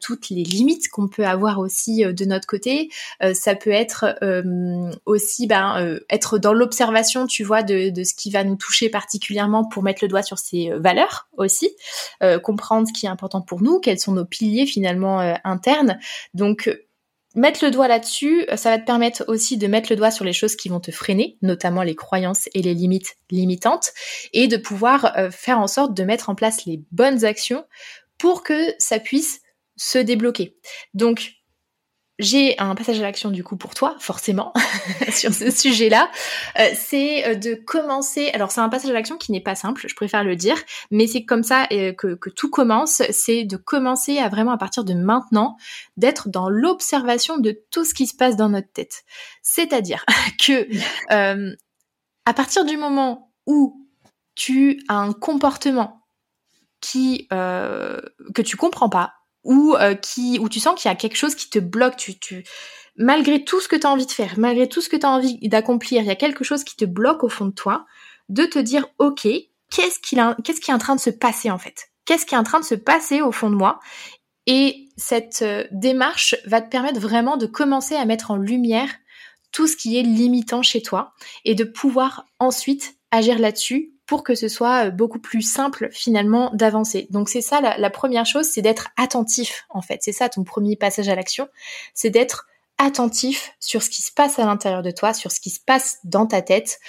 toutes 0.00 0.30
les 0.30 0.42
limites 0.42 0.88
qu'on 0.88 1.08
peut 1.08 1.26
avoir 1.26 1.58
aussi 1.58 2.04
de 2.04 2.24
notre 2.24 2.46
côté. 2.46 2.90
ça 3.34 3.54
peut 3.54 3.70
être 3.70 4.16
aussi 5.06 5.46
ben, 5.46 5.98
être 6.08 6.38
dans 6.38 6.52
l'observation, 6.52 7.26
tu 7.26 7.44
vois, 7.44 7.62
de, 7.62 7.90
de 7.90 8.04
ce 8.04 8.14
qui 8.14 8.30
va 8.30 8.44
nous 8.44 8.56
toucher 8.56 8.88
particulièrement 8.88 9.64
pour 9.64 9.82
mettre 9.82 10.02
le 10.02 10.08
doigt 10.08 10.22
sur 10.22 10.38
ses 10.38 10.70
valeurs 10.76 11.28
aussi, 11.36 11.70
comprendre 12.42 12.88
ce 12.88 12.98
qui 12.98 13.06
est 13.06 13.10
important 13.10 13.40
pour 13.40 13.59
nous, 13.62 13.80
quels 13.80 13.98
sont 13.98 14.12
nos 14.12 14.24
piliers 14.24 14.66
finalement 14.66 15.20
euh, 15.20 15.34
internes. 15.44 15.98
Donc 16.34 16.70
mettre 17.34 17.64
le 17.64 17.70
doigt 17.70 17.88
là-dessus, 17.88 18.44
ça 18.56 18.70
va 18.70 18.78
te 18.78 18.84
permettre 18.84 19.24
aussi 19.28 19.56
de 19.56 19.66
mettre 19.66 19.90
le 19.90 19.96
doigt 19.96 20.10
sur 20.10 20.24
les 20.24 20.32
choses 20.32 20.56
qui 20.56 20.68
vont 20.68 20.80
te 20.80 20.90
freiner, 20.90 21.38
notamment 21.42 21.82
les 21.82 21.94
croyances 21.94 22.48
et 22.54 22.62
les 22.62 22.74
limites 22.74 23.16
limitantes, 23.30 23.92
et 24.32 24.48
de 24.48 24.56
pouvoir 24.56 25.16
euh, 25.16 25.30
faire 25.30 25.58
en 25.58 25.66
sorte 25.66 25.94
de 25.94 26.02
mettre 26.02 26.30
en 26.30 26.34
place 26.34 26.64
les 26.66 26.82
bonnes 26.90 27.24
actions 27.24 27.64
pour 28.18 28.42
que 28.42 28.74
ça 28.78 28.98
puisse 28.98 29.40
se 29.76 29.98
débloquer. 29.98 30.56
Donc 30.94 31.39
j'ai 32.20 32.58
un 32.58 32.74
passage 32.74 32.98
à 33.00 33.02
l'action 33.02 33.30
du 33.30 33.42
coup 33.42 33.56
pour 33.56 33.74
toi, 33.74 33.96
forcément, 33.98 34.52
sur 35.10 35.32
ce 35.32 35.50
sujet-là. 35.50 36.10
Euh, 36.58 36.68
c'est 36.74 37.26
euh, 37.26 37.34
de 37.34 37.54
commencer. 37.54 38.30
Alors 38.34 38.50
c'est 38.50 38.60
un 38.60 38.68
passage 38.68 38.90
à 38.90 38.92
l'action 38.92 39.16
qui 39.16 39.32
n'est 39.32 39.40
pas 39.40 39.54
simple, 39.54 39.86
je 39.88 39.94
préfère 39.94 40.22
le 40.22 40.36
dire, 40.36 40.56
mais 40.90 41.06
c'est 41.06 41.24
comme 41.24 41.42
ça 41.42 41.66
euh, 41.72 41.92
que, 41.92 42.16
tout 42.30 42.50
commence. 42.50 43.02
C'est 43.10 43.44
de 43.44 43.56
commencer 43.56 44.18
à 44.18 44.28
vraiment 44.28 44.52
à 44.52 44.58
partir 44.58 44.84
de 44.84 44.94
maintenant 44.94 45.56
d'être 45.96 46.28
dans 46.28 46.48
l'observation 46.48 47.38
de 47.38 47.58
tout 47.70 47.84
ce 47.84 47.94
qui 47.94 48.06
se 48.06 48.14
passe 48.14 48.36
dans 48.36 48.50
notre 48.50 48.70
tête. 48.70 49.02
C'est-à-dire 49.42 50.04
que 50.46 50.68
à 51.08 52.34
partir 52.34 52.64
du 52.64 52.76
moment 52.76 53.32
où 53.46 53.86
tu 54.34 54.82
as 54.88 54.96
un 54.96 55.12
comportement 55.12 56.02
qui 56.80 57.26
que 57.28 58.42
tu 58.42 58.56
comprends 58.56 58.88
pas 58.88 59.14
ou 59.44 59.74
euh, 59.74 59.94
qui 59.94 60.38
où 60.38 60.48
tu 60.48 60.60
sens 60.60 60.80
qu'il 60.80 60.88
y 60.88 60.92
a 60.92 60.96
quelque 60.96 61.16
chose 61.16 61.34
qui 61.34 61.50
te 61.50 61.58
bloque, 61.58 61.96
tu, 61.96 62.18
tu 62.18 62.44
malgré 62.96 63.44
tout 63.44 63.60
ce 63.60 63.68
que 63.68 63.76
tu 63.76 63.86
as 63.86 63.90
envie 63.90 64.06
de 64.06 64.12
faire, 64.12 64.34
malgré 64.38 64.68
tout 64.68 64.80
ce 64.80 64.88
que 64.88 64.96
tu 64.96 65.06
as 65.06 65.10
envie 65.10 65.38
d'accomplir, 65.48 66.02
il 66.02 66.06
y 66.06 66.10
a 66.10 66.16
quelque 66.16 66.44
chose 66.44 66.64
qui 66.64 66.76
te 66.76 66.84
bloque 66.84 67.24
au 67.24 67.28
fond 67.28 67.46
de 67.46 67.54
toi, 67.54 67.86
de 68.28 68.44
te 68.44 68.58
dire 68.58 68.86
OK, 68.98 69.22
qu'est-ce 69.22 70.00
qu'est-ce 70.00 70.60
qui 70.60 70.70
est 70.70 70.74
en 70.74 70.78
train 70.78 70.96
de 70.96 71.00
se 71.00 71.10
passer 71.10 71.50
en 71.50 71.58
fait? 71.58 71.90
Qu'est-ce 72.04 72.26
qui 72.26 72.34
est 72.34 72.38
en 72.38 72.44
train 72.44 72.60
de 72.60 72.64
se 72.64 72.74
passer 72.74 73.22
au 73.22 73.32
fond 73.32 73.50
de 73.50 73.56
moi? 73.56 73.80
Et 74.46 74.88
cette 74.96 75.42
euh, 75.42 75.64
démarche 75.70 76.34
va 76.44 76.60
te 76.60 76.68
permettre 76.68 77.00
vraiment 77.00 77.36
de 77.36 77.46
commencer 77.46 77.94
à 77.94 78.04
mettre 78.04 78.30
en 78.30 78.36
lumière 78.36 78.90
tout 79.52 79.66
ce 79.66 79.76
qui 79.76 79.98
est 79.98 80.02
limitant 80.02 80.62
chez 80.62 80.82
toi 80.82 81.12
et 81.44 81.54
de 81.54 81.64
pouvoir 81.64 82.26
ensuite 82.38 82.96
agir 83.10 83.38
là-dessus 83.38 83.92
pour 84.10 84.24
que 84.24 84.34
ce 84.34 84.48
soit 84.48 84.86
euh, 84.86 84.90
beaucoup 84.90 85.20
plus 85.20 85.40
simple 85.40 85.88
finalement 85.92 86.50
d'avancer. 86.52 87.06
Donc 87.10 87.28
c'est 87.28 87.40
ça 87.40 87.60
la, 87.60 87.90
première 87.90 88.26
chose, 88.26 88.44
c'est 88.46 88.60
d'être 88.60 88.88
attentif 88.96 89.66
en 89.70 89.82
fait. 89.82 90.00
C'est 90.02 90.10
ça 90.10 90.28
ton 90.28 90.42
premier 90.42 90.74
passage 90.74 91.08
à 91.08 91.14
l'action, 91.14 91.46
c'est 91.94 92.10
d'être 92.10 92.48
attentif 92.76 93.52
sur 93.60 93.84
ce 93.84 93.88
qui 93.88 94.02
se 94.02 94.10
passe 94.10 94.40
à 94.40 94.46
l'intérieur 94.46 94.82
de 94.82 94.90
toi, 94.90 95.14
sur 95.14 95.30
ce 95.30 95.38
qui 95.38 95.50
se 95.50 95.60
passe 95.64 95.98
dans 96.02 96.26
ta 96.26 96.42
tête 96.42 96.80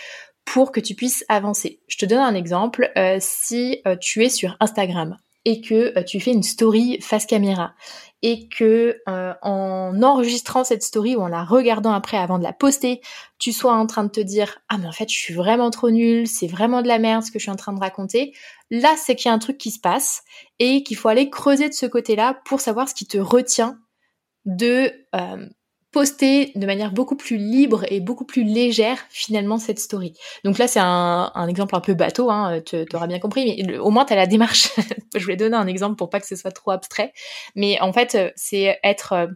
pour 0.45 0.71
que 0.71 0.79
tu 0.79 0.95
puisses 0.95 1.23
avancer. 1.29 1.79
Je 1.87 1.97
te 1.99 2.07
donne 2.07 2.21
un 2.21 2.33
exemple. 2.33 2.91
Euh, 2.97 3.17
si 3.19 3.83
euh, 3.85 3.95
tu 3.97 4.25
es 4.25 4.29
sur 4.29 4.57
Instagram 4.59 5.15
et 5.45 5.61
que 5.61 5.99
tu 6.03 6.19
fais 6.19 6.31
une 6.31 6.43
story 6.43 6.99
face 7.01 7.25
caméra 7.25 7.73
et 8.21 8.47
que 8.47 9.01
euh, 9.09 9.33
en 9.41 10.01
enregistrant 10.03 10.63
cette 10.63 10.83
story 10.83 11.15
ou 11.15 11.21
en 11.21 11.27
la 11.27 11.43
regardant 11.43 11.93
après 11.93 12.17
avant 12.17 12.37
de 12.37 12.43
la 12.43 12.53
poster, 12.53 13.01
tu 13.39 13.51
sois 13.51 13.73
en 13.73 13.87
train 13.87 14.03
de 14.03 14.09
te 14.09 14.19
dire 14.19 14.59
ah 14.69 14.77
mais 14.77 14.87
en 14.87 14.91
fait 14.91 15.09
je 15.09 15.17
suis 15.17 15.33
vraiment 15.33 15.71
trop 15.71 15.89
nulle, 15.89 16.27
c'est 16.27 16.47
vraiment 16.47 16.81
de 16.81 16.87
la 16.87 16.99
merde 16.99 17.23
ce 17.23 17.31
que 17.31 17.39
je 17.39 17.43
suis 17.43 17.51
en 17.51 17.55
train 17.55 17.73
de 17.73 17.79
raconter. 17.79 18.33
Là 18.69 18.95
c'est 18.97 19.15
qu'il 19.15 19.29
y 19.29 19.31
a 19.31 19.35
un 19.35 19.39
truc 19.39 19.57
qui 19.57 19.71
se 19.71 19.79
passe 19.79 20.23
et 20.59 20.83
qu'il 20.83 20.97
faut 20.97 21.09
aller 21.09 21.29
creuser 21.29 21.69
de 21.69 21.73
ce 21.73 21.87
côté-là 21.87 22.39
pour 22.45 22.61
savoir 22.61 22.87
ce 22.87 22.93
qui 22.93 23.07
te 23.07 23.17
retient 23.17 23.79
de 24.45 24.91
euh, 25.15 25.47
poster 25.91 26.51
de 26.55 26.65
manière 26.65 26.91
beaucoup 26.91 27.15
plus 27.15 27.37
libre 27.37 27.83
et 27.89 27.99
beaucoup 27.99 28.25
plus 28.25 28.43
légère 28.43 28.97
finalement 29.09 29.57
cette 29.57 29.79
story. 29.79 30.13
Donc 30.43 30.57
là 30.57 30.67
c'est 30.67 30.79
un, 30.81 31.47
exemple 31.47 31.75
un 31.75 31.81
peu 31.81 31.93
bateau, 31.93 32.29
hein, 32.29 32.61
tu 32.65 32.85
auras 32.93 33.07
bien 33.07 33.19
compris, 33.19 33.63
mais 33.65 33.77
au 33.77 33.89
moins 33.89 34.05
tu 34.05 34.15
la 34.15 34.27
démarche. 34.27 34.69
Je 35.15 35.21
voulais 35.21 35.35
donner 35.35 35.57
un 35.57 35.67
exemple 35.67 35.95
pour 35.97 36.09
pas 36.09 36.19
que 36.19 36.27
ce 36.27 36.35
soit 36.35 36.51
trop 36.51 36.71
abstrait, 36.71 37.13
mais 37.55 37.79
en 37.81 37.91
fait 37.91 38.15
euh, 38.15 38.31
c'est 38.35 38.79
être 38.83 39.13
euh, 39.13 39.27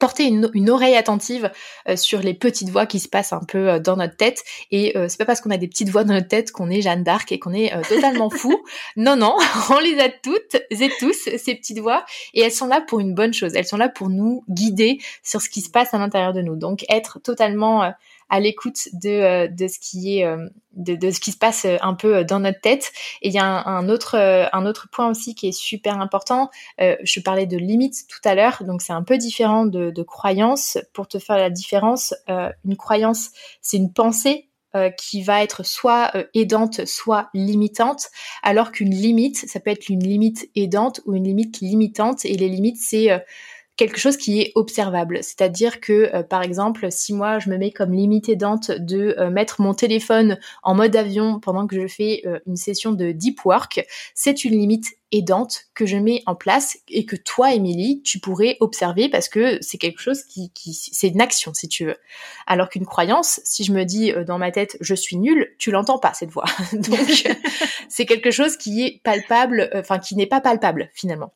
porter 0.00 0.24
une, 0.24 0.70
oreille 0.70 0.96
attentive 0.96 1.50
euh, 1.88 1.94
sur 1.94 2.20
les 2.20 2.34
petites 2.34 2.70
voix 2.70 2.86
qui 2.86 2.98
se 2.98 3.08
passent 3.08 3.32
un 3.32 3.42
peu 3.46 3.68
euh, 3.68 3.78
dans 3.78 3.96
notre 3.96 4.16
tête. 4.16 4.42
Et 4.70 4.96
euh, 4.96 5.06
c'est 5.08 5.18
pas 5.18 5.26
parce 5.26 5.40
qu'on 5.40 5.50
a 5.50 5.58
des 5.58 5.68
petites 5.68 5.90
voix 5.90 6.04
dans 6.04 6.14
notre 6.14 6.26
tête 6.26 6.50
qu'on 6.50 6.70
est 6.70 6.80
Jeanne 6.80 7.04
d'Arc 7.04 7.30
et 7.30 7.38
qu'on 7.38 7.52
est 7.52 7.70
totalement 7.88 8.30
fou. 8.30 8.50
Non, 8.96 9.14
non, 9.16 9.36
on 9.70 9.78
les 9.78 9.98
a 10.00 10.08
toutes 10.08 10.56
et 10.70 10.90
tous, 10.98 11.12
ces 11.12 11.54
petites 11.54 11.78
voix, 11.80 12.04
et 12.34 12.40
elles 12.40 12.52
sont 12.52 12.66
là 12.66 12.80
pour 12.80 13.00
une 13.00 13.14
bonne 13.14 13.34
chose. 13.34 13.52
Elles 13.54 13.66
sont 13.66 13.76
là 13.76 13.88
pour 13.88 14.08
nous 14.08 14.42
guider 14.48 14.98
sur 15.22 15.42
ce 15.42 15.48
qui 15.48 15.60
se 15.60 15.70
passe 15.70 15.92
à 15.92 15.98
l'intérieur 15.98 16.32
de 16.32 16.40
nous. 16.40 16.56
Donc 16.56 16.84
être 16.88 17.20
totalement 17.20 17.92
à 18.30 18.40
l'écoute 18.40 18.88
de, 18.94 19.10
euh, 19.10 19.48
de 19.48 19.68
ce 19.68 19.78
qui 19.78 20.18
est 20.18 20.24
euh, 20.24 20.48
de, 20.72 20.94
de, 20.94 21.10
ce 21.10 21.20
qui 21.20 21.32
se 21.32 21.36
passe 21.36 21.64
euh, 21.64 21.76
un 21.82 21.94
peu 21.94 22.24
dans 22.24 22.40
notre 22.40 22.60
tête. 22.60 22.92
Et 23.22 23.28
il 23.28 23.34
y 23.34 23.38
a 23.38 23.44
un, 23.44 23.88
autre 23.88 24.16
un 24.16 24.66
autre 24.66 24.88
point 24.90 25.10
aussi 25.10 25.34
qui 25.34 25.48
est 25.48 25.52
super 25.52 26.00
important. 26.00 26.50
je 26.78 27.20
parlais 27.20 27.46
de 27.46 27.56
limites 27.56 28.06
tout 28.08 28.20
à 28.24 28.34
l'heure, 28.34 28.62
donc 28.64 28.80
c'est 28.80 28.92
un 28.92 29.02
peu 29.02 29.18
différent 29.18 29.66
de, 29.66 29.90
de 29.90 30.02
croyance. 30.02 30.78
Pour 30.92 31.08
te 31.08 31.18
faire 31.18 31.36
la 31.36 31.50
différence, 31.50 32.14
une 32.28 32.76
croyance, 32.76 33.30
c'est 33.60 33.76
une 33.76 33.92
pensée 33.92 34.48
qui 34.96 35.22
va 35.22 35.42
être 35.42 35.64
soit 35.64 36.12
aidante, 36.34 36.86
soit 36.86 37.28
limitante, 37.34 38.06
alors 38.42 38.70
qu'une 38.70 38.94
limite, 38.94 39.36
ça 39.36 39.58
peut 39.58 39.70
être 39.70 39.88
une 39.88 40.04
limite 40.04 40.48
aidante 40.54 41.00
ou 41.06 41.14
une 41.14 41.24
limite 41.24 41.60
limitante. 41.60 42.24
Et 42.24 42.34
les 42.34 42.48
limites, 42.48 42.78
c'est 42.80 43.10
quelque 43.80 43.98
chose 43.98 44.18
qui 44.18 44.42
est 44.42 44.52
observable. 44.56 45.20
C'est-à-dire 45.22 45.80
que, 45.80 46.14
euh, 46.14 46.22
par 46.22 46.42
exemple, 46.42 46.92
si 46.92 47.14
moi 47.14 47.38
je 47.38 47.48
me 47.48 47.56
mets 47.56 47.70
comme 47.70 47.94
limite 47.94 48.28
aidante 48.28 48.70
de 48.70 49.14
euh, 49.18 49.30
mettre 49.30 49.62
mon 49.62 49.72
téléphone 49.72 50.38
en 50.62 50.74
mode 50.74 50.94
avion 50.94 51.40
pendant 51.40 51.66
que 51.66 51.80
je 51.80 51.86
fais 51.88 52.20
euh, 52.26 52.38
une 52.46 52.56
session 52.56 52.92
de 52.92 53.12
deep 53.12 53.42
work, 53.42 53.82
c'est 54.14 54.44
une 54.44 54.52
limite 54.52 54.88
aidante 55.12 55.62
que 55.72 55.86
je 55.86 55.96
mets 55.96 56.22
en 56.26 56.34
place 56.34 56.76
et 56.88 57.06
que 57.06 57.16
toi, 57.16 57.54
Émilie, 57.54 58.02
tu 58.02 58.20
pourrais 58.20 58.58
observer 58.60 59.08
parce 59.08 59.30
que 59.30 59.56
c'est 59.62 59.78
quelque 59.78 60.00
chose 60.02 60.24
qui, 60.24 60.52
qui 60.52 60.74
c'est 60.74 61.08
une 61.08 61.22
action, 61.22 61.54
si 61.54 61.66
tu 61.66 61.86
veux. 61.86 61.96
Alors 62.46 62.68
qu'une 62.68 62.84
croyance, 62.84 63.40
si 63.44 63.64
je 63.64 63.72
me 63.72 63.84
dis 63.84 64.12
dans 64.26 64.36
ma 64.36 64.50
tête, 64.50 64.76
je 64.82 64.94
suis 64.94 65.16
nulle, 65.16 65.54
tu 65.58 65.70
l'entends 65.70 65.98
pas, 65.98 66.12
cette 66.12 66.30
voix. 66.30 66.44
Donc, 66.74 67.26
c'est 67.88 68.04
quelque 68.04 68.30
chose 68.30 68.58
qui 68.58 68.84
est 68.84 69.00
palpable, 69.02 69.70
enfin, 69.74 69.98
qui 69.98 70.16
n'est 70.16 70.26
pas 70.26 70.42
palpable, 70.42 70.90
finalement. 70.92 71.32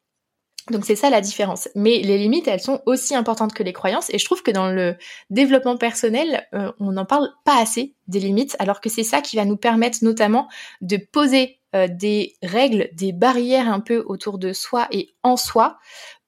Donc 0.71 0.87
c'est 0.87 0.97
ça 0.97 1.11
la 1.11 1.21
différence. 1.21 1.69
Mais 1.75 1.99
les 1.99 2.17
limites, 2.17 2.49
elles 2.49 2.61
sont 2.61 2.81
aussi 2.87 3.15
importantes 3.15 3.53
que 3.53 3.63
les 3.63 3.75
croyances. 3.75 4.09
Et 4.11 4.19
je 4.19 4.25
trouve 4.25 4.43
que 4.43 4.51
dans 4.51 4.71
le 4.71 4.97
développement 5.29 5.77
personnel, 5.77 6.47
euh, 6.55 6.73
on 6.81 6.93
n'en 6.93 7.05
parle 7.05 7.29
pas 7.45 7.61
assez 7.61 7.95
des 8.07 8.21
limites, 8.21 8.57
alors 8.59 8.81
que 8.81 8.89
c'est 8.89 9.03
ça 9.03 9.21
qui 9.21 9.37
va 9.37 9.45
nous 9.45 9.59
permettre 9.59 9.99
notamment 10.03 10.49
de 10.81 10.97
poser 10.97 11.61
euh, 11.75 11.87
des 11.91 12.37
règles, 12.43 12.89
des 12.95 13.13
barrières 13.13 13.69
un 13.69 13.81
peu 13.81 14.05
autour 14.07 14.39
de 14.39 14.53
soi 14.53 14.89
et 14.91 15.15
en 15.23 15.37
soi 15.37 15.79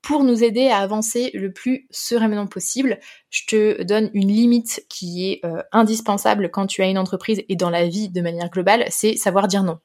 pour 0.03 0.23
nous 0.23 0.45
aider 0.45 0.69
à 0.69 0.79
avancer 0.79 1.31
le 1.35 1.53
plus 1.53 1.87
sereinement 1.91 2.47
possible. 2.47 3.01
Je 3.31 3.43
te 3.47 3.83
donne 3.83 4.11
une 4.13 4.29
limite 4.29 4.85
qui 4.89 5.31
est 5.31 5.45
euh, 5.45 5.63
indispensable 5.73 6.51
quand 6.51 6.67
tu 6.67 6.83
as 6.83 6.87
une 6.87 6.99
entreprise 6.99 7.43
et 7.49 7.57
dans 7.57 7.71
la 7.71 7.89
vie 7.89 8.11
de 8.11 8.21
manière 8.21 8.51
globale, 8.51 8.85
c'est 8.91 9.17
savoir 9.17 9.49
dire 9.49 9.63
non. 9.63 9.79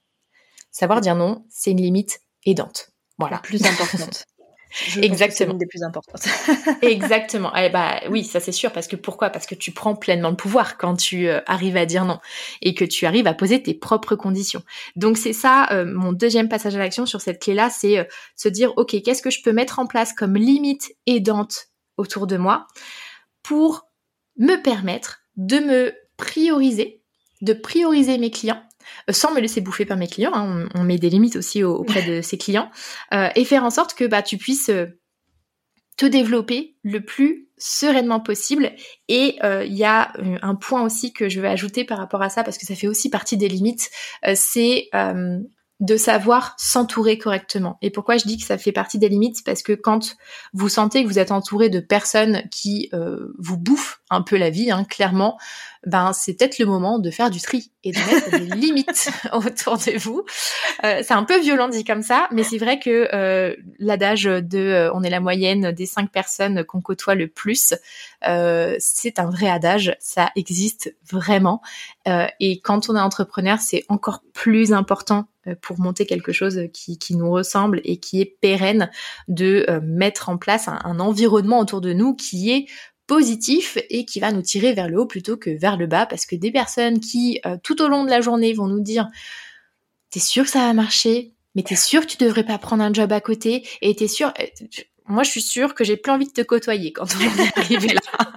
Savoir 0.72 1.00
dire 1.02 1.16
non, 1.16 1.46
c'est 1.50 1.72
une 1.72 1.82
limite 1.82 2.20
aidante. 2.46 2.92
Voilà. 3.18 3.38
Plus 3.40 3.64
importante. 3.66 4.26
Exactement. 5.02 5.54
des 5.54 5.66
plus 5.66 5.84
importantes. 5.84 6.22
Exactement. 6.82 7.52
Eh 7.56 7.70
bah 7.70 8.02
oui, 8.10 8.24
ça 8.24 8.40
c'est 8.40 8.52
sûr 8.52 8.72
parce 8.72 8.88
que 8.88 8.96
pourquoi? 8.96 9.30
Parce 9.30 9.46
que 9.46 9.56
tu 9.56 9.72
prends 9.72 9.96
pleinement 9.96 10.30
le 10.30 10.36
pouvoir 10.36 10.78
quand 10.78 10.96
tu 10.96 11.28
euh, 11.28 11.42
arrives 11.46 11.78
à 11.78 11.86
dire 11.86 12.06
non 12.06 12.20
et 12.62 12.74
que 12.74 12.86
tu 12.86 13.06
arrives 13.06 13.28
à 13.28 13.34
poser 13.34 13.62
tes 13.62 13.74
propres 13.74 14.16
conditions. 14.16 14.64
Donc 14.96 15.18
c'est 15.18 15.34
ça 15.34 15.68
euh, 15.72 15.86
mon 15.86 16.14
deuxième 16.14 16.50
passage 16.50 16.76
à 16.76 16.80
l'action 16.80 17.06
sur 17.06 17.22
cette 17.22 17.42
clé 17.42 17.54
là, 17.54 17.70
c'est 17.70 17.98
euh, 17.98 18.04
se 18.36 18.50
dire 18.50 18.74
OK, 18.78 18.96
qu'est-ce 19.04 19.22
que 19.22 19.30
je 19.30 19.42
peux 19.42 19.54
mettre 19.54 19.80
en 19.80 19.88
place 19.88 20.14
comme 20.14 20.36
limite 20.36 20.92
aidante 21.06 21.68
autour 21.98 22.28
de 22.28 22.38
moi 22.38 22.68
pour 23.44 23.88
me 24.38 24.62
permettre 24.62 25.20
de 25.38 25.60
me 25.60 25.94
prioriser, 26.18 27.02
de 27.42 27.54
prioriser 27.54 28.18
mes 28.18 28.32
clients 28.32 28.62
sans 29.10 29.34
me 29.34 29.40
laisser 29.40 29.62
bouffer 29.62 29.86
par 29.86 29.98
mes 29.98 30.08
clients. 30.08 30.34
Hein. 30.34 30.68
On, 30.76 30.84
met 30.84 30.98
des 30.98 31.10
limites 31.10 31.36
aussi 31.36 31.64
auprès 31.64 32.04
de 32.04 32.22
ses 32.22 32.38
clients 32.38 32.70
euh, 33.14 33.30
et 33.36 33.46
faire 33.46 33.64
en 33.64 33.70
sorte 33.70 33.94
que 33.94 34.06
bah, 34.06 34.22
tu 34.22 34.38
puisses 34.38 34.70
euh, 34.70 34.86
te 35.98 36.06
développer 36.06 36.78
le 36.84 37.04
plus 37.04 37.50
sereinement 37.58 38.20
possible. 38.20 38.72
Et 39.08 39.38
il 39.44 39.74
y 39.74 39.84
a 39.84 40.14
un 40.42 40.56
point 40.56 40.82
aussi 40.82 41.14
que 41.14 41.30
je 41.30 41.40
veux 41.40 41.48
ajouter 41.48 41.84
par 41.84 42.00
rapport 42.00 42.24
à 42.24 42.30
ça 42.30 42.44
parce 42.44 42.58
que 42.58 42.66
ça 42.66 42.74
fait 42.74 42.88
aussi 42.88 43.12
partie 43.12 43.38
des 43.38 43.48
limites, 43.48 43.92
c'est 44.34 44.90
de 45.82 45.98
savoir 45.98 46.56
s'entourer 46.58 47.18
correctement. 47.18 47.78
Et 47.82 47.90
pourquoi 47.90 48.18
je 48.18 48.26
dis 48.26 48.38
que 48.38 48.46
ça 48.46 48.58
fait 48.58 48.72
partie 48.72 49.00
des 49.00 49.10
limites? 49.10 49.44
Parce 49.44 49.64
que 49.64 49.74
quand 49.74 50.16
vous 50.54 50.70
sentez 50.70 51.04
que 51.04 51.08
vous 51.08 51.20
êtes 51.20 51.32
entouré 51.32 51.70
de 51.70 51.80
personnes 51.80 52.44
qui 52.52 52.90
euh, 52.94 53.34
vous 53.40 53.58
bouffent 53.58 54.01
un 54.12 54.22
peu 54.22 54.38
la 54.38 54.50
vie, 54.50 54.70
hein, 54.70 54.84
clairement, 54.84 55.40
ben 55.88 56.12
c'est 56.14 56.36
peut-être 56.36 56.60
le 56.60 56.66
moment 56.66 57.00
de 57.00 57.10
faire 57.10 57.32
du 57.32 57.42
tri 57.42 57.72
et 57.84 57.92
de 57.92 57.98
mettre 57.98 58.30
des 58.32 58.56
limites 58.56 59.10
autour 59.34 59.78
de 59.78 59.98
vous. 59.98 60.24
Euh, 60.84 61.02
c'est 61.04 61.14
un 61.14 61.24
peu 61.24 61.40
violent 61.40 61.70
dit 61.70 61.84
comme 61.84 62.04
ça, 62.04 62.28
mais 62.32 62.44
c'est 62.44 62.60
vrai 62.60 62.80
que 62.80 63.10
euh, 63.14 63.56
l'adage 63.80 64.24
de 64.24 64.60
euh, 64.60 64.94
on 64.94 65.02
est 65.02 65.10
la 65.10 65.20
moyenne 65.20 65.72
des 65.72 65.88
cinq 65.88 66.12
personnes 66.12 66.64
qu'on 66.64 66.82
côtoie 66.82 67.16
le 67.16 67.28
plus, 67.28 67.74
c'est 68.22 69.20
un 69.20 69.30
vrai 69.30 69.50
adage, 69.50 69.96
ça 70.00 70.30
existe 70.36 70.96
vraiment. 71.10 71.62
et 72.06 72.62
quand 72.62 72.90
on 72.90 72.96
est 72.96 73.00
entrepreneur, 73.00 73.60
c'est 73.60 73.84
encore 73.90 74.22
plus 74.34 74.74
important 74.74 75.26
pour 75.62 75.80
monter 75.80 76.06
quelque 76.06 76.32
chose 76.32 76.68
qui, 76.72 77.00
qui, 77.00 77.16
nous 77.16 77.32
ressemble 77.32 77.82
et 77.84 77.98
qui 77.98 78.22
est 78.22 78.38
pérenne 78.42 78.92
de 79.28 79.66
mettre 79.82 80.30
en 80.30 80.38
place 80.38 80.68
un, 80.68 80.80
un 80.84 81.00
environnement 81.00 81.60
autour 81.60 81.82
de 81.82 81.94
nous 81.94 82.16
qui 82.16 82.52
est 82.52 82.68
positif 83.12 83.78
et 83.90 84.06
qui 84.06 84.22
va 84.22 84.32
nous 84.32 84.42
tirer 84.42 84.72
vers 84.72 84.88
le 84.88 84.98
haut 84.98 85.06
plutôt 85.06 85.36
que 85.36 85.50
vers 85.50 85.76
le 85.76 85.86
bas. 85.86 86.06
Parce 86.06 86.26
que 86.26 86.38
des 86.38 86.50
personnes 86.50 87.02
qui 87.02 87.42
euh, 87.46 87.58
tout 87.62 87.82
au 87.82 87.90
long 87.90 88.06
de 88.06 88.10
la 88.10 88.22
journée 88.22 88.54
vont 88.54 88.68
nous 88.68 88.80
dire 88.80 89.10
t'es 90.12 90.22
sûr 90.22 90.46
que 90.46 90.50
ça 90.50 90.60
va 90.60 90.72
marcher? 90.72 91.34
Mais 91.54 91.62
t'es 91.62 91.76
sûr 91.76 92.04
que 92.04 92.06
tu 92.06 92.16
devrais 92.16 92.46
pas 92.46 92.58
prendre 92.58 92.82
un 92.82 92.94
job 92.94 93.12
à 93.12 93.20
côté? 93.20 93.68
Et 93.82 93.94
t'es 93.98 94.08
sûr 94.08 94.32
euh, 94.40 94.46
moi 95.08 95.24
je 95.24 95.30
suis 95.30 95.42
sûre 95.42 95.76
que 95.76 95.84
j'ai 95.84 95.98
plus 95.98 96.10
envie 96.10 96.28
de 96.28 96.32
te 96.32 96.40
côtoyer 96.40 96.94
quand 96.94 97.04
on 97.14 97.20
est 97.20 97.58
arrivé 97.58 97.90
là. 97.90 98.32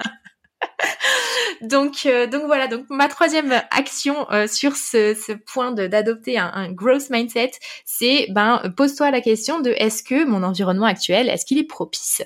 Donc 1.62 2.04
euh, 2.06 2.26
donc 2.26 2.42
voilà. 2.46 2.66
Donc 2.66 2.86
ma 2.90 3.06
troisième 3.06 3.52
action 3.70 4.26
sur 4.48 4.74
ce, 4.74 5.14
ce 5.14 5.30
point 5.34 5.70
d'adopter 5.70 6.36
un, 6.36 6.50
un 6.52 6.72
growth 6.72 7.10
mindset 7.10 7.52
c'est 7.84 8.26
ben 8.30 8.60
pose-toi 8.76 9.12
la 9.12 9.20
question 9.20 9.60
de 9.60 9.70
est-ce 9.70 10.02
que 10.02 10.24
mon 10.24 10.42
environnement 10.42 10.86
actuel 10.86 11.28
est-ce 11.28 11.46
qu'il 11.46 11.58
est 11.58 11.62
propice? 11.62 12.22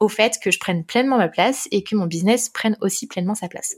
Au 0.00 0.08
fait 0.08 0.38
que 0.42 0.50
je 0.50 0.58
prenne 0.58 0.84
pleinement 0.84 1.18
ma 1.18 1.28
place 1.28 1.68
et 1.70 1.84
que 1.84 1.94
mon 1.94 2.06
business 2.06 2.48
prenne 2.48 2.76
aussi 2.80 3.06
pleinement 3.06 3.34
sa 3.34 3.48
place. 3.48 3.76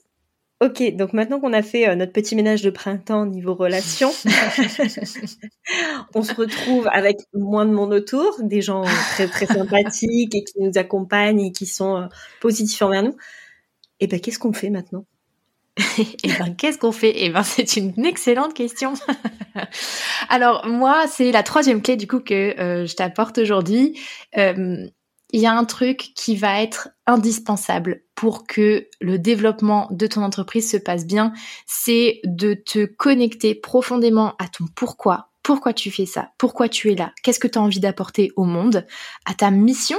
Ok, 0.62 0.94
donc 0.94 1.12
maintenant 1.12 1.40
qu'on 1.40 1.52
a 1.52 1.62
fait 1.62 1.88
euh, 1.88 1.96
notre 1.96 2.12
petit 2.12 2.36
ménage 2.36 2.62
de 2.62 2.70
printemps 2.70 3.26
niveau 3.26 3.52
relation, 3.52 4.12
on 6.14 6.22
se 6.22 6.34
retrouve 6.34 6.88
avec 6.92 7.16
moins 7.34 7.66
de 7.66 7.72
monde 7.72 7.92
autour, 7.92 8.36
des 8.40 8.62
gens 8.62 8.84
très 8.84 9.26
très 9.26 9.46
sympathiques 9.46 10.36
et 10.36 10.44
qui 10.44 10.60
nous 10.60 10.70
accompagnent 10.76 11.40
et 11.40 11.50
qui 11.50 11.66
sont 11.66 11.96
euh, 11.96 12.06
positifs 12.40 12.80
envers 12.80 13.02
nous. 13.02 13.16
Et 13.98 14.04
eh 14.04 14.06
ben 14.06 14.20
qu'est-ce 14.20 14.38
qu'on 14.38 14.52
fait 14.52 14.70
maintenant? 14.70 15.04
Et 15.98 16.06
eh 16.22 16.28
ben 16.28 16.54
qu'est-ce 16.54 16.78
qu'on 16.78 16.92
fait? 16.92 17.12
Eh 17.16 17.30
ben 17.30 17.42
c'est 17.42 17.76
une 17.76 18.04
excellente 18.04 18.54
question. 18.54 18.94
Alors 20.28 20.68
moi 20.68 21.08
c'est 21.08 21.32
la 21.32 21.42
troisième 21.42 21.82
clé 21.82 21.96
du 21.96 22.06
coup 22.06 22.20
que 22.20 22.56
euh, 22.60 22.86
je 22.86 22.94
t'apporte 22.94 23.38
aujourd'hui 23.38 23.98
il 25.32 25.40
y 25.40 25.46
a 25.46 25.52
un 25.52 25.64
truc 25.64 26.12
qui 26.14 26.36
va 26.36 26.62
être 26.62 26.90
indispensable 27.06 28.02
pour 28.14 28.46
que 28.46 28.88
le 29.00 29.18
développement 29.18 29.88
de 29.90 30.06
ton 30.06 30.22
entreprise 30.22 30.70
se 30.70 30.76
passe 30.76 31.06
bien, 31.06 31.32
c'est 31.66 32.20
de 32.24 32.54
te 32.54 32.84
connecter 32.84 33.54
profondément 33.54 34.34
à 34.38 34.46
ton 34.48 34.66
pourquoi, 34.74 35.30
pourquoi 35.42 35.72
tu 35.72 35.90
fais 35.90 36.06
ça, 36.06 36.30
pourquoi 36.38 36.68
tu 36.68 36.92
es 36.92 36.94
là, 36.94 37.12
qu'est-ce 37.22 37.40
que 37.40 37.48
tu 37.48 37.58
as 37.58 37.62
envie 37.62 37.80
d'apporter 37.80 38.30
au 38.36 38.44
monde, 38.44 38.86
à 39.24 39.34
ta 39.34 39.50
mission, 39.50 39.98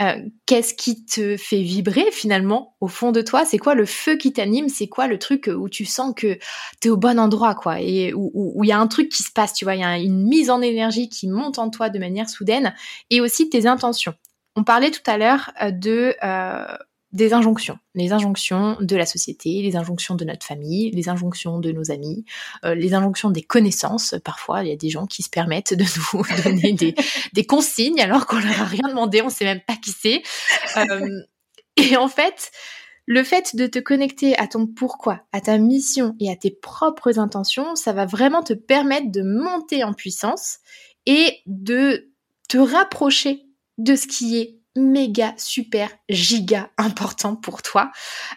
euh, 0.00 0.14
qu'est-ce 0.46 0.72
qui 0.72 1.04
te 1.04 1.36
fait 1.36 1.60
vibrer 1.60 2.10
finalement 2.10 2.74
au 2.80 2.88
fond 2.88 3.12
de 3.12 3.20
toi? 3.20 3.44
C'est 3.44 3.58
quoi 3.58 3.74
le 3.74 3.84
feu 3.84 4.16
qui 4.16 4.32
t'anime? 4.32 4.70
C'est 4.70 4.88
quoi 4.88 5.06
le 5.06 5.18
truc 5.18 5.50
où 5.54 5.68
tu 5.68 5.84
sens 5.84 6.14
que 6.16 6.38
tu 6.80 6.88
es 6.88 6.90
au 6.90 6.96
bon 6.96 7.18
endroit 7.18 7.54
quoi? 7.54 7.82
Et 7.82 8.14
où 8.14 8.64
il 8.64 8.68
y 8.68 8.72
a 8.72 8.78
un 8.78 8.86
truc 8.86 9.10
qui 9.10 9.22
se 9.22 9.30
passe, 9.30 9.52
tu 9.52 9.66
vois, 9.66 9.74
il 9.74 9.82
y 9.82 9.84
a 9.84 9.98
une 9.98 10.26
mise 10.26 10.48
en 10.48 10.62
énergie 10.62 11.10
qui 11.10 11.28
monte 11.28 11.58
en 11.58 11.68
toi 11.68 11.90
de 11.90 11.98
manière 11.98 12.30
soudaine 12.30 12.74
et 13.10 13.20
aussi 13.20 13.50
tes 13.50 13.66
intentions. 13.66 14.14
On 14.56 14.64
parlait 14.64 14.90
tout 14.90 15.02
à 15.06 15.16
l'heure 15.16 15.52
euh, 15.62 15.70
de 15.70 16.14
euh, 16.22 16.76
des 17.12 17.32
injonctions, 17.32 17.76
les 17.96 18.12
injonctions 18.12 18.76
de 18.80 18.94
la 18.94 19.04
société, 19.04 19.62
les 19.62 19.74
injonctions 19.74 20.14
de 20.14 20.24
notre 20.24 20.46
famille, 20.46 20.92
les 20.92 21.08
injonctions 21.08 21.58
de 21.58 21.72
nos 21.72 21.90
amis, 21.90 22.24
euh, 22.64 22.74
les 22.74 22.94
injonctions 22.94 23.30
des 23.30 23.42
connaissances. 23.42 24.14
Parfois, 24.24 24.62
il 24.62 24.68
y 24.68 24.72
a 24.72 24.76
des 24.76 24.90
gens 24.90 25.06
qui 25.06 25.24
se 25.24 25.30
permettent 25.30 25.74
de 25.74 25.84
nous 26.14 26.22
donner 26.44 26.72
des, 27.32 27.44
consignes 27.44 28.00
alors 28.00 28.26
qu'on 28.26 28.38
leur 28.38 28.60
a 28.60 28.64
rien 28.64 28.88
demandé, 28.88 29.22
on 29.22 29.30
sait 29.30 29.44
même 29.44 29.60
pas 29.60 29.74
qui 29.74 29.90
c'est. 29.90 30.22
et 31.76 31.96
en 31.96 32.06
fait, 32.06 32.52
le 33.06 33.24
fait 33.24 33.56
de 33.56 33.66
te 33.66 33.80
connecter 33.80 34.38
à 34.38 34.46
ton 34.46 34.68
pourquoi, 34.68 35.22
à 35.32 35.40
ta 35.40 35.58
mission 35.58 36.14
et 36.20 36.30
à 36.30 36.36
tes 36.36 36.52
propres 36.52 37.18
intentions, 37.18 37.74
ça 37.74 37.92
va 37.92 38.06
vraiment 38.06 38.44
te 38.44 38.52
permettre 38.52 39.10
de 39.10 39.22
monter 39.22 39.82
en 39.82 39.94
puissance 39.94 40.58
et 41.06 41.38
de 41.46 42.12
te 42.48 42.58
rapprocher 42.58 43.49
de 43.80 43.96
ce 43.96 44.06
qui 44.06 44.38
est 44.38 44.60
méga, 44.76 45.34
super, 45.36 45.90
giga 46.08 46.70
important 46.76 47.34
pour 47.34 47.62
toi 47.62 47.90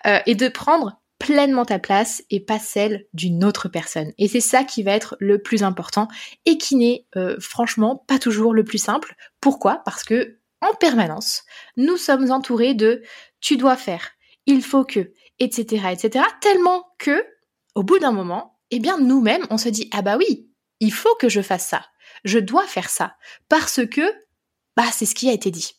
euh, 0.08 0.20
et 0.26 0.36
de 0.36 0.48
prendre 0.48 1.00
pleinement 1.20 1.66
ta 1.66 1.80
place 1.80 2.24
et 2.30 2.40
pas 2.40 2.60
celle 2.60 3.06
d'une 3.14 3.44
autre 3.44 3.70
personne. 3.70 4.12
Et 4.18 4.28
c'est 4.28 4.42
ça 4.42 4.64
qui 4.64 4.84
va 4.84 4.92
être 4.92 5.16
le 5.20 5.42
plus 5.42 5.64
important 5.64 6.08
et 6.46 6.58
qui 6.58 6.76
n'est 6.76 7.06
euh, 7.16 7.38
franchement 7.40 8.04
pas 8.08 8.20
toujours 8.20 8.54
le 8.54 8.64
plus 8.64 8.78
simple. 8.78 9.16
Pourquoi? 9.40 9.82
Parce 9.86 10.04
que 10.04 10.40
en 10.62 10.74
permanence, 10.74 11.44
nous 11.78 11.98
sommes 11.98 12.32
entourés 12.32 12.74
de 12.74 13.04
tu 13.42 13.58
dois 13.58 13.76
faire, 13.76 14.12
il 14.46 14.64
faut 14.64 14.86
que, 14.86 15.12
etc., 15.40 15.88
etc. 15.92 16.26
Tellement 16.42 16.86
que, 16.98 17.26
au 17.76 17.84
bout 17.84 18.00
d'un 18.00 18.14
moment, 18.14 18.60
eh 18.72 18.80
bien 18.80 18.98
nous-mêmes, 18.98 19.46
on 19.50 19.58
se 19.58 19.70
dit 19.70 19.90
ah 19.94 20.02
bah 20.02 20.18
oui, 20.18 20.50
il 20.80 20.94
faut 20.94 21.16
que 21.16 21.30
je 21.30 21.42
fasse 21.42 21.68
ça, 21.68 21.86
je 22.24 22.40
dois 22.40 22.66
faire 22.66 22.90
ça 22.90 23.16
parce 23.50 23.86
que 23.86 24.04
bah 24.76 24.86
c'est 24.92 25.06
ce 25.06 25.16
qui 25.16 25.30
a 25.30 25.34
été 25.34 25.52
dit. 25.52 25.74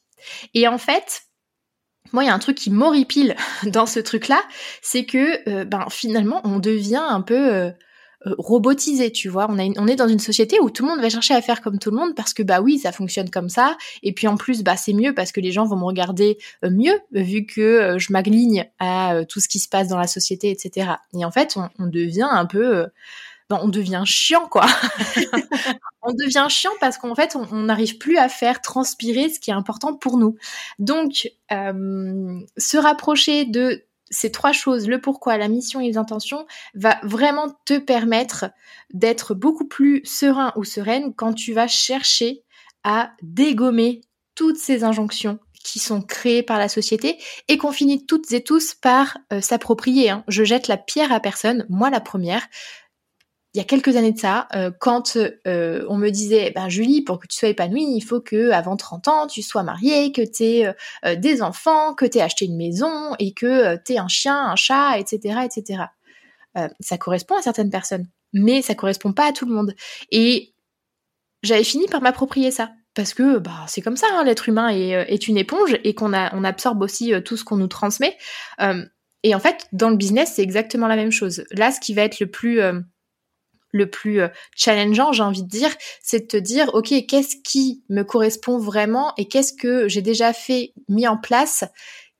Et 0.55 0.69
en 0.69 0.79
fait, 0.79 1.23
moi, 2.13 2.23
il 2.23 2.27
y 2.27 2.31
a 2.31 2.35
un 2.35 2.39
truc 2.39 2.57
qui 2.57 2.71
m'horripile 2.71 3.35
dans 3.67 3.87
ce 3.87 4.01
truc-là, 4.01 4.43
c'est 4.83 5.05
que 5.05 5.49
euh, 5.49 5.65
ben 5.65 5.87
finalement, 5.91 6.41
on 6.45 6.59
devient 6.59 7.03
un 7.07 7.23
peu 7.23 7.53
euh, 7.53 7.71
euh, 8.27 8.35
robotisé, 8.39 9.11
tu 9.11 9.29
vois. 9.29 9.47
On, 9.51 9.59
est 9.59 9.97
dans 9.97 10.09
une 10.09 10.19
société 10.19 10.61
où 10.61 10.71
tout 10.71 10.85
le 10.85 10.91
monde 10.91 11.01
va 11.01 11.11
chercher 11.11 11.35
à 11.35 11.43
faire 11.43 11.61
comme 11.61 11.79
tout 11.79 11.91
le 11.91 11.97
monde 11.97 12.15
parce 12.15 12.33
que 12.33 12.43
bah 12.43 12.61
oui, 12.61 12.79
ça 12.79 12.93
fonctionne 12.93 13.31
comme 13.31 13.49
ça. 13.49 13.77
Et 14.03 14.13
puis 14.13 14.29
en 14.29 14.37
plus, 14.37 14.63
bah 14.63 14.77
c'est 14.77 14.93
mieux 14.93 15.15
parce 15.15 15.33
que 15.33 15.41
les 15.41 15.53
gens 15.53 15.65
vont 15.65 15.77
me 15.77 15.85
regarder 15.85 16.39
mieux 16.63 16.99
vu 17.13 17.47
que 17.47 17.97
je 17.99 18.13
m'agligne 18.13 18.71
à 18.79 19.25
tout 19.29 19.41
ce 19.41 19.49
qui 19.49 19.59
se 19.59 19.69
passe 19.69 19.89
dans 19.89 19.99
la 19.99 20.07
société, 20.07 20.51
etc. 20.51 20.93
Et 21.19 21.25
en 21.25 21.31
fait, 21.31 21.57
on 21.79 21.87
devient 21.87 22.29
un 22.31 22.47
peu 22.47 22.87
ben, 23.55 23.61
on 23.65 23.69
devient 23.69 24.03
chiant, 24.05 24.49
quoi. 24.49 24.67
on 26.03 26.13
devient 26.13 26.47
chiant 26.49 26.73
parce 26.81 26.99
qu'en 26.99 27.15
fait, 27.15 27.37
on 27.37 27.63
n'arrive 27.63 27.99
plus 27.99 28.19
à 28.19 28.29
faire 28.29 28.61
transpirer 28.61 29.29
ce 29.29 29.41
qui 29.41 29.51
est 29.51 29.55
important 29.55 29.95
pour 29.95 30.19
nous. 30.19 30.37
Donc, 30.79 31.31
euh, 31.53 32.41
se 32.57 32.77
rapprocher 32.77 33.45
de 33.45 33.85
ces 34.11 34.31
trois 34.31 34.53
choses, 34.53 34.89
le 34.89 35.01
pourquoi, 35.01 35.39
la 35.39 35.49
mission 35.49 35.81
et 35.81 35.87
les 35.87 35.97
intentions, 35.97 36.47
va 36.75 36.99
vraiment 37.03 37.57
te 37.65 37.79
permettre 37.79 38.47
d'être 38.93 39.35
beaucoup 39.35 39.67
plus 39.67 40.03
serein 40.05 40.53
ou 40.57 40.65
sereine 40.65 41.15
quand 41.15 41.33
tu 41.33 41.53
vas 41.53 41.69
chercher 41.69 42.43
à 42.85 43.13
dégommer 43.23 44.03
toutes 44.35 44.59
ces 44.59 44.85
injonctions 44.85 45.39
qui 45.65 45.79
sont 45.79 46.03
créées 46.03 46.43
par 46.43 46.59
la 46.59 46.69
société 46.69 47.19
et 47.49 47.57
qu'on 47.57 47.73
finit 47.73 48.05
toutes 48.05 48.31
et 48.33 48.45
tous 48.45 48.75
par 48.75 49.17
euh, 49.33 49.41
s'approprier. 49.41 50.11
Hein. 50.11 50.23
Je 50.29 50.45
jette 50.45 50.69
la 50.69 50.77
pierre 50.77 51.11
à 51.11 51.21
personne, 51.21 51.67
moi 51.71 51.91
la 51.91 52.01
première 52.01 52.47
il 53.55 53.59
y 53.59 53.61
a 53.61 53.65
quelques 53.65 53.97
années 53.97 54.11
de 54.11 54.19
ça, 54.19 54.49
euh, 54.57 54.73
quand 54.81 55.17
euh, 55.17 55.87
on 55.89 55.97
me 55.97 56.11
disait, 56.11 56.51
ben 56.51 56.69
Julie, 56.69 57.03
pour 57.03 57.21
que 57.21 57.29
tu 57.29 57.39
sois 57.39 57.51
épanouie, 57.51 57.87
il 57.89 58.01
faut 58.01 58.21
que 58.21 58.51
avant 58.51 58.77
30 58.77 59.07
ans, 59.07 59.27
tu 59.29 59.43
sois 59.43 59.63
mariée, 59.63 60.11
que 60.11 60.23
tu 60.23 60.43
aies 60.43 60.75
euh, 61.05 61.15
des 61.15 61.41
enfants, 61.41 61.95
que 61.95 62.05
tu 62.05 62.19
aies 62.19 62.23
acheté 62.23 62.47
une 62.47 62.57
maison 62.57 63.15
et 63.21 63.33
que 63.33 63.77
tu 63.85 63.93
aies 63.93 63.99
un 63.99 64.09
chien, 64.09 64.37
un 64.37 64.57
chat, 64.57 64.99
etc., 64.99 65.39
etc. 65.45 65.85
ça 66.81 66.99
correspond 66.99 67.37
à 67.37 67.43
certaines 67.43 67.71
personnes, 67.71 68.07
mais 68.33 68.61
ça 68.61 68.75
correspond 68.75 69.13
pas 69.13 69.29
à 69.29 69.33
tout 69.33 69.47
le 69.47 69.55
monde. 69.55 69.75
Et 70.11 70.55
j'avais 71.45 71.65
fini 71.65 71.87
par 71.87 72.03
m'approprier 72.03 72.51
ça. 72.51 72.73
Parce 72.95 73.13
que 73.13 73.39
bah, 73.39 73.65
c'est 73.67 73.83
comme 73.83 73.97
ça, 73.97 74.07
hein, 74.13 74.23
l'être 74.25 74.49
humain 74.49 74.69
est, 74.69 75.27
une 75.27 75.37
éponge 75.37 75.77
et 75.83 75.95
qu'on 75.95 76.13
on 76.15 76.45
absorbe 76.45 76.81
aussi 76.83 77.13
tout 77.25 77.37
ce 77.37 77.45
qu'on 77.45 77.57
nous 77.57 77.67
transmet. 77.67 78.17
et 79.23 79.35
en 79.35 79.41
fait, 79.41 79.67
dans 79.73 79.91
le 79.91 79.97
business, 79.97 80.35
c'est 80.35 80.43
exactement 80.43 80.87
la 80.89 80.97
même 80.97 81.13
chose. 81.13 81.45
Là, 81.53 81.71
ce 81.73 81.81
qui 81.81 81.95
va 81.95 82.03
être 82.03 82.21
le 82.21 82.29
plus 82.29 82.61
le 83.75 83.91
plus 83.91 84.21
euh, 84.21 84.29
challengeant, 84.55 85.13
j'ai 85.13 85.25
envie 85.25 85.43
de 85.43 85.49
dire, 85.49 85.75
c'est 86.01 86.21
de 86.21 86.27
te 86.27 86.37
dire, 86.37 86.71
OK, 86.75 86.95
qu'est-ce 87.09 87.37
qui 87.43 87.83
me 87.91 88.03
correspond 88.05 88.57
vraiment 88.57 89.13
et 89.19 89.27
qu'est-ce 89.27 89.53
que 89.53 89.89
j'ai 89.89 90.01
déjà 90.01 90.33
fait, 90.33 90.73
mis 90.89 91.09
en 91.09 91.19
place 91.19 91.65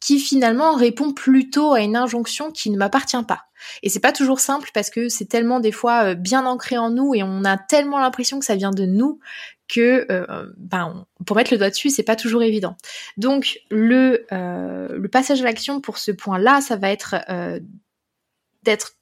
qui 0.01 0.19
finalement 0.19 0.75
répond 0.75 1.13
plutôt 1.13 1.73
à 1.73 1.81
une 1.81 1.97
injonction 1.97 2.51
qui 2.51 2.71
ne 2.71 2.77
m'appartient 2.77 3.23
pas. 3.27 3.45
Et 3.83 3.89
c'est 3.89 4.01
pas 4.01 4.13
toujours 4.13 4.41
simple 4.41 4.69
parce 4.75 4.91
que 4.91 5.09
c'est 5.09 5.27
tellement 5.27 5.61
des 5.61 5.73
fois 5.73 6.11
euh, 6.11 6.15
bien 6.15 6.45
ancré 6.45 6.77
en 6.77 6.91
nous 6.91 7.15
et 7.15 7.23
on 7.23 7.45
a 7.45 7.57
tellement 7.57 8.01
l'impression 8.01 8.41
que 8.41 8.45
ça 8.45 8.57
vient 8.57 8.73
de 8.73 8.85
nous 8.85 9.21
que 9.69 10.07
euh, 10.11 10.47
ben, 10.59 11.07
pour 11.25 11.37
mettre 11.37 11.53
le 11.55 11.59
doigt 11.59 11.71
dessus, 11.71 11.89
c'est 11.89 12.03
pas 12.03 12.17
toujours 12.17 12.43
évident. 12.43 12.77
Donc 13.17 13.61
le, 13.71 14.27
le 14.31 15.09
passage 15.09 15.41
à 15.41 15.45
l'action 15.45 15.81
pour 15.81 15.97
ce 15.99 16.11
point-là, 16.11 16.61
ça 16.61 16.77
va 16.77 16.91
être 16.91 17.15
d'être 18.63 18.97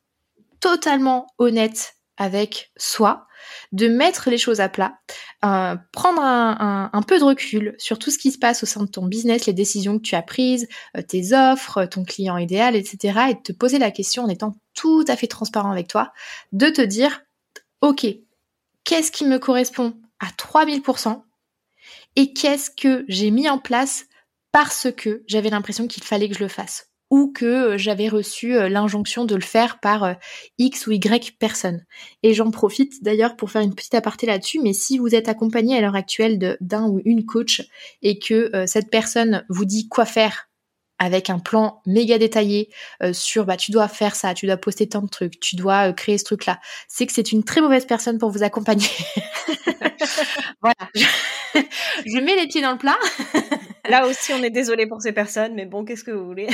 totalement 0.60 1.26
honnête 1.38 1.94
avec 2.16 2.70
soi, 2.76 3.26
de 3.72 3.88
mettre 3.88 4.30
les 4.30 4.38
choses 4.38 4.60
à 4.60 4.68
plat, 4.68 4.98
euh, 5.44 5.76
prendre 5.92 6.22
un, 6.22 7.02
peu 7.06 7.18
de 7.18 7.24
recul 7.24 7.74
sur 7.78 7.98
tout 7.98 8.10
ce 8.10 8.18
qui 8.18 8.30
se 8.30 8.38
passe 8.38 8.62
au 8.62 8.66
sein 8.66 8.82
de 8.82 8.90
ton 8.90 9.06
business, 9.06 9.46
les 9.46 9.52
décisions 9.52 9.98
que 9.98 10.02
tu 10.02 10.14
as 10.14 10.22
prises, 10.22 10.68
euh, 10.96 11.02
tes 11.02 11.32
offres, 11.32 11.84
ton 11.86 12.04
client 12.04 12.36
idéal, 12.36 12.76
etc. 12.76 13.20
Et 13.30 13.34
de 13.34 13.40
te 13.40 13.52
poser 13.52 13.78
la 13.78 13.90
question 13.90 14.24
en 14.24 14.28
étant 14.28 14.54
tout 14.74 15.04
à 15.08 15.16
fait 15.16 15.26
transparent 15.26 15.70
avec 15.70 15.88
toi, 15.88 16.12
de 16.52 16.68
te 16.68 16.82
dire, 16.82 17.22
OK, 17.80 18.06
qu'est-ce 18.84 19.10
qui 19.10 19.24
me 19.24 19.38
correspond 19.38 19.94
à 20.20 20.26
3000% 20.26 21.22
et 22.16 22.32
qu'est-ce 22.32 22.70
que 22.70 23.04
j'ai 23.08 23.30
mis 23.30 23.48
en 23.48 23.58
place 23.58 24.04
parce 24.52 24.88
que 24.96 25.24
j'avais 25.26 25.50
l'impression 25.50 25.88
qu'il 25.88 26.04
fallait 26.04 26.28
que 26.28 26.34
je 26.34 26.42
le 26.42 26.48
fasse? 26.48 26.91
Ou 27.12 27.30
que 27.30 27.44
euh, 27.44 27.78
j'avais 27.78 28.08
reçu 28.08 28.56
euh, 28.56 28.70
l'injonction 28.70 29.26
de 29.26 29.34
le 29.34 29.42
faire 29.42 29.80
par 29.80 30.02
euh, 30.02 30.14
X 30.58 30.86
ou 30.86 30.92
Y 30.92 31.36
personne. 31.38 31.84
Et 32.22 32.32
j'en 32.32 32.50
profite 32.50 33.04
d'ailleurs 33.04 33.36
pour 33.36 33.50
faire 33.50 33.60
une 33.60 33.74
petite 33.74 33.94
aparté 33.94 34.26
là-dessus, 34.26 34.60
mais 34.60 34.72
si 34.72 34.96
vous 34.96 35.14
êtes 35.14 35.28
accompagné 35.28 35.76
à 35.76 35.82
l'heure 35.82 35.94
actuelle 35.94 36.56
d'un 36.62 36.88
ou 36.88 37.02
une 37.04 37.26
coach 37.26 37.68
et 38.00 38.18
que 38.18 38.50
cette 38.66 38.90
personne 38.90 39.44
vous 39.50 39.66
dit 39.66 39.88
quoi 39.88 40.06
faire 40.06 40.48
avec 41.02 41.30
un 41.30 41.38
plan 41.38 41.80
méga 41.86 42.18
détaillé 42.18 42.70
sur 43.12 43.44
bah 43.44 43.56
tu 43.56 43.72
dois 43.72 43.88
faire 43.88 44.14
ça, 44.14 44.34
tu 44.34 44.46
dois 44.46 44.56
poster 44.56 44.88
tant 44.88 45.02
de 45.02 45.08
trucs, 45.08 45.40
tu 45.40 45.56
dois 45.56 45.92
créer 45.92 46.18
ce 46.18 46.24
truc 46.24 46.46
là, 46.46 46.60
c'est 46.88 47.06
que 47.06 47.12
c'est 47.12 47.32
une 47.32 47.44
très 47.44 47.60
mauvaise 47.60 47.86
personne 47.86 48.18
pour 48.18 48.30
vous 48.30 48.42
accompagner. 48.42 48.86
voilà, 50.62 50.74
je 52.06 52.20
mets 52.20 52.36
les 52.36 52.46
pieds 52.46 52.62
dans 52.62 52.72
le 52.72 52.78
plat. 52.78 52.98
Là 53.88 54.06
aussi, 54.06 54.32
on 54.32 54.42
est 54.42 54.50
désolé 54.50 54.86
pour 54.86 55.02
ces 55.02 55.12
personnes, 55.12 55.54
mais 55.54 55.66
bon, 55.66 55.84
qu'est-ce 55.84 56.04
que 56.04 56.12
vous 56.12 56.24
voulez? 56.24 56.46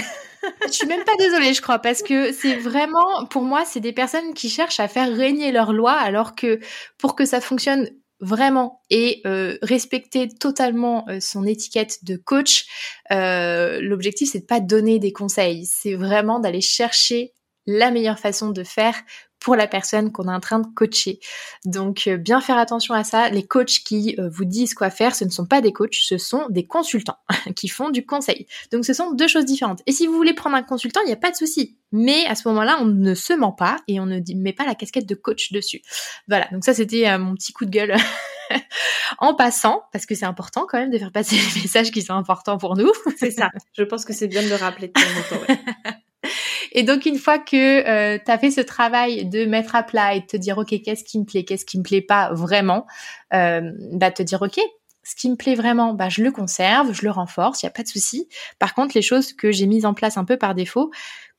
Je 0.66 0.72
suis 0.72 0.86
même 0.86 1.04
pas 1.04 1.14
désolée, 1.18 1.52
je 1.52 1.60
crois, 1.60 1.78
parce 1.78 2.02
que 2.02 2.32
c'est 2.32 2.54
vraiment, 2.54 3.26
pour 3.26 3.42
moi, 3.42 3.64
c'est 3.66 3.80
des 3.80 3.92
personnes 3.92 4.32
qui 4.32 4.48
cherchent 4.48 4.80
à 4.80 4.88
faire 4.88 5.14
régner 5.14 5.52
leur 5.52 5.74
loi, 5.74 5.92
alors 5.92 6.34
que 6.34 6.58
pour 6.96 7.14
que 7.14 7.26
ça 7.26 7.42
fonctionne 7.42 7.90
vraiment 8.20 8.82
et 8.90 9.20
euh, 9.26 9.58
respecter 9.62 10.28
totalement 10.28 11.08
euh, 11.08 11.20
son 11.20 11.44
étiquette 11.44 12.04
de 12.04 12.16
coach, 12.16 12.66
euh, 13.10 13.80
l'objectif 13.80 14.30
c'est 14.32 14.40
de 14.40 14.46
pas 14.46 14.60
donner 14.60 14.98
des 14.98 15.12
conseils, 15.12 15.66
c'est 15.66 15.94
vraiment 15.94 16.40
d'aller 16.40 16.60
chercher 16.60 17.32
la 17.66 17.90
meilleure 17.90 18.18
façon 18.18 18.50
de 18.50 18.64
faire 18.64 18.94
pour 19.48 19.56
la 19.56 19.66
personne 19.66 20.12
qu'on 20.12 20.28
est 20.28 20.34
en 20.34 20.40
train 20.40 20.58
de 20.58 20.66
coacher. 20.66 21.20
Donc 21.64 22.02
euh, 22.06 22.18
bien 22.18 22.42
faire 22.42 22.58
attention 22.58 22.92
à 22.92 23.02
ça. 23.02 23.30
Les 23.30 23.46
coachs 23.46 23.78
qui 23.82 24.14
euh, 24.18 24.28
vous 24.28 24.44
disent 24.44 24.74
quoi 24.74 24.90
faire, 24.90 25.14
ce 25.14 25.24
ne 25.24 25.30
sont 25.30 25.46
pas 25.46 25.62
des 25.62 25.72
coachs, 25.72 25.94
ce 25.94 26.18
sont 26.18 26.44
des 26.50 26.66
consultants 26.66 27.16
qui 27.56 27.68
font 27.68 27.88
du 27.88 28.04
conseil. 28.04 28.46
Donc 28.72 28.84
ce 28.84 28.92
sont 28.92 29.12
deux 29.12 29.26
choses 29.26 29.46
différentes. 29.46 29.80
Et 29.86 29.92
si 29.92 30.06
vous 30.06 30.12
voulez 30.12 30.34
prendre 30.34 30.54
un 30.54 30.62
consultant, 30.62 31.00
il 31.02 31.06
n'y 31.06 31.14
a 31.14 31.16
pas 31.16 31.30
de 31.30 31.36
souci. 31.36 31.78
Mais 31.92 32.26
à 32.26 32.34
ce 32.34 32.46
moment-là, 32.48 32.76
on 32.82 32.84
ne 32.84 33.14
se 33.14 33.32
ment 33.32 33.52
pas 33.52 33.78
et 33.88 34.00
on 34.00 34.04
ne 34.04 34.20
met 34.36 34.52
pas 34.52 34.66
la 34.66 34.74
casquette 34.74 35.08
de 35.08 35.14
coach 35.14 35.50
dessus. 35.50 35.80
Voilà, 36.28 36.46
donc 36.52 36.62
ça 36.62 36.74
c'était 36.74 37.08
euh, 37.08 37.18
mon 37.18 37.32
petit 37.32 37.54
coup 37.54 37.64
de 37.64 37.70
gueule 37.70 37.96
en 39.18 39.32
passant, 39.32 39.84
parce 39.92 40.04
que 40.04 40.14
c'est 40.14 40.26
important 40.26 40.66
quand 40.68 40.78
même 40.78 40.90
de 40.90 40.98
faire 40.98 41.10
passer 41.10 41.36
les 41.54 41.62
messages 41.62 41.90
qui 41.90 42.02
sont 42.02 42.12
importants 42.12 42.58
pour 42.58 42.76
nous. 42.76 42.92
C'est 43.16 43.30
ça. 43.30 43.48
Je 43.72 43.84
pense 43.84 44.04
que 44.04 44.12
c'est 44.12 44.28
bien 44.28 44.42
de 44.42 44.48
le 44.50 44.56
rappeler 44.56 44.88
de 44.88 44.92
temps 44.92 45.00
en 45.00 45.46
temps. 45.46 46.00
Et 46.72 46.82
donc 46.82 47.06
une 47.06 47.18
fois 47.18 47.38
que 47.38 47.86
euh, 47.86 48.18
tu 48.24 48.30
as 48.30 48.38
fait 48.38 48.50
ce 48.50 48.60
travail 48.60 49.26
de 49.26 49.44
mettre 49.46 49.74
à 49.74 49.82
plat 49.82 50.14
et 50.14 50.20
de 50.20 50.26
te 50.26 50.36
dire 50.36 50.58
ok 50.58 50.74
qu'est-ce 50.84 51.04
qui 51.04 51.18
me 51.18 51.24
plaît, 51.24 51.44
qu'est-ce 51.44 51.64
qui 51.64 51.78
me 51.78 51.82
plaît 51.82 52.02
pas 52.02 52.32
vraiment, 52.32 52.86
euh, 53.32 53.72
bah 53.92 54.10
te 54.10 54.22
dire 54.22 54.42
ok 54.42 54.60
ce 55.04 55.14
qui 55.14 55.30
me 55.30 55.36
plaît 55.36 55.54
vraiment, 55.54 55.94
bah 55.94 56.10
je 56.10 56.22
le 56.22 56.30
conserve, 56.30 56.92
je 56.92 57.02
le 57.02 57.10
renforce, 57.10 57.62
il 57.62 57.66
y 57.66 57.68
a 57.68 57.70
pas 57.70 57.82
de 57.82 57.88
souci. 57.88 58.28
Par 58.58 58.74
contre 58.74 58.94
les 58.94 59.00
choses 59.00 59.32
que 59.32 59.50
j'ai 59.50 59.66
mises 59.66 59.86
en 59.86 59.94
place 59.94 60.18
un 60.18 60.24
peu 60.26 60.36
par 60.36 60.54
défaut, 60.54 60.90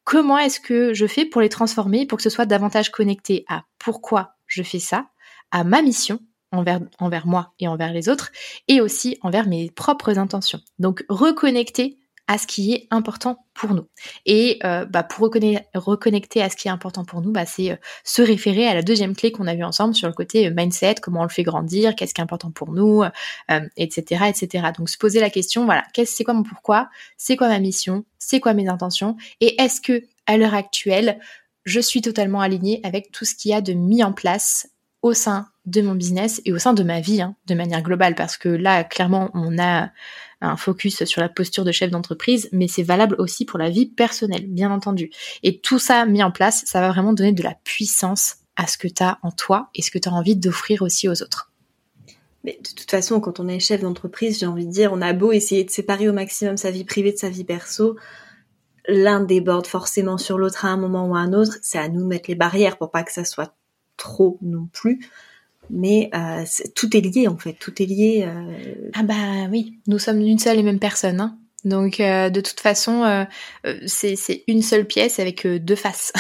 comment 0.04 0.40
est-ce 0.40 0.60
que 0.60 0.96
je 0.96 1.06
fais 1.06 1.24
pour 1.24 1.40
les 1.40 1.50
transformer 1.50 2.08
pour 2.08 2.18
que 2.18 2.24
ce 2.24 2.32
soit 2.32 2.48
davantage 2.48 2.90
connecté 2.90 3.46
à 3.48 3.66
pourquoi 3.78 4.34
je 4.48 4.64
fais 4.64 4.80
ça, 4.80 5.06
à 5.52 5.64
ma 5.64 5.84
mission 5.84 6.20
envers, 6.52 6.80
envers 6.98 7.28
moi 7.28 7.54
et 7.60 7.68
envers 7.68 7.94
les 7.94 8.10
autres, 8.10 8.32
et 8.68 8.82
aussi 8.82 9.20
envers 9.22 9.48
mes 9.48 9.70
propres 9.70 10.18
intentions. 10.18 10.62
Donc 10.80 11.06
reconnecter 11.08 11.99
à 12.30 12.38
ce 12.38 12.46
qui 12.46 12.74
est 12.74 12.88
important 12.92 13.48
pour 13.56 13.74
nous. 13.74 13.88
Et 14.28 14.60
euh, 14.64 14.86
bah, 14.86 15.02
pour 15.02 15.28
reconnecter 15.28 16.44
à 16.44 16.50
ce 16.50 16.56
qui 16.56 16.68
est 16.68 16.72
important 16.72 17.04
pour 17.04 17.22
nous, 17.22 17.32
bah, 17.32 17.48
c'est 17.48 17.72
euh, 17.72 17.76
se 18.04 18.22
référer 18.22 18.68
à 18.68 18.76
la 18.76 18.84
deuxième 18.84 19.16
clé 19.16 19.32
qu'on 19.32 19.48
a 19.48 19.56
vue 19.56 19.64
ensemble 19.64 19.96
sur 19.96 20.08
le 20.08 20.14
côté 20.14 20.48
euh, 20.48 20.54
mindset, 20.56 20.96
comment 21.02 21.22
on 21.22 21.24
le 21.24 21.30
fait 21.30 21.42
grandir, 21.42 21.96
qu'est-ce 21.96 22.14
qui 22.14 22.22
est 22.22 22.24
important 22.24 22.52
pour 22.52 22.72
nous, 22.72 23.04
etc., 23.78 24.26
etc. 24.30 24.68
Donc 24.78 24.90
se 24.90 24.98
poser 24.98 25.20
la 25.20 25.32
question, 25.32 25.66
voilà, 25.66 25.84
qu'est-ce, 25.92 26.16
c'est 26.16 26.24
quoi 26.24 26.36
mon 26.36 26.44
pourquoi, 26.44 26.90
c'est 27.18 27.36
quoi 27.36 27.48
ma 27.48 27.60
mission, 27.60 28.06
c'est 28.20 28.40
quoi 28.40 28.54
mes 28.54 28.68
intentions, 28.68 29.18
et 29.42 29.60
est-ce 29.60 29.82
que 29.82 30.04
à 30.28 30.38
l'heure 30.38 30.54
actuelle, 30.54 31.20
je 31.66 31.80
suis 31.80 32.02
totalement 32.02 32.42
alignée 32.42 32.80
avec 32.84 33.12
tout 33.12 33.26
ce 33.26 33.34
qu'il 33.34 33.50
y 33.50 33.54
a 33.56 33.62
de 33.62 33.74
mis 33.74 34.04
en 34.04 34.14
place 34.14 34.70
au 35.02 35.14
sein 35.14 35.48
de 35.70 35.82
mon 35.82 35.96
business 35.96 36.42
et 36.46 36.52
au 36.52 36.60
sein 36.60 36.74
de 36.74 36.84
ma 36.84 37.00
vie, 37.00 37.22
hein, 37.22 37.36
de 37.48 37.56
manière 37.56 37.82
globale, 37.82 38.16
parce 38.16 38.38
que 38.38 38.50
là, 38.50 38.84
clairement, 38.84 39.30
on 39.34 39.60
a 39.60 39.90
un 40.42 40.58
focus 40.58 41.04
sur 41.04 41.22
la 41.22 41.30
posture 41.30 41.66
de 41.66 41.72
chef 41.72 41.92
d'entreprise, 41.92 42.50
mais 42.52 42.68
c'est 42.68 42.84
valable 42.84 43.16
aussi 43.20 43.46
pour 43.46 43.60
la 43.60 43.70
vie 43.70 43.86
personnelle, 43.86 44.48
bien 44.48 44.72
entendu. 44.72 45.12
Et 45.44 45.60
tout 45.60 45.80
ça 45.80 46.06
mis 46.06 46.24
en 46.24 46.32
place, 46.32 46.64
ça 46.66 46.82
va 46.82 46.90
vraiment 46.90 47.14
donner 47.14 47.34
de 47.34 47.44
la 47.44 47.56
puissance 47.64 48.36
à 48.56 48.68
ce 48.68 48.78
que 48.78 48.88
tu 48.88 49.04
as 49.04 49.20
en 49.22 49.32
toi 49.32 49.70
et 49.76 49.82
ce 49.82 49.92
que 49.92 50.00
tu 50.00 50.10
as 50.10 50.14
envie 50.14 50.36
d'offrir 50.36 50.82
aussi 50.82 51.08
aux 51.08 51.22
autres. 51.22 51.52
Mais 52.44 52.58
de 52.64 52.70
toute 52.70 52.90
façon, 52.90 53.20
quand 53.20 53.40
on 53.40 53.48
est 53.48 53.60
chef 53.60 53.82
d'entreprise, 53.82 54.40
j'ai 54.40 54.46
envie 54.46 54.66
de 54.66 54.72
dire, 54.72 54.94
on 54.94 55.02
a 55.02 55.12
beau 55.12 55.34
essayer 55.34 55.66
de 55.66 55.70
séparer 55.70 56.08
au 56.08 56.14
maximum 56.14 56.56
sa 56.56 56.72
vie 56.72 56.86
privée 56.86 57.12
de 57.12 57.18
sa 57.18 57.30
vie 57.30 57.44
perso, 57.44 57.98
l'un 58.88 59.20
déborde 59.20 59.68
forcément 59.68 60.18
sur 60.18 60.38
l'autre 60.38 60.66
à 60.66 60.70
un 60.70 60.78
moment 60.78 61.06
ou 61.06 61.16
à 61.16 61.20
un 61.20 61.34
autre. 61.34 61.58
C'est 61.62 61.78
à 61.78 61.90
nous 61.90 62.02
de 62.02 62.08
mettre 62.08 62.30
les 62.30 62.36
barrières 62.36 62.78
pour 62.78 62.92
pas 62.92 63.04
que 63.04 63.12
ça 63.12 63.26
soit 63.26 63.56
trop 63.98 64.38
non 64.42 64.70
plus 64.72 65.00
mais 65.70 66.10
euh, 66.14 66.46
tout 66.76 66.96
est 66.96 67.02
lié 67.02 67.28
en 67.28 67.38
fait, 67.38 67.54
tout 67.54 67.82
est 67.82 67.86
lié. 67.86 68.26
Euh... 68.28 68.90
Ah 68.94 69.04
bah 69.04 69.48
oui, 69.52 69.80
nous 69.88 70.00
sommes 70.00 70.22
une 70.22 70.40
seule 70.40 70.60
et 70.60 70.64
même 70.64 70.80
personne. 70.80 71.20
Hein. 71.20 71.38
Donc 71.66 72.00
euh, 72.00 72.30
de 72.30 72.42
toute 72.42 72.60
façon, 72.60 73.04
euh, 73.04 73.26
c'est 73.86 74.44
une 74.48 74.62
seule 74.62 74.86
pièce 74.86 75.20
avec 75.20 75.46
deux 75.46 75.76
faces. 75.76 76.14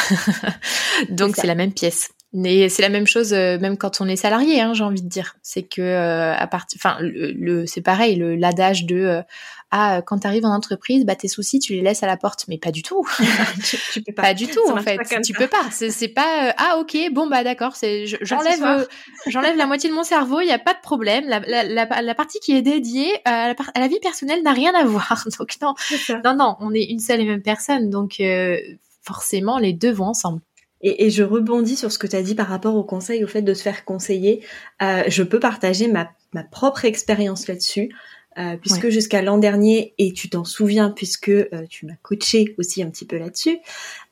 Donc 1.10 1.36
c'est 1.36 1.48
la 1.48 1.56
même 1.56 1.74
pièce. 1.74 2.12
Mais 2.32 2.70
c'est 2.70 2.84
la 2.84 2.90
même 2.90 3.08
chose 3.08 3.34
même 3.34 3.78
quand 3.78 4.02
on 4.02 4.08
est 4.08 4.16
salarié, 4.16 4.62
hein, 4.62 4.74
j'ai 4.74 4.84
envie 4.84 5.02
de 5.02 5.10
dire. 5.10 5.36
C'est 5.42 5.64
que 5.64 6.34
à 6.36 6.46
partir, 6.48 6.80
enfin 6.80 6.98
le, 7.02 7.66
c'est 7.66 7.82
pareil, 7.82 8.22
l'adage 8.38 8.86
de 8.86 9.24
ah 9.72 10.02
quand 10.04 10.20
t'arrives 10.20 10.46
en 10.46 10.54
entreprise, 10.54 11.06
bah 11.06 11.16
tes 11.16 11.28
soucis 11.28 11.60
tu 11.60 11.74
les 11.74 11.82
laisses 11.82 12.02
à 12.02 12.08
la 12.08 12.18
porte, 12.18 12.46
mais 12.48 12.58
pas 12.58 12.72
du 12.72 12.82
tout. 12.82 13.06
tu, 13.94 14.02
peux 14.02 14.14
pas. 14.14 14.22
pas 14.24 14.34
du 14.34 14.48
tout 14.48 14.68
en 14.68 14.78
fait. 14.78 14.98
Tu 15.24 15.34
peux 15.34 15.48
pas. 15.48 15.70
C'est 15.70 16.08
pas 16.08 16.48
euh, 16.48 16.52
ah 16.58 16.78
ok 16.80 16.98
bon 17.12 17.28
bah 17.28 17.44
d'accord 17.44 17.76
c'est 17.76 18.06
j'enlève 18.22 18.64
euh, 18.64 18.86
j'enlève 19.28 19.56
la 19.56 19.68
moitié 19.68 19.90
de 19.90 19.94
mon 19.94 20.04
cerveau, 20.04 20.42
il 20.42 20.48
y 20.48 20.52
a 20.52 20.58
pas 20.58 20.74
de 20.74 20.80
problème. 20.82 21.28
La, 21.28 21.40
la, 21.42 21.64
la, 21.64 22.02
la, 22.02 22.16
partie 22.16 22.40
qui 22.40 22.56
est 22.56 22.64
dédiée 22.64 23.12
à 23.26 23.50
la, 23.50 23.56
à 23.76 23.80
la 23.80 23.88
vie 23.88 24.00
personnelle 24.00 24.42
n'a 24.42 24.54
rien 24.54 24.74
à 24.74 24.86
voir. 24.86 25.24
Donc 25.40 25.56
non 25.62 25.76
non 26.24 26.36
non 26.36 26.56
on 26.62 26.74
est 26.74 26.86
une 26.86 27.00
seule 27.00 27.22
et 27.22 27.26
même 27.26 27.44
personne 27.44 27.92
donc 27.92 28.20
euh, 28.20 28.58
forcément 29.04 29.60
les 29.60 29.74
deux 29.74 29.92
vont 29.92 30.08
ensemble. 30.08 30.42
Et, 30.82 31.06
et, 31.06 31.10
je 31.10 31.24
rebondis 31.24 31.76
sur 31.76 31.92
ce 31.92 31.98
que 31.98 32.08
tu 32.08 32.16
as 32.16 32.22
dit 32.22 32.36
par 32.36 32.48
rapport 32.48 32.76
au 32.76 32.84
conseil, 32.84 33.24
au 33.24 33.28
fait 33.28 33.42
de 33.42 33.54
se 33.54 33.64
faire 33.64 33.86
conseiller. 33.86 34.44
Euh, 34.82 35.04
je 35.08 35.24
peux 35.24 35.40
partager 35.40 35.88
ma, 35.88 36.10
ma 36.34 36.44
propre 36.44 36.86
expérience 36.86 37.48
là-dessus. 37.48 37.92
Euh, 38.38 38.56
puisque 38.58 38.90
jusqu'à 38.90 39.22
l'an 39.22 39.38
dernier, 39.38 39.96
et 39.98 40.14
tu 40.14 40.30
t'en 40.30 40.46
souviens 40.46 40.92
puisque 40.92 41.30
euh, 41.30 41.66
tu 41.68 41.88
m'as 41.88 41.96
coaché 42.04 42.56
aussi 42.58 42.82
un 42.84 42.90
petit 42.90 43.06
peu 43.06 43.18
là-dessus, 43.18 43.58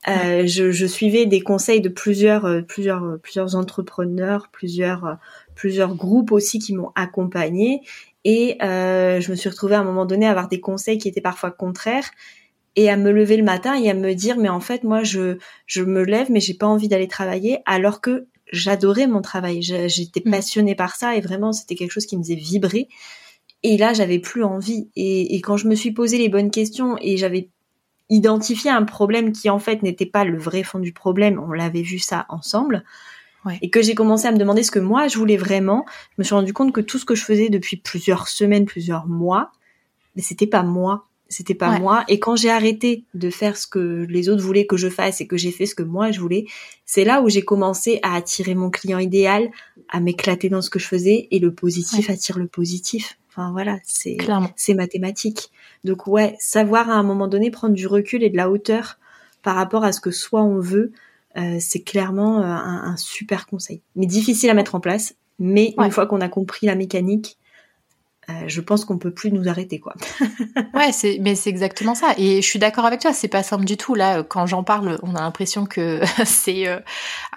euh, 0.10 0.45
je, 0.45 0.71
je, 0.71 0.86
suivais 0.86 1.25
des 1.27 1.39
conseils 1.39 1.80
de 1.82 1.88
plusieurs, 1.88 2.43
euh, 2.45 2.62
plusieurs, 2.62 3.19
plusieurs 3.21 3.56
entrepreneurs, 3.56 4.49
plusieurs, 4.51 5.17
plusieurs 5.56 5.95
groupes 5.95 6.32
aussi 6.32 6.58
qui 6.58 6.73
m'ont 6.73 6.91
accompagné, 6.95 7.82
et 8.25 8.58
je 8.60 9.32
me 9.32 9.36
suis 9.36 9.47
retrouvée 9.47 9.75
à 9.75 9.80
un 9.80 9.86
moment 9.86 10.06
donné 10.06 10.25
à 10.25 10.32
avoir 10.32 10.49
des 10.49 10.60
conseils 10.60 10.97
qui 10.97 11.08
étaient 11.08 11.21
parfois 11.21 11.51
contraires 11.51 12.10
et 12.78 12.90
à 12.90 12.96
me 12.96 13.12
lever 13.12 13.36
le 13.36 13.44
matin 13.44 13.76
et 13.76 13.90
à 13.90 13.94
me 13.94 14.13
dire 14.13 14.38
mais 14.38 14.50
en 14.50 14.62
fait 14.62 14.86
moi 14.86 15.04
je 15.04 15.38
je 15.66 15.84
me 15.84 16.04
lève 16.04 16.32
mais 16.32 16.40
j'ai 16.40 16.54
pas 16.54 16.68
envie 16.68 16.88
d'aller 16.88 17.10
travailler 17.10 17.60
alors 17.66 18.00
que 18.00 18.28
j'adorais 18.54 19.08
mon 19.08 19.22
travail 19.22 19.62
j'étais 19.62 20.22
mmh. 20.24 20.32
passionnée 20.32 20.76
par 20.76 20.96
ça 20.96 21.18
et 21.18 21.22
vraiment 21.22 21.52
c'était 21.52 21.76
quelque 21.76 21.92
chose 21.92 22.06
qui 22.06 22.16
me 22.16 22.24
faisait 22.24 22.36
vibrer 22.36 22.88
et 23.63 23.78
là, 23.78 23.94
j'avais 23.94 24.20
plus 24.20 24.44
envie. 24.44 24.90
Et, 24.96 25.42
quand 25.42 25.58
je 25.58 25.68
me 25.68 25.76
suis 25.76 25.92
posé 25.92 26.18
les 26.18 26.30
bonnes 26.30 26.52
questions 26.52 26.98
et 27.02 27.18
j'avais 27.18 27.50
identifié 28.10 28.72
un 28.72 28.84
problème 28.84 29.32
qui 29.34 29.50
en 29.50 29.60
fait 29.60 29.84
n'était 29.84 30.06
pas 30.06 30.24
le 30.24 30.38
vrai 30.38 30.63
fond 30.63 30.80
du 30.80 30.94
problème, 30.94 31.42
on 31.46 31.52
l'avait 31.52 31.82
vu 31.82 32.00
ça 32.00 32.26
ensemble, 32.30 32.86
et 33.62 33.70
que 33.70 33.82
j'ai 33.82 33.96
commencé 33.96 34.28
à 34.28 34.32
me 34.32 34.38
demander 34.38 34.63
ce 34.63 34.72
que 34.72 34.80
moi 34.80 35.08
je 35.08 35.18
voulais 35.18 35.38
vraiment, 35.38 35.86
je 36.12 36.16
me 36.18 36.24
suis 36.24 36.36
rendu 36.36 36.52
compte 36.52 36.74
que 36.74 36.82
tout 36.82 37.00
ce 37.00 37.06
que 37.06 37.16
je 37.16 37.24
faisais 37.24 37.50
depuis 37.50 37.78
plusieurs 37.78 38.28
semaines, 38.28 38.66
plusieurs 38.66 39.08
mois, 39.08 39.52
mais 40.16 40.22
c'était 40.22 40.48
pas 40.48 40.63
moi. 40.63 41.08
C'était 41.30 41.56
pas 41.56 41.80
moi. 41.80 42.04
Et 42.08 42.20
quand 42.20 42.36
j'ai 42.36 42.50
arrêté 42.50 43.04
de 43.13 43.30
faire 43.30 43.58
ce 43.58 43.68
que 43.68 44.06
les 44.10 44.30
autres 44.30 44.42
voulaient 44.42 44.66
que 44.66 44.78
je 44.78 44.90
fasse 44.90 45.22
et 45.22 45.28
que 45.28 45.38
j'ai 45.38 45.52
fait 45.52 45.66
ce 45.66 45.76
que 45.76 45.84
moi 45.84 46.12
je 46.12 46.20
voulais, 46.20 46.46
c'est 46.86 47.04
là 47.04 47.22
où 47.22 47.30
j'ai 47.30 47.42
commencé 47.42 48.00
à 48.04 48.16
attirer 48.16 48.56
mon 48.56 48.70
client 48.70 49.00
idéal, 49.00 49.50
à 49.90 50.00
m'éclater 50.00 50.50
dans 50.50 50.62
ce 50.62 50.70
que 50.70 50.80
je 50.80 50.88
faisais 50.88 51.28
et 51.32 51.40
le 51.40 51.54
positif 51.54 52.10
attire 52.10 52.38
le 52.38 52.48
positif. 52.48 53.18
Enfin 53.30 53.52
voilà, 53.52 53.78
c'est 53.84 54.18
c'est 54.56 54.73
mathématique. 54.73 55.52
Donc 55.84 56.08
ouais, 56.08 56.36
savoir 56.40 56.90
à 56.90 56.94
un 56.94 57.04
moment 57.04 57.28
donné 57.28 57.52
prendre 57.52 57.75
du 57.75 57.88
recul 57.88 58.23
et 58.23 58.30
de 58.30 58.38
la 58.38 58.50
hauteur 58.50 58.98
par 59.44 59.56
rapport 59.56 59.84
à 59.84 59.92
ce 59.92 60.02
que 60.02 60.12
soit 60.12 60.44
on 60.44 60.60
veut, 60.60 60.92
c'est 61.60 61.82
clairement 61.82 62.42
un, 62.42 62.98
super 62.98 63.46
conseil. 63.46 63.82
Mais 63.96 64.08
difficile 64.08 64.50
à 64.50 64.54
mettre 64.54 64.75
en 64.75 64.80
place. 64.80 65.15
Mais 65.40 65.75
une 65.78 65.92
fois 65.92 66.08
qu'on 66.08 66.21
a 66.21 66.30
compris 66.30 66.65
la 66.65 66.73
mécanique, 66.73 67.38
euh, 68.30 68.34
je 68.48 68.60
pense 68.60 68.84
qu'on 68.84 68.98
peut 68.98 69.13
plus 69.13 69.32
nous 69.32 69.48
arrêter 69.48 69.80
quoi. 69.80 69.94
ouais, 70.73 70.92
c'est 70.92 71.17
mais 71.21 71.34
c'est 71.34 71.50
exactement 71.50 71.96
ça 71.96 72.13
et 72.17 72.42
je 72.42 72.48
suis 72.48 72.60
d'accord 72.60 72.84
avec 72.86 73.00
toi, 73.00 73.13
c'est 73.13 73.30
pas 73.30 73.42
simple 73.42 73.63
du 73.63 73.78
tout 73.78 73.96
là 73.96 74.21
quand 74.21 74.46
j'en 74.46 74.63
parle, 74.63 75.00
on 75.02 75.15
a 75.15 75.21
l'impression 75.21 75.65
que 75.65 76.02
c'est 76.25 76.67
euh, 76.67 76.80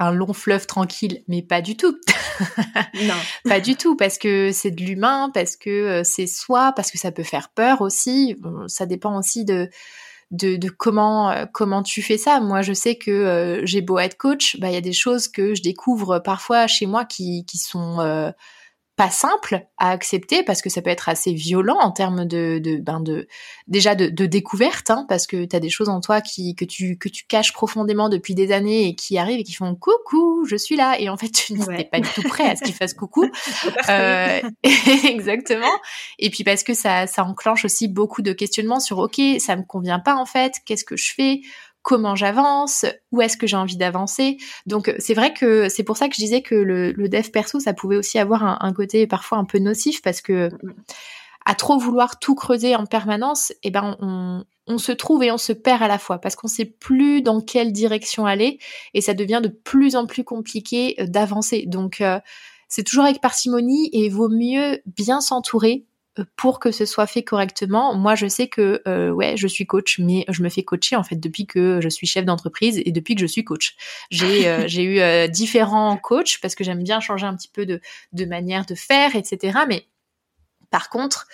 un 0.01 0.11
long 0.11 0.32
fleuve 0.32 0.66
tranquille, 0.66 1.22
mais 1.28 1.43
pas 1.43 1.61
du 1.61 1.76
tout. 1.76 1.97
non, 3.05 3.14
pas 3.45 3.61
du 3.61 3.76
tout 3.76 3.95
parce 3.95 4.18
que 4.18 4.51
c'est 4.53 4.72
de 4.72 4.82
l'humain, 4.82 5.30
parce 5.32 5.57
que 5.57 5.70
euh, 5.70 6.03
c'est 6.03 6.26
soi, 6.26 6.72
parce 6.74 6.91
que 6.91 6.99
ça 6.99 7.12
peut 7.12 7.22
faire 7.22 7.51
peur 7.51 7.82
aussi, 7.82 8.36
ça 8.66 8.84
dépend 8.84 9.16
aussi 9.16 9.45
de 9.45 9.70
de, 10.32 10.57
de, 10.57 10.68
comment 10.68 11.47
comment 11.53 11.82
tu 11.84 12.03
fais 12.03 12.18
ça. 12.18 12.41
Moi, 12.41 12.62
je 12.62 12.72
sais 12.72 12.97
que 12.97 13.61
j'ai 13.64 13.80
beau 13.80 13.99
être 13.99 14.16
coach, 14.16 14.57
bah 14.61 14.68
il 14.68 14.74
y 14.74 14.76
a 14.76 14.80
des 14.80 14.93
choses 14.93 15.26
que 15.28 15.55
je 15.55 15.62
découvre 15.62 16.20
parfois 16.20 16.68
chez 16.68 16.86
moi 16.86 17.05
qui 17.05 17.45
qui 17.47 17.59
sont 17.59 18.32
pas 19.01 19.09
simple 19.09 19.66
à 19.78 19.92
accepter 19.92 20.42
parce 20.42 20.61
que 20.61 20.68
ça 20.68 20.82
peut 20.82 20.90
être 20.90 21.09
assez 21.09 21.32
violent 21.32 21.78
en 21.80 21.90
termes 21.90 22.26
de, 22.26 22.59
de 22.59 22.76
ben 22.76 23.01
de 23.01 23.28
déjà 23.66 23.94
de, 23.94 24.11
de 24.11 24.26
découverte 24.26 24.90
hein, 24.90 25.07
parce 25.09 25.26
que 25.26 25.46
tu 25.46 25.57
as 25.57 25.61
des 25.61 25.70
choses 25.70 25.88
en 25.88 26.03
toi 26.03 26.20
qui 26.20 26.55
que 26.55 26.66
tu 26.66 26.98
que 26.98 27.09
tu 27.09 27.24
caches 27.26 27.55
profondément 27.55 28.11
depuis 28.11 28.34
des 28.34 28.53
années 28.53 28.88
et 28.88 28.94
qui 28.94 29.16
arrivent 29.16 29.40
et 29.40 29.42
qui 29.42 29.55
font 29.55 29.74
coucou 29.74 30.44
je 30.44 30.55
suis 30.55 30.76
là. 30.76 31.01
Et 31.01 31.09
en 31.09 31.16
fait 31.16 31.30
tu 31.30 31.55
n'es 31.55 31.84
pas 31.84 32.01
du 32.01 32.11
tout 32.11 32.28
prêt 32.28 32.51
à 32.51 32.57
ce 32.57 32.62
qu'ils 32.62 32.74
fassent 32.74 32.92
coucou. 32.92 33.26
Euh, 33.88 34.40
exactement. 35.05 35.72
Et 36.18 36.28
puis 36.28 36.44
parce 36.44 36.62
que 36.62 36.74
ça 36.74 37.07
ça 37.07 37.24
enclenche 37.24 37.64
aussi 37.64 37.88
beaucoup 37.88 38.20
de 38.20 38.32
questionnements 38.32 38.80
sur 38.80 38.98
ok 38.98 39.20
ça 39.38 39.57
me 39.57 39.62
convient 39.62 39.98
pas 39.98 40.16
en 40.16 40.26
fait 40.26 40.57
qu'est-ce 40.66 40.84
que 40.84 40.96
je 40.96 41.14
fais? 41.14 41.40
Comment 41.83 42.14
j'avance, 42.14 42.85
où 43.12 43.22
est-ce 43.22 43.37
que 43.37 43.47
j'ai 43.47 43.57
envie 43.57 43.76
d'avancer. 43.76 44.37
Donc 44.66 44.89
euh, 44.89 44.95
c'est 44.99 45.14
vrai 45.14 45.33
que 45.33 45.68
c'est 45.68 45.83
pour 45.83 45.97
ça 45.97 46.09
que 46.09 46.14
je 46.14 46.20
disais 46.20 46.43
que 46.43 46.55
le, 46.55 46.93
dev 47.09 47.31
perso, 47.31 47.61
ça 47.61 47.72
pouvait 47.72 47.97
aussi 47.97 48.18
avoir 48.18 48.45
un, 48.62 48.72
côté 48.72 49.07
parfois 49.07 49.39
un 49.39 49.45
peu 49.45 49.59
nocif 49.59 50.03
parce 50.03 50.20
que 50.20 50.51
à 51.47 51.55
trop 51.55 51.78
vouloir 51.78 52.18
tout 52.18 52.35
creuser 52.35 52.76
en 52.76 52.87
permanence, 52.87 53.53
eh 53.62 53.70
ben 53.70 53.97
on, 54.01 54.45
se 54.78 54.93
trouve 54.93 55.24
et 55.24 55.33
on 55.33 55.39
se 55.39 55.53
perd 55.53 55.83
à 55.83 55.89
la 55.89 55.99
fois 55.99 56.20
parce 56.20 56.37
qu'on 56.37 56.47
sait 56.47 56.64
plus 56.64 57.22
dans 57.22 57.41
quelle 57.41 57.72
direction 57.72 58.24
aller 58.24 58.61
et 58.95 59.01
ça 59.01 59.14
devient 59.14 59.41
de 59.43 59.49
plus 59.49 59.97
en 59.97 60.07
plus 60.07 60.22
compliqué 60.22 60.95
euh, 61.01 61.07
d'avancer. 61.07 61.64
Donc 61.66 62.01
euh, 62.01 62.20
c'est 62.68 62.85
toujours 62.85 63.05
avec 63.05 63.20
parcimonie 63.20 63.91
et 63.93 64.09
vaut 64.09 64.28
mieux 64.28 64.81
bien 64.87 65.20
s'entourer 65.20 65.87
pour 66.36 66.60
que 66.60 66.70
ce 66.70 66.84
soit 66.84 67.06
fait 67.06 67.22
correctement, 67.22 67.94
moi 67.94 68.14
je 68.14 68.26
sais 68.26 68.48
que 68.48 68.82
euh, 68.86 69.10
ouais, 69.10 69.36
je 69.36 69.46
suis 69.46 69.66
coach, 69.66 69.98
mais 69.98 70.24
je 70.28 70.42
me 70.42 70.48
fais 70.48 70.62
coacher 70.62 70.96
en 70.96 71.02
fait 71.02 71.16
depuis 71.16 71.46
que 71.46 71.80
je 71.80 71.88
suis 71.88 72.06
chef 72.06 72.24
d'entreprise 72.24 72.80
et 72.84 72.92
depuis 72.92 73.14
que 73.14 73.20
je 73.20 73.26
suis 73.26 73.44
coach. 73.44 73.76
J'ai 74.10 74.48
euh, 74.48 74.66
j'ai 74.66 74.84
eu 74.84 75.28
différents 75.28 75.96
coachs 75.96 76.38
parce 76.40 76.54
que 76.54 76.64
j'aime 76.64 76.82
bien 76.82 77.00
changer 77.00 77.26
un 77.26 77.36
petit 77.36 77.50
peu 77.52 77.66
de 77.66 77.80
de 78.12 78.24
manière 78.24 78.66
de 78.66 78.74
faire, 78.74 79.16
etc. 79.16 79.60
Mais 79.68 79.86
par 80.70 80.90
contre, 80.90 81.26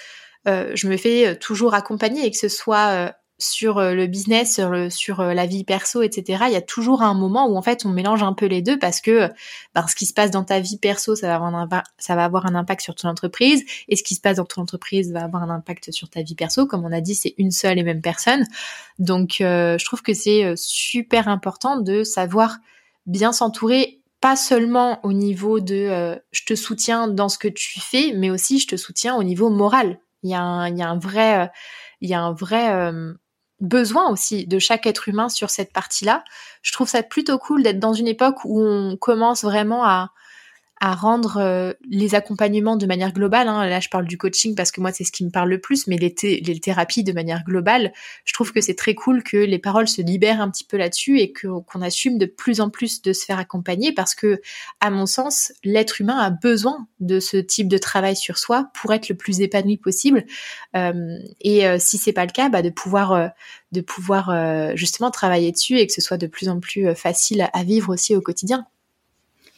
je 0.46 0.86
me 0.86 0.96
fais 0.96 1.36
toujours 1.36 1.74
accompagner 1.74 2.24
et 2.24 2.30
que 2.30 2.36
ce 2.36 2.48
soit 2.48 3.12
sur 3.38 3.78
euh, 3.78 3.94
le 3.94 4.06
business, 4.06 4.54
sur, 4.54 4.90
sur 4.90 5.20
euh, 5.20 5.34
la 5.34 5.46
vie 5.46 5.64
perso, 5.64 6.02
etc. 6.02 6.44
Il 6.46 6.52
y 6.52 6.56
a 6.56 6.62
toujours 6.62 7.02
un 7.02 7.12
moment 7.12 7.46
où 7.46 7.56
en 7.56 7.62
fait 7.62 7.84
on 7.84 7.90
mélange 7.90 8.22
un 8.22 8.32
peu 8.32 8.46
les 8.46 8.62
deux 8.62 8.78
parce 8.78 9.00
que 9.00 9.28
ben, 9.74 9.86
ce 9.86 9.94
qui 9.94 10.06
se 10.06 10.14
passe 10.14 10.30
dans 10.30 10.44
ta 10.44 10.60
vie 10.60 10.78
perso, 10.78 11.14
ça 11.14 11.26
va 11.28 11.34
avoir 11.34 11.54
un, 11.54 11.68
ça 11.98 12.16
va 12.16 12.24
avoir 12.24 12.46
un 12.46 12.54
impact 12.54 12.80
sur 12.80 12.94
ton 12.94 13.08
entreprise 13.08 13.62
et 13.88 13.96
ce 13.96 14.02
qui 14.02 14.14
se 14.14 14.20
passe 14.20 14.36
dans 14.36 14.44
ton 14.44 14.62
entreprise 14.62 15.12
va 15.12 15.24
avoir 15.24 15.42
un 15.42 15.50
impact 15.50 15.92
sur 15.92 16.08
ta 16.08 16.22
vie 16.22 16.34
perso. 16.34 16.66
Comme 16.66 16.84
on 16.84 16.92
a 16.92 17.00
dit, 17.00 17.14
c'est 17.14 17.34
une 17.36 17.50
seule 17.50 17.78
et 17.78 17.82
même 17.82 18.00
personne. 18.00 18.46
Donc 18.98 19.40
euh, 19.40 19.76
je 19.78 19.84
trouve 19.84 20.00
que 20.00 20.14
c'est 20.14 20.54
super 20.56 21.28
important 21.28 21.78
de 21.78 22.04
savoir 22.04 22.58
bien 23.04 23.32
s'entourer 23.32 24.00
pas 24.22 24.36
seulement 24.36 24.98
au 25.04 25.12
niveau 25.12 25.60
de 25.60 26.18
je 26.32 26.44
te 26.44 26.54
soutiens 26.54 27.06
dans 27.06 27.28
ce 27.28 27.36
que 27.36 27.48
tu 27.48 27.80
fais, 27.80 28.14
mais 28.16 28.30
aussi 28.30 28.58
je 28.58 28.66
te 28.66 28.76
soutiens 28.76 29.14
au 29.14 29.22
niveau 29.22 29.50
moral. 29.50 29.98
Il 30.22 30.30
y 30.30 30.34
a 30.34 30.40
un, 30.40 30.68
il 30.68 30.78
y 30.78 30.82
a 30.82 30.88
un 30.88 30.98
vrai, 30.98 31.50
il 32.00 32.08
y 32.08 32.14
a 32.14 32.20
un 32.22 32.32
vrai 32.32 32.90
besoin 33.60 34.10
aussi 34.10 34.46
de 34.46 34.58
chaque 34.58 34.86
être 34.86 35.08
humain 35.08 35.28
sur 35.28 35.50
cette 35.50 35.72
partie-là. 35.72 36.24
Je 36.62 36.72
trouve 36.72 36.88
ça 36.88 37.02
plutôt 37.02 37.38
cool 37.38 37.62
d'être 37.62 37.78
dans 37.80 37.92
une 37.92 38.08
époque 38.08 38.44
où 38.44 38.60
on 38.60 38.96
commence 38.96 39.44
vraiment 39.44 39.84
à, 39.84 40.10
à 40.80 40.94
rendre 40.94 41.38
euh, 41.38 41.72
les 41.88 42.14
accompagnements 42.14 42.76
de 42.76 42.86
manière 42.86 43.12
globale. 43.12 43.48
Hein. 43.48 43.66
Là, 43.66 43.80
je 43.80 43.88
parle 43.88 44.06
du 44.06 44.18
coaching 44.18 44.54
parce 44.54 44.70
que 44.70 44.80
moi, 44.80 44.92
c'est 44.92 45.04
ce 45.04 45.12
qui 45.12 45.24
me 45.24 45.30
parle 45.30 45.48
le 45.48 45.60
plus, 45.60 45.86
mais 45.86 45.96
les, 45.96 46.14
thérapies 46.60 47.02
de 47.02 47.12
manière 47.12 47.44
globale, 47.44 47.92
je 48.24 48.34
trouve 48.34 48.52
que 48.52 48.60
c'est 48.60 48.74
très 48.74 48.94
cool 48.94 49.22
que 49.22 49.38
les 49.38 49.58
paroles 49.58 49.88
se 49.88 50.02
libèrent 50.02 50.40
un 50.40 50.50
petit 50.50 50.64
peu 50.64 50.76
là-dessus 50.76 51.18
et 51.20 51.32
qu'on 51.32 51.82
assume 51.82 52.18
de 52.18 52.26
plus 52.26 52.60
en 52.60 52.68
plus 52.68 53.00
de 53.00 53.12
se 53.12 53.24
faire 53.24 53.38
accompagner 53.38 53.92
parce 53.92 54.14
que, 54.14 54.40
à 54.80 54.90
mon 54.90 55.06
sens, 55.06 55.52
l'être 55.64 56.00
humain 56.00 56.18
a 56.18 56.30
besoin 56.30 56.86
de 57.00 57.20
ce 57.20 57.38
type 57.38 57.68
de 57.68 57.78
travail 57.78 58.16
sur 58.16 58.36
soi 58.36 58.70
pour 58.74 58.92
être 58.92 59.08
le 59.08 59.16
plus 59.16 59.40
épanoui 59.40 59.78
possible. 59.78 60.24
Euh, 60.76 61.18
et 61.40 61.66
euh, 61.66 61.78
si 61.78 61.96
c'est 61.96 62.12
pas 62.12 62.26
le 62.26 62.32
cas, 62.32 62.48
bah, 62.48 62.62
de 62.62 62.70
pouvoir 62.70 63.12
euh, 63.12 63.28
de 63.72 63.80
pouvoir 63.80 64.76
justement 64.76 65.10
travailler 65.10 65.52
dessus 65.52 65.78
et 65.78 65.86
que 65.86 65.92
ce 65.92 66.00
soit 66.00 66.16
de 66.16 66.26
plus 66.26 66.48
en 66.48 66.60
plus 66.60 66.94
facile 66.94 67.48
à 67.52 67.64
vivre 67.64 67.92
aussi 67.92 68.14
au 68.14 68.20
quotidien. 68.20 68.66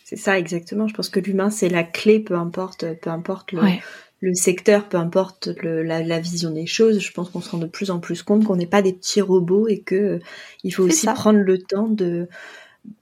C'est 0.09 0.17
ça 0.17 0.39
exactement. 0.39 0.89
Je 0.89 0.95
pense 0.95 1.11
que 1.11 1.21
l'humain 1.21 1.51
c'est 1.51 1.69
la 1.69 1.85
clé, 1.85 2.19
peu 2.19 2.35
importe, 2.35 2.87
peu 3.03 3.11
importe 3.11 3.53
le, 3.53 4.33
secteur, 4.33 4.89
peu 4.89 4.97
importe 4.97 5.49
la, 5.63 6.19
vision 6.19 6.51
des 6.51 6.65
choses. 6.65 6.99
Je 7.01 7.13
pense 7.13 7.29
qu'on 7.29 7.43
se 7.43 7.51
rend 7.51 7.59
de 7.59 7.67
plus 7.67 7.91
en 7.91 8.01
plus 8.01 8.23
compte 8.23 8.45
qu'on 8.45 8.57
n'est 8.57 8.67
pas 8.67 8.81
des 8.81 8.95
petits 8.95 9.21
robots 9.21 9.69
et 9.69 9.81
que 9.81 9.95
euh, 9.95 10.19
il 10.65 10.73
faut 10.73 10.85
aussi 10.85 11.05
prendre 11.09 11.41
le 11.41 11.59
temps 11.59 11.89
de 11.89 12.27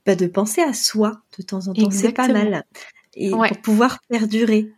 bah, 0.04 0.16
de 0.16 0.26
penser 0.26 0.62
à 0.62 0.72
soi 0.72 1.20
de 1.38 1.44
temps 1.44 1.68
en 1.68 1.74
temps. 1.74 1.92
C'est 1.92 2.11
pas 2.11 2.26
mal 2.26 2.64
et 3.14 3.30
pour 3.30 3.46
pouvoir 3.62 4.00
perdurer. 4.09 4.72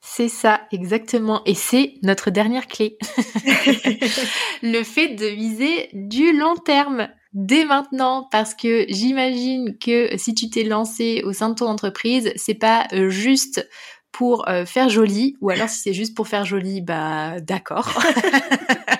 C'est 0.00 0.28
ça, 0.28 0.68
exactement. 0.70 1.42
Et 1.44 1.54
c'est 1.54 1.94
notre 2.04 2.30
dernière 2.30 2.68
clé. 2.68 2.98
le 4.62 4.84
fait 4.84 5.16
de 5.16 5.26
viser 5.26 5.88
du 5.92 6.38
long 6.38 6.54
terme 6.54 7.08
dès 7.34 7.64
maintenant 7.64 8.28
parce 8.30 8.54
que 8.54 8.86
j'imagine 8.88 9.76
que 9.78 10.16
si 10.16 10.34
tu 10.34 10.48
t'es 10.48 10.64
lancé 10.64 11.22
au 11.24 11.32
sein 11.32 11.50
de 11.50 11.54
ton 11.54 11.66
entreprise, 11.66 12.32
c'est 12.36 12.54
pas 12.54 12.86
euh, 12.92 13.10
juste 13.10 13.68
pour 14.12 14.48
euh, 14.48 14.64
faire 14.64 14.88
joli 14.88 15.36
ou 15.40 15.50
alors 15.50 15.68
si 15.68 15.80
c'est 15.80 15.92
juste 15.92 16.16
pour 16.16 16.28
faire 16.28 16.44
joli, 16.44 16.80
bah 16.80 17.40
d'accord. 17.40 17.92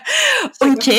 ok. 0.61 0.91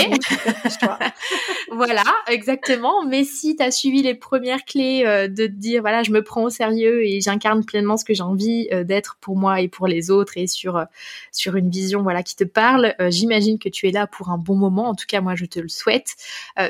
voilà, 1.72 2.04
exactement. 2.28 3.06
Mais 3.06 3.24
si 3.24 3.56
tu 3.56 3.64
as 3.64 3.72
suivi 3.72 4.02
les 4.02 4.16
premières 4.16 4.66
clés 4.66 5.04
euh, 5.06 5.28
de 5.28 5.48
te 5.48 5.52
dire, 5.52 5.82
voilà, 5.82 6.04
je 6.04 6.12
me 6.12 6.24
prends 6.24 6.44
au 6.44 6.50
sérieux 6.50 7.06
et 7.06 7.22
j'incarne 7.22 7.66
pleinement 7.66 7.98
ce 7.98 8.06
que 8.06 8.14
j'ai 8.14 8.24
envie 8.24 8.68
euh, 8.72 8.84
d'être 8.84 9.18
pour 9.22 9.38
moi 9.38 9.62
et 9.62 9.68
pour 9.68 9.88
les 9.88 10.12
autres 10.12 10.38
et 10.38 10.48
sur, 10.48 10.78
euh, 10.78 10.86
sur 11.32 11.56
une 11.56 11.70
vision 11.70 12.04
voilà 12.04 12.24
qui 12.24 12.36
te 12.36 12.44
parle, 12.44 12.96
j'imagine 13.10 13.60
que 13.60 13.70
tu 13.70 13.88
es 13.88 13.92
là 13.92 14.08
pour 14.08 14.30
un 14.30 14.38
bon 14.38 14.56
moment. 14.56 14.90
En 14.90 14.96
tout 14.96 15.06
cas, 15.08 15.22
moi, 15.22 15.36
je 15.36 15.46
te 15.46 15.60
le 15.60 15.70
souhaite. 15.70 16.16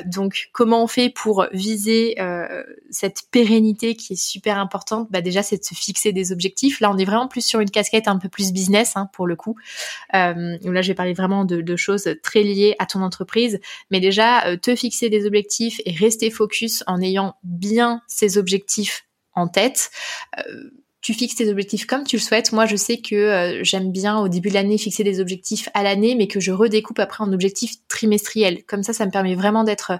donc, 0.04 0.48
comment 0.52 0.82
on 0.82 0.86
fait 0.86 1.10
pour 1.10 1.46
viser 1.52 2.16
cette 2.90 3.22
pérennité 3.30 3.94
qui 3.94 4.14
est 4.14 4.20
super 4.20 4.58
importante? 4.58 5.08
Bah, 5.10 5.20
Déjà, 5.20 5.42
c'est 5.42 5.58
de 5.58 5.64
se 5.64 5.74
fixer 5.74 6.12
des 6.12 6.32
objectifs. 6.32 6.80
Là, 6.80 6.90
on 6.90 6.98
est 6.98 7.04
vraiment 7.04 7.28
plus 7.28 7.44
sur 7.44 7.60
une 7.60 7.70
casquette 7.70 8.08
un 8.08 8.18
peu 8.18 8.28
plus 8.28 8.52
business 8.52 8.92
hein, 8.96 9.08
pour 9.12 9.26
le 9.26 9.36
coup. 9.36 9.56
là, 10.12 10.34
je 10.82 10.88
vais 10.88 10.94
parler 10.94 11.14
vraiment 11.14 11.44
de, 11.44 11.60
de 11.60 11.76
choses 11.76 12.08
très 12.22 12.42
liées 12.42 12.65
à 12.78 12.86
ton 12.86 13.02
entreprise, 13.02 13.60
mais 13.90 14.00
déjà 14.00 14.46
euh, 14.46 14.56
te 14.56 14.74
fixer 14.74 15.08
des 15.10 15.26
objectifs 15.26 15.80
et 15.84 15.92
rester 15.92 16.30
focus 16.30 16.82
en 16.86 17.00
ayant 17.00 17.34
bien 17.44 18.00
ces 18.08 18.38
objectifs 18.38 19.06
en 19.34 19.46
tête. 19.46 19.90
Euh, 20.38 20.70
tu 21.02 21.14
fixes 21.14 21.36
tes 21.36 21.48
objectifs 21.48 21.86
comme 21.86 22.02
tu 22.02 22.16
le 22.16 22.20
souhaites. 22.20 22.50
Moi, 22.50 22.66
je 22.66 22.74
sais 22.74 22.98
que 22.98 23.14
euh, 23.14 23.62
j'aime 23.62 23.92
bien 23.92 24.18
au 24.18 24.26
début 24.28 24.48
de 24.48 24.54
l'année 24.54 24.76
fixer 24.76 25.04
des 25.04 25.20
objectifs 25.20 25.68
à 25.72 25.84
l'année, 25.84 26.16
mais 26.16 26.26
que 26.26 26.40
je 26.40 26.50
redécoupe 26.50 26.98
après 26.98 27.22
en 27.22 27.32
objectifs 27.32 27.74
trimestriels. 27.86 28.64
Comme 28.64 28.82
ça, 28.82 28.92
ça 28.92 29.06
me 29.06 29.12
permet 29.12 29.36
vraiment 29.36 29.62
d'être 29.62 29.92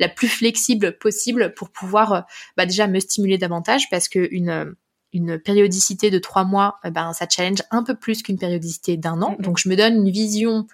la 0.00 0.08
plus 0.08 0.26
flexible 0.26 0.98
possible 0.98 1.54
pour 1.54 1.70
pouvoir 1.70 2.26
bah, 2.56 2.66
déjà 2.66 2.88
me 2.88 2.98
stimuler 2.98 3.38
davantage 3.38 3.88
parce 3.88 4.08
que 4.08 4.26
une 4.32 4.74
une 5.12 5.38
périodicité 5.38 6.10
de 6.10 6.18
trois 6.18 6.44
mois, 6.44 6.78
ben 6.84 7.12
ça 7.12 7.26
challenge 7.28 7.62
un 7.70 7.82
peu 7.82 7.94
plus 7.94 8.22
qu'une 8.22 8.38
périodicité 8.38 8.96
d'un 8.96 9.22
an. 9.22 9.36
Donc 9.38 9.58
je 9.58 9.68
me 9.68 9.76
donne 9.76 9.94
une 9.94 10.10
vision 10.10 10.66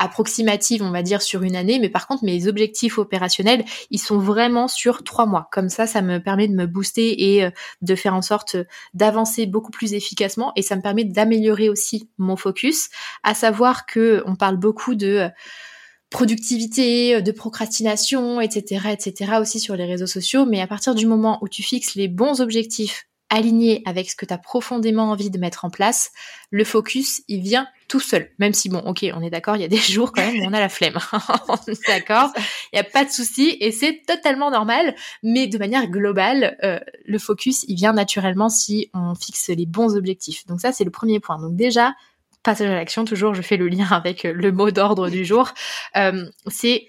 approximative, 0.00 0.82
on 0.82 0.90
va 0.90 1.02
dire, 1.02 1.22
sur 1.22 1.42
une 1.42 1.54
année, 1.54 1.78
mais 1.78 1.90
par 1.90 2.06
contre, 2.08 2.24
mes 2.24 2.48
objectifs 2.48 2.98
opérationnels, 2.98 3.64
ils 3.90 3.98
sont 3.98 4.18
vraiment 4.18 4.66
sur 4.66 5.04
trois 5.04 5.26
mois. 5.26 5.48
Comme 5.52 5.68
ça, 5.68 5.86
ça 5.86 6.00
me 6.00 6.18
permet 6.18 6.48
de 6.48 6.54
me 6.54 6.66
booster 6.66 7.34
et 7.34 7.44
euh, 7.44 7.50
de 7.82 7.94
faire 7.94 8.14
en 8.14 8.22
sorte 8.22 8.56
d'avancer 8.94 9.46
beaucoup 9.46 9.70
plus 9.70 9.92
efficacement 9.92 10.52
et 10.56 10.62
ça 10.62 10.74
me 10.74 10.80
permet 10.80 11.04
d'améliorer 11.04 11.68
aussi 11.68 12.08
mon 12.16 12.36
focus. 12.36 12.88
À 13.22 13.34
savoir 13.34 13.84
que 13.84 14.22
on 14.24 14.36
parle 14.36 14.56
beaucoup 14.56 14.94
de 14.94 15.06
euh, 15.06 15.28
productivité, 16.08 17.16
euh, 17.16 17.20
de 17.20 17.30
procrastination, 17.30 18.40
etc., 18.40 18.88
etc. 18.92 19.32
aussi 19.38 19.60
sur 19.60 19.76
les 19.76 19.84
réseaux 19.84 20.06
sociaux, 20.06 20.46
mais 20.46 20.62
à 20.62 20.66
partir 20.66 20.94
du 20.94 21.06
moment 21.06 21.38
où 21.42 21.48
tu 21.48 21.62
fixes 21.62 21.94
les 21.94 22.08
bons 22.08 22.40
objectifs 22.40 23.06
aligné 23.30 23.82
avec 23.86 24.10
ce 24.10 24.16
que 24.16 24.26
tu 24.26 24.34
as 24.34 24.38
profondément 24.38 25.10
envie 25.10 25.30
de 25.30 25.38
mettre 25.38 25.64
en 25.64 25.70
place, 25.70 26.12
le 26.50 26.64
focus, 26.64 27.22
il 27.28 27.40
vient 27.42 27.66
tout 27.88 28.00
seul. 28.00 28.30
Même 28.38 28.52
si, 28.52 28.68
bon, 28.68 28.80
ok, 28.80 29.06
on 29.14 29.22
est 29.22 29.30
d'accord, 29.30 29.56
il 29.56 29.62
y 29.62 29.64
a 29.64 29.68
des 29.68 29.76
jours 29.92 30.12
quand 30.12 30.22
même 30.22 30.40
où 30.42 30.44
on 30.48 30.52
a 30.52 30.60
la 30.60 30.68
flemme. 30.68 30.98
d'accord 31.86 32.32
Il 32.72 32.74
n'y 32.74 32.80
a 32.80 32.84
pas 32.84 33.04
de 33.04 33.10
souci 33.10 33.56
et 33.60 33.72
c'est 33.72 34.02
totalement 34.06 34.50
normal. 34.50 34.94
Mais 35.22 35.46
de 35.46 35.56
manière 35.58 35.86
globale, 35.86 36.58
euh, 36.64 36.80
le 37.06 37.18
focus, 37.18 37.64
il 37.68 37.76
vient 37.76 37.92
naturellement 37.92 38.48
si 38.48 38.90
on 38.92 39.14
fixe 39.14 39.48
les 39.48 39.66
bons 39.66 39.96
objectifs. 39.96 40.46
Donc 40.46 40.60
ça, 40.60 40.72
c'est 40.72 40.84
le 40.84 40.90
premier 40.90 41.20
point. 41.20 41.38
Donc 41.40 41.56
déjà, 41.56 41.94
passage 42.42 42.70
à 42.70 42.74
l'action, 42.74 43.04
toujours, 43.04 43.34
je 43.34 43.42
fais 43.42 43.56
le 43.56 43.68
lien 43.68 43.86
avec 43.90 44.24
le 44.24 44.52
mot 44.52 44.70
d'ordre 44.70 45.08
du 45.08 45.24
jour. 45.24 45.52
Euh, 45.96 46.26
c'est 46.48 46.88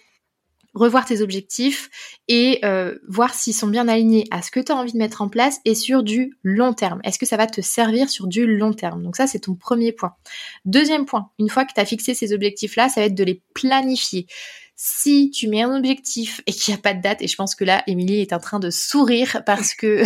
revoir 0.73 1.05
tes 1.05 1.21
objectifs 1.21 1.89
et 2.27 2.59
euh, 2.63 2.97
voir 3.07 3.33
s'ils 3.33 3.53
sont 3.53 3.67
bien 3.67 3.87
alignés 3.87 4.25
à 4.31 4.41
ce 4.41 4.51
que 4.51 4.59
tu 4.59 4.71
as 4.71 4.75
envie 4.75 4.93
de 4.93 4.97
mettre 4.97 5.21
en 5.21 5.29
place 5.29 5.59
et 5.65 5.75
sur 5.75 6.03
du 6.03 6.37
long 6.43 6.73
terme. 6.73 7.01
Est-ce 7.03 7.19
que 7.19 7.25
ça 7.25 7.37
va 7.37 7.47
te 7.47 7.61
servir 7.61 8.09
sur 8.09 8.27
du 8.27 8.45
long 8.47 8.73
terme? 8.73 9.03
Donc 9.03 9.15
ça, 9.15 9.27
c'est 9.27 9.39
ton 9.39 9.55
premier 9.55 9.91
point. 9.91 10.15
Deuxième 10.65 11.05
point, 11.05 11.29
une 11.39 11.49
fois 11.49 11.65
que 11.65 11.73
tu 11.73 11.81
as 11.81 11.85
fixé 11.85 12.13
ces 12.13 12.33
objectifs-là, 12.33 12.89
ça 12.89 13.01
va 13.01 13.07
être 13.07 13.15
de 13.15 13.23
les 13.23 13.41
planifier. 13.53 14.27
Si 14.75 15.29
tu 15.29 15.47
mets 15.47 15.61
un 15.61 15.77
objectif 15.77 16.41
et 16.47 16.53
qu'il 16.53 16.73
n'y 16.73 16.79
a 16.79 16.81
pas 16.81 16.95
de 16.95 17.01
date, 17.01 17.21
et 17.21 17.27
je 17.27 17.35
pense 17.35 17.53
que 17.53 17.63
là, 17.63 17.83
Émilie 17.85 18.21
est 18.21 18.33
en 18.33 18.39
train 18.39 18.59
de 18.59 18.71
sourire 18.71 19.43
parce 19.45 19.75
que 19.75 20.03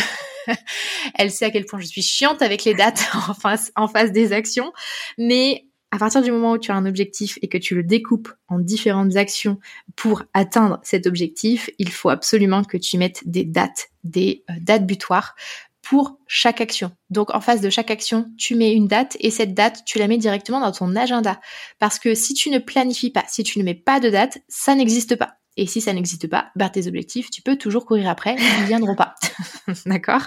elle 1.15 1.31
sait 1.31 1.45
à 1.45 1.51
quel 1.51 1.65
point 1.65 1.79
je 1.79 1.85
suis 1.85 2.01
chiante 2.01 2.41
avec 2.41 2.65
les 2.65 2.73
dates 2.73 3.07
en 3.29 3.33
face, 3.33 3.71
en 3.75 3.87
face 3.87 4.11
des 4.11 4.33
actions, 4.33 4.73
mais 5.17 5.65
à 5.95 5.97
partir 5.97 6.21
du 6.21 6.29
moment 6.29 6.51
où 6.51 6.57
tu 6.57 6.71
as 6.71 6.75
un 6.75 6.85
objectif 6.85 7.39
et 7.41 7.47
que 7.47 7.57
tu 7.57 7.73
le 7.73 7.81
découpes 7.81 8.27
en 8.49 8.59
différentes 8.59 9.15
actions 9.15 9.59
pour 9.95 10.23
atteindre 10.33 10.81
cet 10.83 11.07
objectif, 11.07 11.69
il 11.79 11.89
faut 11.89 12.09
absolument 12.09 12.65
que 12.65 12.75
tu 12.75 12.97
mettes 12.97 13.21
des 13.25 13.45
dates, 13.45 13.91
des 14.03 14.43
euh, 14.49 14.55
dates 14.59 14.85
butoirs 14.85 15.35
pour 15.81 16.19
chaque 16.27 16.59
action. 16.59 16.91
Donc 17.09 17.33
en 17.33 17.39
face 17.39 17.61
de 17.61 17.69
chaque 17.69 17.91
action, 17.91 18.25
tu 18.37 18.55
mets 18.55 18.73
une 18.73 18.89
date 18.89 19.15
et 19.21 19.31
cette 19.31 19.53
date, 19.53 19.83
tu 19.85 19.97
la 19.97 20.09
mets 20.09 20.17
directement 20.17 20.59
dans 20.59 20.73
ton 20.73 20.93
agenda. 20.97 21.39
Parce 21.79 21.97
que 21.97 22.13
si 22.13 22.33
tu 22.33 22.49
ne 22.49 22.59
planifies 22.59 23.11
pas, 23.11 23.23
si 23.29 23.43
tu 23.43 23.57
ne 23.57 23.63
mets 23.63 23.73
pas 23.73 24.01
de 24.01 24.09
date, 24.09 24.39
ça 24.49 24.75
n'existe 24.75 25.15
pas. 25.15 25.37
Et 25.57 25.67
si 25.67 25.79
ça 25.79 25.93
n'existe 25.93 26.27
pas, 26.27 26.49
bah 26.55 26.69
tes 26.69 26.87
objectifs, 26.87 27.29
tu 27.29 27.41
peux 27.41 27.57
toujours 27.57 27.85
courir 27.85 28.09
après, 28.09 28.35
ils 28.37 28.65
viendront 28.65 28.95
pas. 28.95 29.15
D'accord? 29.85 30.23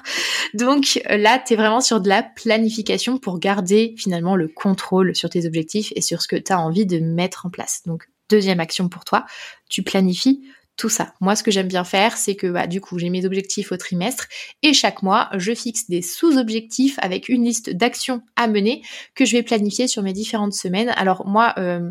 Donc 0.55 1.01
là, 1.09 1.39
tu 1.39 1.53
es 1.53 1.57
vraiment 1.57 1.81
sur 1.81 2.01
de 2.01 2.09
la 2.09 2.23
planification 2.23 3.19
pour 3.19 3.39
garder 3.39 3.95
finalement 3.99 4.37
le 4.37 4.49
contrôle 4.49 5.15
sur 5.15 5.29
tes 5.29 5.47
objectifs 5.47 5.93
et 5.97 6.01
sur 6.01 6.23
ce 6.23 6.29
que 6.29 6.37
tu 6.37 6.53
as 6.53 6.61
envie 6.61 6.87
de 6.87 6.99
mettre 6.99 7.47
en 7.47 7.51
place. 7.51 7.83
Donc 7.85 8.09
deuxième 8.31 8.61
action 8.61 8.89
pour 8.89 9.05
toi, 9.05 9.27
tu 9.69 9.83
planifies 9.83 10.43
tout 10.79 10.89
ça. 10.89 11.13
Moi, 11.21 11.35
ce 11.35 11.43
que 11.43 11.51
j'aime 11.51 11.69
bien 11.69 11.85
faire, 11.85 12.17
c'est 12.17 12.37
que 12.37 12.47
bah, 12.47 12.67
du 12.67 12.81
coup, 12.81 12.99
j'ai 12.99 13.11
mes 13.11 13.27
objectifs 13.27 13.73
au 13.73 13.77
trimestre 13.77 14.29
et 14.63 14.73
chaque 14.73 15.03
mois, 15.03 15.29
je 15.37 15.53
fixe 15.55 15.91
des 15.91 16.03
sous-objectifs 16.03 16.99
avec 17.03 17.29
une 17.29 17.45
liste 17.45 17.71
d'actions 17.71 18.23
à 18.37 18.47
mener 18.47 18.83
que 19.15 19.25
je 19.25 19.37
vais 19.37 19.43
planifier 19.43 19.89
sur 19.89 20.03
mes 20.03 20.13
différentes 20.13 20.55
semaines. 20.55 20.91
Alors 20.91 21.27
moi, 21.27 21.53
euh, 21.59 21.91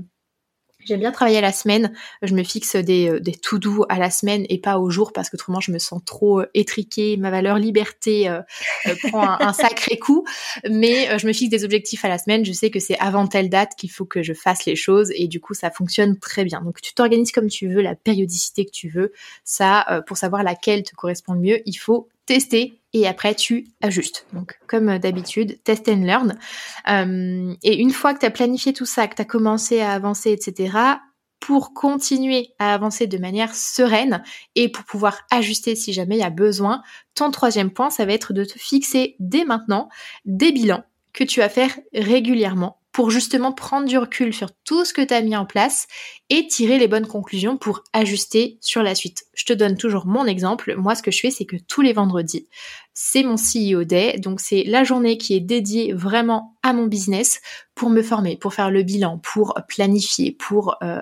J'aime 0.88 1.02
bien 1.02 1.12
travailler 1.12 1.40
à 1.40 1.42
la 1.42 1.52
semaine. 1.52 1.92
Je 2.22 2.34
me 2.34 2.44
fixe 2.44 2.78
des, 2.78 3.10
euh, 3.10 3.20
des 3.20 3.34
tout 3.34 3.60
doux 3.60 3.84
à 3.90 4.00
la 4.00 4.10
semaine 4.10 4.46
et 4.48 4.58
pas 4.58 4.80
au 4.80 4.90
jour 4.90 5.12
parce 5.12 5.30
que 5.30 5.36
autrement 5.36 5.60
je 5.60 5.74
me 5.74 5.80
sens 5.80 6.02
trop 6.06 6.40
euh, 6.40 6.50
étriquée. 6.54 7.18
Ma 7.18 7.30
valeur 7.30 7.58
liberté 7.58 8.30
euh, 8.30 8.42
prend 9.10 9.28
un, 9.28 9.52
sacré 9.52 10.00
coup. 10.00 10.26
Mais 10.70 11.20
je 11.20 11.28
me 11.28 11.34
fixe 11.34 11.50
des 11.50 11.66
objectifs 11.66 12.06
à 12.06 12.08
la 12.08 12.18
semaine. 12.18 12.46
Je 12.46 12.54
sais 12.54 12.70
que 12.70 12.80
c'est 12.80 12.98
avant 13.00 13.28
telle 13.28 13.50
date 13.50 13.74
qu'il 13.78 13.92
faut 13.92 14.06
que 14.06 14.24
je 14.24 14.34
fasse 14.34 14.66
les 14.66 14.78
choses 14.78 15.12
et 15.14 15.28
du 15.28 15.42
coup 15.42 15.54
ça 15.54 15.72
fonctionne 15.72 16.18
très 16.18 16.46
bien. 16.46 16.62
Donc 16.62 16.80
tu 16.80 16.94
t'organises 16.94 17.34
comme 17.34 17.50
tu 17.50 17.68
veux, 17.68 17.82
la 17.82 17.96
périodicité 17.96 18.66
que 18.66 18.72
tu 18.72 18.88
veux. 18.88 19.12
Ça, 19.44 20.04
pour 20.08 20.16
savoir 20.16 20.44
laquelle 20.44 20.84
te 20.84 20.96
correspond 20.96 21.34
le 21.34 21.42
mieux, 21.42 21.62
il 21.66 21.76
faut 21.76 22.08
tester 22.28 22.80
et 22.94 23.08
après 23.08 23.34
tu 23.34 23.68
ajustes. 23.82 24.28
Donc 24.34 24.60
comme 24.68 25.00
d'habitude, 25.00 25.62
test 25.64 25.90
and 25.90 26.04
learn. 26.04 26.38
Euh, 26.90 27.56
et 27.64 27.80
une 27.80 27.92
fois 27.92 28.14
que 28.14 28.20
tu 28.20 28.26
as 28.28 28.32
planifié 28.32 28.74
tout 28.74 28.86
ça, 28.86 29.08
que 29.08 29.16
tu 29.16 29.22
as 29.24 29.26
commencé 29.26 29.82
à 29.82 29.94
avancer, 29.94 30.32
etc., 30.32 30.78
pour 31.40 31.74
continuer 31.74 32.50
à 32.60 32.74
avancer 32.74 33.08
de 33.08 33.18
manière 33.18 33.54
sereine 33.54 34.24
et 34.56 34.70
pour 34.70 34.84
pouvoir 34.86 35.22
ajuster 35.32 35.76
si 35.76 35.94
jamais 35.94 36.18
il 36.18 36.22
y 36.22 36.24
a 36.24 36.32
besoin, 36.32 36.82
ton 37.16 37.32
troisième 37.32 37.72
point, 37.72 37.90
ça 37.90 38.06
va 38.06 38.14
être 38.14 38.34
de 38.34 38.44
te 38.44 38.58
fixer 38.58 39.16
dès 39.20 39.46
maintenant 39.46 39.88
des 40.26 40.52
bilans 40.52 40.84
que 41.14 41.24
tu 41.24 41.40
vas 41.40 41.50
faire 41.50 41.78
régulièrement 41.94 42.80
pour 42.98 43.12
justement 43.12 43.52
prendre 43.52 43.88
du 43.88 44.00
recul 44.00 44.34
sur 44.34 44.50
tout 44.66 44.84
ce 44.84 44.92
que 44.92 45.04
tu 45.04 45.14
as 45.14 45.22
mis 45.22 45.38
en 45.38 45.46
place 45.46 45.86
et 46.32 46.48
tirer 46.48 46.80
les 46.80 46.88
bonnes 46.88 47.06
conclusions 47.06 47.56
pour 47.56 47.84
ajuster 47.94 48.58
sur 48.60 48.82
la 48.82 48.96
suite. 48.96 49.26
Je 49.36 49.46
te 49.46 49.54
donne 49.54 49.78
toujours 49.78 50.08
mon 50.08 50.26
exemple. 50.26 50.74
Moi, 50.76 50.96
ce 50.96 51.04
que 51.04 51.12
je 51.12 51.20
fais, 51.20 51.30
c'est 51.30 51.46
que 51.46 51.58
tous 51.68 51.82
les 51.82 51.94
vendredis, 51.94 52.48
c'est 52.96 53.22
mon 53.22 53.36
CEO 53.36 53.84
Day. 53.84 54.18
Donc, 54.18 54.40
c'est 54.40 54.64
la 54.64 54.84
journée 54.84 55.20
qui 55.20 55.36
est 55.36 55.40
dédiée 55.40 55.94
vraiment 55.94 56.58
à 56.64 56.74
mon 56.74 56.88
business 56.88 57.40
pour 57.76 57.92
me 57.92 58.02
former, 58.02 58.36
pour 58.36 58.56
faire 58.56 58.72
le 58.72 58.82
bilan, 58.82 59.20
pour 59.20 59.54
planifier, 59.68 60.32
pour... 60.32 60.78
Euh, 60.82 61.02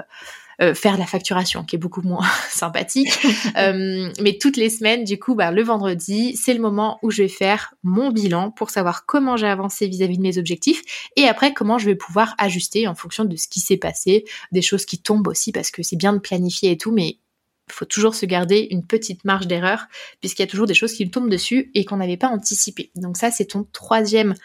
euh, 0.62 0.74
faire 0.74 0.97
la 0.97 1.06
facturation, 1.06 1.64
qui 1.64 1.76
est 1.76 1.80
beaucoup 1.80 2.01
moins 2.01 2.26
sympathique. 2.49 3.10
Euh, 3.58 4.12
mais 4.22 4.38
toutes 4.39 4.58
les 4.58 4.70
semaines, 4.70 5.03
du 5.03 5.18
coup, 5.18 5.34
bah, 5.36 5.51
le 5.51 5.64
vendredi, 5.64 6.36
c'est 6.36 6.53
le 6.53 6.60
moment 6.60 6.99
où 7.03 7.12
je 7.12 7.24
vais 7.24 7.30
faire 7.30 7.74
mon 7.84 8.10
bilan 8.10 8.51
pour 8.51 8.70
savoir 8.70 9.06
comment 9.06 9.38
j'ai 9.38 9.47
avancé 9.47 9.88
vis-à-vis 9.88 10.18
de 10.18 10.22
mes 10.22 10.38
objectifs 10.38 10.82
et 11.16 11.26
après 11.26 11.53
comment 11.53 11.78
je 11.78 11.86
vais 11.86 11.95
pouvoir 11.95 12.36
ajuster 12.38 12.88
en 12.88 12.95
fonction 12.95 13.24
de 13.24 13.36
ce 13.38 13.47
qui 13.47 13.62
s'est 13.62 13.78
passé, 13.78 14.26
des 14.51 14.62
choses 14.62 14.86
qui 14.86 14.99
tombent 14.99 15.28
aussi 15.28 15.51
parce 15.51 15.72
que 15.72 15.84
c'est 15.84 15.95
bien 15.95 16.12
de 16.12 16.20
planifier 16.20 16.72
et 16.72 16.78
tout, 16.78 16.91
mais 16.91 17.20
il 17.68 17.74
faut 17.74 17.86
toujours 17.86 18.14
se 18.14 18.26
garder 18.26 18.68
une 18.70 18.86
petite 18.86 19.26
marge 19.26 19.47
d'erreur 19.47 19.88
puisqu'il 20.20 20.43
y 20.43 20.45
a 20.45 20.47
toujours 20.47 20.68
des 20.68 20.74
choses 20.74 20.93
qui 20.93 21.03
nous 21.03 21.12
tombent 21.12 21.30
dessus 21.30 21.72
et 21.74 21.84
qu'on 21.86 21.97
n'avait 21.97 22.18
pas 22.18 22.28
anticipé. 22.28 22.91
Donc 22.95 23.18
ça, 23.18 23.32
c'est 23.32 23.45
ton 23.45 23.66
troisième, 23.72 24.36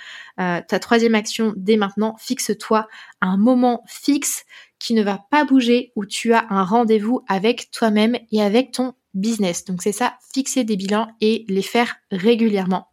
euh, 0.41 0.61
ta 0.67 0.79
troisième 0.79 1.15
action 1.15 1.53
dès 1.57 1.77
maintenant. 1.77 2.17
Fixe-toi 2.19 2.89
un 3.21 3.37
moment 3.37 3.85
fixe 3.87 4.45
qui 4.81 4.95
ne 4.95 5.05
va 5.05 5.21
pas 5.31 5.45
bouger, 5.45 5.93
où 5.95 6.05
tu 6.05 6.33
as 6.33 6.47
un 6.51 6.65
rendez-vous 6.65 7.23
avec 7.29 7.71
toi-même 7.71 8.19
et 8.33 8.43
avec 8.43 8.73
ton 8.73 8.95
business. 9.15 9.65
Donc 9.65 9.83
c'est 9.83 9.93
ça, 9.93 10.15
fixer 10.33 10.65
des 10.65 10.77
bilans 10.77 11.09
et 11.21 11.45
les 11.49 11.63
faire 11.63 11.97
régulièrement. 12.11 12.89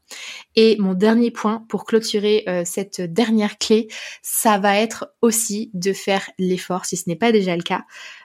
Et 0.55 0.77
mon 0.79 0.93
dernier 0.93 1.31
point 1.31 1.65
pour 1.69 1.85
clôturer 1.85 2.43
euh, 2.47 2.63
cette 2.65 3.01
dernière 3.01 3.57
clé, 3.57 3.87
ça 4.21 4.57
va 4.57 4.77
être 4.77 5.13
aussi 5.21 5.69
de 5.73 5.93
faire 5.93 6.29
l'effort, 6.39 6.85
si 6.85 6.97
ce 6.97 7.03
n'est 7.07 7.15
pas 7.15 7.31
déjà 7.31 7.55
le 7.55 7.63
cas, 7.63 7.83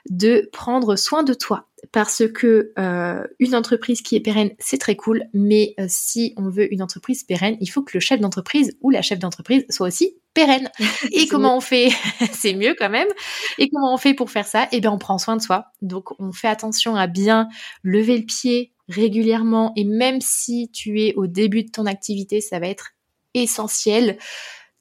de 0.09 0.49
prendre 0.51 0.95
soin 0.95 1.23
de 1.23 1.33
toi. 1.33 1.67
Parce 1.91 2.23
que 2.33 2.71
euh, 2.79 3.23
une 3.39 3.55
entreprise 3.55 4.01
qui 4.01 4.15
est 4.15 4.21
pérenne, 4.21 4.51
c'est 4.57 4.77
très 4.77 4.95
cool, 4.95 5.25
mais 5.33 5.73
euh, 5.79 5.85
si 5.89 6.33
on 6.37 6.49
veut 6.49 6.73
une 6.73 6.81
entreprise 6.81 7.23
pérenne, 7.23 7.57
il 7.59 7.67
faut 7.67 7.83
que 7.83 7.91
le 7.93 7.99
chef 7.99 8.21
d'entreprise 8.21 8.77
ou 8.81 8.89
la 8.89 9.01
chef 9.01 9.19
d'entreprise 9.19 9.65
soit 9.69 9.87
aussi 9.87 10.15
pérenne. 10.33 10.69
Et 11.11 11.27
comment 11.27 11.57
on 11.57 11.61
fait? 11.61 11.89
C'est 12.31 12.53
mieux 12.53 12.75
quand 12.77 12.89
même. 12.89 13.09
Et 13.57 13.69
comment 13.69 13.93
on 13.93 13.97
fait 13.97 14.13
pour 14.13 14.31
faire 14.31 14.47
ça? 14.47 14.67
Eh 14.71 14.79
bien, 14.79 14.91
on 14.91 14.97
prend 14.97 15.17
soin 15.17 15.35
de 15.35 15.41
soi. 15.41 15.65
Donc, 15.81 16.19
on 16.19 16.31
fait 16.31 16.47
attention 16.47 16.95
à 16.95 17.07
bien 17.07 17.49
lever 17.83 18.17
le 18.17 18.25
pied 18.25 18.71
régulièrement. 18.87 19.73
Et 19.75 19.83
même 19.83 20.21
si 20.21 20.69
tu 20.71 21.01
es 21.01 21.13
au 21.15 21.27
début 21.27 21.63
de 21.63 21.71
ton 21.71 21.85
activité, 21.85 22.39
ça 22.39 22.59
va 22.59 22.67
être 22.67 22.91
essentiel 23.33 24.17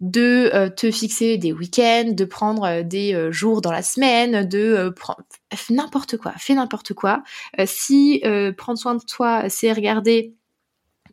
de 0.02 0.50
euh, 0.52 0.68
te 0.68 0.90
fixer 0.90 1.38
des 1.38 1.52
week-ends, 1.52 2.10
de 2.12 2.24
prendre 2.24 2.64
euh, 2.64 2.82
des 2.82 3.14
euh, 3.14 3.30
jours 3.30 3.62
dans 3.62 3.70
la 3.70 3.82
semaine, 3.82 4.46
de 4.46 4.92
prendre 4.94 5.22
n'importe 5.70 6.16
quoi, 6.16 6.32
fais 6.38 6.54
n'importe 6.54 6.92
quoi. 6.92 7.22
si 7.66 8.22
prendre 8.56 8.78
soin 8.78 8.94
de 8.96 9.02
toi, 9.04 9.48
c'est 9.48 9.72
regarder 9.72 10.34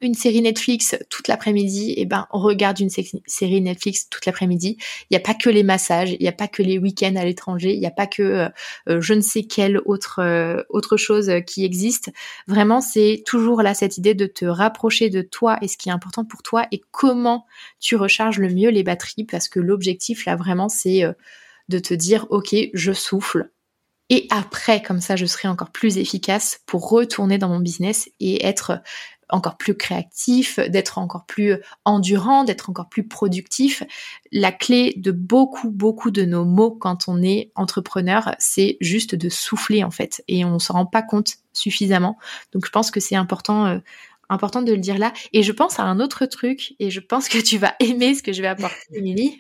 une 0.02 0.14
série 0.14 0.42
Netflix 0.42 0.96
toute 1.10 1.28
l'après-midi, 1.28 1.92
et 1.92 2.02
eh 2.02 2.06
ben 2.06 2.28
on 2.32 2.40
regarde 2.40 2.80
une 2.80 2.90
série 2.90 3.62
Netflix 3.62 4.10
toute 4.10 4.26
l'après-midi. 4.26 4.78
Il 5.10 5.14
n'y 5.14 5.18
a 5.18 5.20
pas 5.20 5.34
que 5.34 5.50
les 5.50 5.64
massages, 5.64 6.12
il 6.12 6.22
n'y 6.22 6.28
a 6.28 6.34
pas 6.34 6.48
que 6.48 6.62
les 6.62 6.78
week-ends 6.78 7.16
à 7.16 7.26
l'étranger, 7.26 7.74
il 7.74 7.80
n'y 7.80 7.86
a 7.86 7.92
pas 7.92 8.08
que 8.08 8.24
euh, 8.24 8.50
euh, 8.90 9.02
je 9.02 9.14
ne 9.14 9.22
sais 9.22 9.44
quelle 9.44 9.80
autre 9.86 10.20
euh, 10.20 10.64
autre 10.70 10.98
chose 10.98 11.32
qui 11.46 11.66
existe. 11.66 12.12
Vraiment, 12.48 12.82
c'est 12.82 13.24
toujours 13.26 13.62
là 13.62 13.74
cette 13.74 13.98
idée 13.98 14.14
de 14.14 14.26
te 14.26 14.46
rapprocher 14.46 15.10
de 15.10 15.22
toi 15.22 15.58
et 15.62 15.68
ce 15.68 15.78
qui 15.78 15.90
est 15.90 15.94
important 15.94 16.26
pour 16.26 16.44
toi 16.44 16.66
et 16.72 16.82
comment 16.92 17.46
tu 17.80 17.96
recharges 17.96 18.40
le 18.40 18.50
mieux 18.50 18.70
les 18.70 18.84
batteries 18.84 19.26
parce 19.26 19.50
que 19.50 19.60
l'objectif 19.60 20.26
là 20.26 20.36
vraiment 20.36 20.70
c'est 20.70 21.04
de 21.70 21.80
te 21.80 21.94
dire 21.94 22.28
ok 22.30 22.56
je 22.74 22.94
souffle 22.94 23.50
et 24.10 24.28
après, 24.32 24.82
comme 24.82 25.02
ça, 25.02 25.16
je 25.16 25.26
serai 25.28 25.48
encore 25.48 25.70
plus 25.70 25.98
efficace 25.98 26.62
pour 26.66 26.90
retourner 26.90 27.38
dans 27.38 27.50
mon 27.50 27.60
business 27.60 28.10
et 28.20 28.46
être 28.46 28.82
encore 29.30 29.58
plus 29.58 29.76
créatif, 29.76 30.60
d'être 30.60 30.98
encore 30.98 31.26
plus 31.26 31.58
endurant, 31.86 32.44
d'être 32.44 32.70
encore 32.70 32.90
plus 32.90 33.08
productif. 33.08 33.84
La 34.32 34.52
clé 34.52 34.94
de 34.98 35.12
beaucoup, 35.12 35.70
beaucoup 35.70 36.12
de 36.12 36.24
nos 36.26 36.46
mots 36.46 36.72
quand 36.72 37.08
on 37.08 37.22
est 37.22 37.52
entrepreneur, 37.56 38.36
c'est 38.40 38.78
juste 38.82 39.16
de 39.16 39.30
souffler 39.30 39.84
en 39.84 39.92
fait. 39.92 40.24
Et 40.28 40.46
on 40.46 40.60
s'en 40.60 40.74
rend 40.74 40.86
pas 40.86 41.02
compte 41.02 41.36
suffisamment. 41.54 42.18
Donc 42.54 42.66
je 42.66 42.72
pense 42.72 42.92
que 42.92 43.00
c'est 43.00 43.16
important. 43.16 43.80
Important 44.32 44.62
de 44.62 44.72
le 44.72 44.78
dire 44.78 45.00
là. 45.00 45.12
Et 45.34 45.42
je 45.42 45.52
pense 45.52 45.80
à 45.80 45.84
un 45.84 46.00
autre 46.00 46.28
truc, 46.28 46.74
et 46.80 46.92
je 46.92 47.00
pense 47.00 47.28
que 47.28 47.40
tu 47.40 47.58
vas 47.58 47.74
aimer 47.80 48.14
ce 48.14 48.22
que 48.22 48.32
je 48.32 48.42
vais 48.42 48.48
apporter, 48.48 48.76
Émilie. 48.94 49.40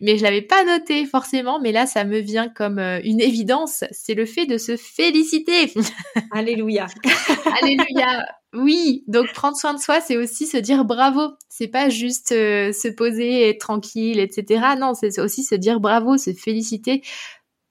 mais 0.00 0.16
je 0.16 0.22
l'avais 0.22 0.42
pas 0.42 0.64
noté 0.64 1.06
forcément, 1.06 1.60
mais 1.60 1.72
là, 1.72 1.86
ça 1.86 2.04
me 2.04 2.18
vient 2.18 2.48
comme 2.48 2.78
euh, 2.78 3.00
une 3.04 3.20
évidence. 3.20 3.84
C'est 3.90 4.14
le 4.14 4.24
fait 4.24 4.46
de 4.46 4.58
se 4.58 4.76
féliciter. 4.76 5.72
Alléluia. 6.32 6.86
Alléluia. 7.60 8.26
Oui, 8.54 9.02
donc 9.08 9.32
prendre 9.32 9.56
soin 9.56 9.74
de 9.74 9.80
soi, 9.80 10.00
c'est 10.00 10.16
aussi 10.16 10.46
se 10.46 10.56
dire 10.56 10.84
bravo. 10.84 11.32
C'est 11.48 11.68
pas 11.68 11.88
juste 11.88 12.32
euh, 12.32 12.72
se 12.72 12.88
poser, 12.88 13.48
être 13.48 13.60
tranquille, 13.60 14.20
etc. 14.20 14.76
Non, 14.78 14.94
c'est 14.94 15.18
aussi 15.18 15.42
se 15.42 15.56
dire 15.56 15.80
bravo, 15.80 16.16
se 16.16 16.32
féliciter 16.32 17.02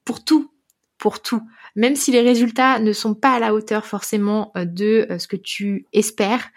pour 0.04 0.22
tout, 0.22 0.50
pour 0.98 1.22
tout. 1.22 1.42
Même 1.76 1.94
si 1.94 2.10
les 2.10 2.22
résultats 2.22 2.78
ne 2.80 2.92
sont 2.92 3.14
pas 3.14 3.34
à 3.34 3.38
la 3.38 3.54
hauteur 3.54 3.86
forcément 3.86 4.50
euh, 4.56 4.64
de 4.64 5.06
euh, 5.10 5.18
ce 5.18 5.28
que 5.28 5.36
tu 5.36 5.86
espères, 5.92 6.50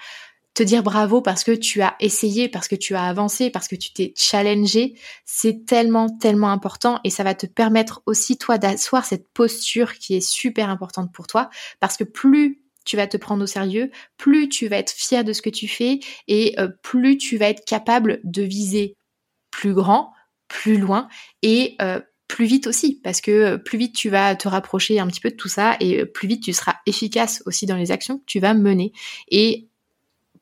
te 0.54 0.64
dire 0.64 0.84
bravo 0.84 1.22
parce 1.22 1.44
que 1.44 1.52
tu 1.52 1.82
as 1.82 1.96
essayé, 2.00 2.50
parce 2.50 2.68
que 2.68 2.76
tu 2.76 2.96
as 2.96 3.04
avancé, 3.04 3.50
parce 3.50 3.68
que 3.68 3.76
tu 3.76 3.94
t'es 3.94 4.14
challengé, 4.16 4.96
c'est 5.26 5.66
tellement, 5.66 6.10
tellement 6.10 6.52
important 6.52 7.00
et 7.04 7.10
ça 7.10 7.24
va 7.24 7.34
te 7.34 7.46
permettre 7.46 8.02
aussi 8.06 8.38
toi 8.38 8.58
d'asseoir 8.58 9.06
cette 9.06 9.30
posture 9.30 9.94
qui 9.94 10.16
est 10.16 10.28
super 10.28 10.70
importante 10.70 11.14
pour 11.14 11.28
toi 11.28 11.50
parce 11.80 11.96
que 11.96 12.04
plus 12.04 12.62
tu 12.86 12.98
vas 12.98 13.08
te 13.08 13.18
prendre 13.18 13.44
au 13.44 13.48
sérieux, 13.48 13.92
plus 14.18 14.50
tu 14.50 14.68
vas 14.68 14.78
être 14.78 14.92
fier 14.92 15.24
de 15.24 15.32
ce 15.32 15.42
que 15.42 15.50
tu 15.50 15.68
fais 15.68 16.00
et 16.28 16.60
euh, 16.60 16.68
plus 16.82 17.18
tu 17.18 17.38
vas 17.38 17.50
être 17.50 17.64
capable 17.64 18.20
de 18.24 18.42
viser 18.42 18.96
plus 19.52 19.74
grand, 19.74 20.12
plus 20.48 20.78
loin 20.78 21.08
et 21.42 21.78
plus 22.30 22.46
vite 22.46 22.68
aussi 22.68 23.02
parce 23.04 23.20
que 23.20 23.32
euh, 23.32 23.58
plus 23.58 23.78
vite 23.78 23.94
tu 23.94 24.10
vas 24.10 24.36
te 24.36 24.48
rapprocher 24.48 25.00
un 25.00 25.08
petit 25.08 25.20
peu 25.20 25.32
de 25.32 25.36
tout 25.36 25.50
ça 25.50 25.76
et 25.82 26.06
plus 26.06 26.30
vite 26.30 26.44
tu 26.44 26.54
seras 26.54 26.76
efficace 26.86 27.44
aussi 27.46 27.66
dans 27.66 27.76
les 27.76 27.92
actions 27.92 28.20
que 28.20 28.26
tu 28.26 28.40
vas 28.40 28.54
mener 28.54 28.94
et 29.30 29.68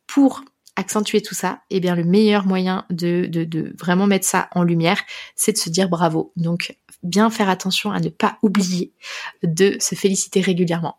pour 0.05 0.43
accentuer 0.75 1.21
tout 1.21 1.33
ça, 1.33 1.61
eh 1.71 1.79
bien 1.79 1.95
le 1.95 2.03
meilleur 2.03 2.45
moyen 2.45 2.85
de, 2.91 3.25
de, 3.25 3.45
de 3.45 3.73
vraiment 3.79 4.05
mettre 4.05 4.27
ça 4.27 4.47
en 4.53 4.63
lumière, 4.63 5.01
c'est 5.35 5.53
de 5.53 5.57
se 5.57 5.71
dire 5.71 5.89
bravo. 5.89 6.31
Donc 6.35 6.77
bien 7.01 7.31
faire 7.31 7.49
attention 7.49 7.91
à 7.91 7.99
ne 7.99 8.09
pas 8.09 8.37
oublier 8.43 8.93
de 9.41 9.75
se 9.79 9.95
féliciter 9.95 10.39
régulièrement 10.39 10.97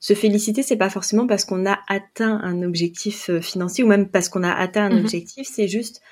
se 0.00 0.12
féliciter, 0.12 0.62
c'est 0.62 0.76
pas 0.76 0.90
forcément 0.90 1.26
parce 1.26 1.46
qu'on 1.46 1.64
a 1.64 1.78
atteint 1.88 2.38
un 2.42 2.62
objectif 2.62 3.30
euh, 3.30 3.40
financier 3.40 3.82
ou 3.84 3.86
même 3.86 4.06
parce 4.06 4.28
qu'on 4.28 4.42
a 4.42 4.52
atteint 4.52 4.84
un 4.84 4.90
mhm. 4.90 4.98
objectif, 4.98 5.48
c'est 5.50 5.66
juste 5.66 6.02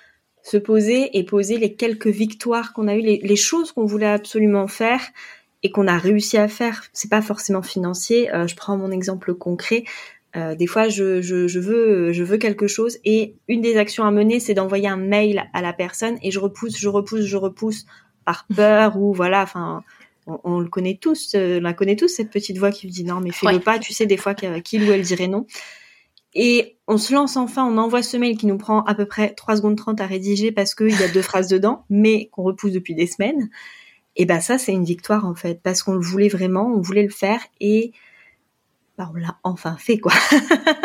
se 0.42 0.56
poser 0.56 1.16
et 1.16 1.24
poser 1.24 1.56
les 1.56 1.74
quelques 1.74 2.08
victoires 2.08 2.72
qu'on 2.72 2.88
a 2.88 2.96
eues, 2.96 3.00
les, 3.00 3.36
choses 3.36 3.72
qu'on 3.72 3.86
voulait 3.86 4.06
absolument 4.06 4.66
faire 4.66 5.00
et 5.62 5.70
qu'on 5.70 5.86
a 5.86 5.96
réussi 5.96 6.36
à 6.36 6.48
faire. 6.48 6.82
C'est 6.92 7.10
pas 7.10 7.22
forcément 7.22 7.62
financier. 7.62 8.32
Euh, 8.34 8.46
je 8.46 8.56
prends 8.56 8.76
mon 8.76 8.90
exemple 8.90 9.34
concret. 9.34 9.84
Euh, 10.34 10.54
des 10.54 10.66
fois, 10.66 10.88
je, 10.88 11.20
je, 11.20 11.46
je, 11.46 11.60
veux, 11.60 12.12
je 12.12 12.24
veux 12.24 12.38
quelque 12.38 12.66
chose 12.66 12.98
et 13.04 13.34
une 13.48 13.60
des 13.60 13.76
actions 13.76 14.04
à 14.04 14.10
mener, 14.10 14.40
c'est 14.40 14.54
d'envoyer 14.54 14.88
un 14.88 14.96
mail 14.96 15.44
à 15.52 15.62
la 15.62 15.72
personne 15.72 16.18
et 16.22 16.30
je 16.30 16.40
repousse, 16.40 16.78
je 16.78 16.88
repousse, 16.88 17.26
je 17.26 17.36
repousse 17.36 17.86
par 18.24 18.46
peur 18.56 18.96
ou 18.96 19.12
voilà, 19.12 19.42
enfin, 19.42 19.84
on, 20.26 20.58
le 20.58 20.68
connaît 20.68 20.98
tous, 21.00 21.34
euh, 21.34 21.58
on 21.58 21.62
la 21.62 21.74
connaît 21.74 21.96
tous 21.96 22.08
cette 22.08 22.30
petite 22.30 22.58
voix 22.58 22.70
qui 22.70 22.86
vous 22.86 22.92
dit 22.92 23.04
non 23.04 23.20
mais 23.20 23.30
fais-le 23.30 23.60
pas, 23.60 23.78
tu 23.78 23.92
sais 23.92 24.06
des 24.06 24.16
fois 24.16 24.34
qu'il 24.34 24.88
ou 24.88 24.92
elle 24.92 25.02
dirait 25.02 25.28
non. 25.28 25.46
Et 26.34 26.78
on 26.88 26.98
se 26.98 27.12
lance 27.12 27.36
enfin, 27.36 27.64
on 27.64 27.76
envoie 27.78 28.02
ce 28.02 28.16
mail 28.16 28.38
qui 28.38 28.46
nous 28.46 28.58
prend 28.58 28.82
à 28.84 28.94
peu 28.94 29.04
près 29.04 29.34
3 29.34 29.56
secondes 29.56 29.76
30 29.76 30.00
à 30.00 30.06
rédiger 30.06 30.52
parce 30.52 30.74
qu'il 30.74 30.98
y 30.98 31.02
a 31.02 31.08
deux 31.08 31.22
phrases 31.22 31.48
dedans, 31.48 31.84
mais 31.90 32.26
qu'on 32.32 32.42
repousse 32.42 32.72
depuis 32.72 32.94
des 32.94 33.06
semaines. 33.06 33.50
Et 34.16 34.26
ben 34.26 34.40
ça 34.40 34.58
c'est 34.58 34.72
une 34.72 34.84
victoire 34.84 35.26
en 35.26 35.34
fait, 35.34 35.60
parce 35.62 35.82
qu'on 35.82 35.94
le 35.94 36.00
voulait 36.00 36.28
vraiment, 36.28 36.66
on 36.66 36.80
voulait 36.80 37.02
le 37.02 37.10
faire 37.10 37.40
et 37.60 37.92
bah, 38.98 39.10
on 39.14 39.18
l'a 39.18 39.38
enfin 39.42 39.76
fait 39.78 39.98
quoi. 39.98 40.12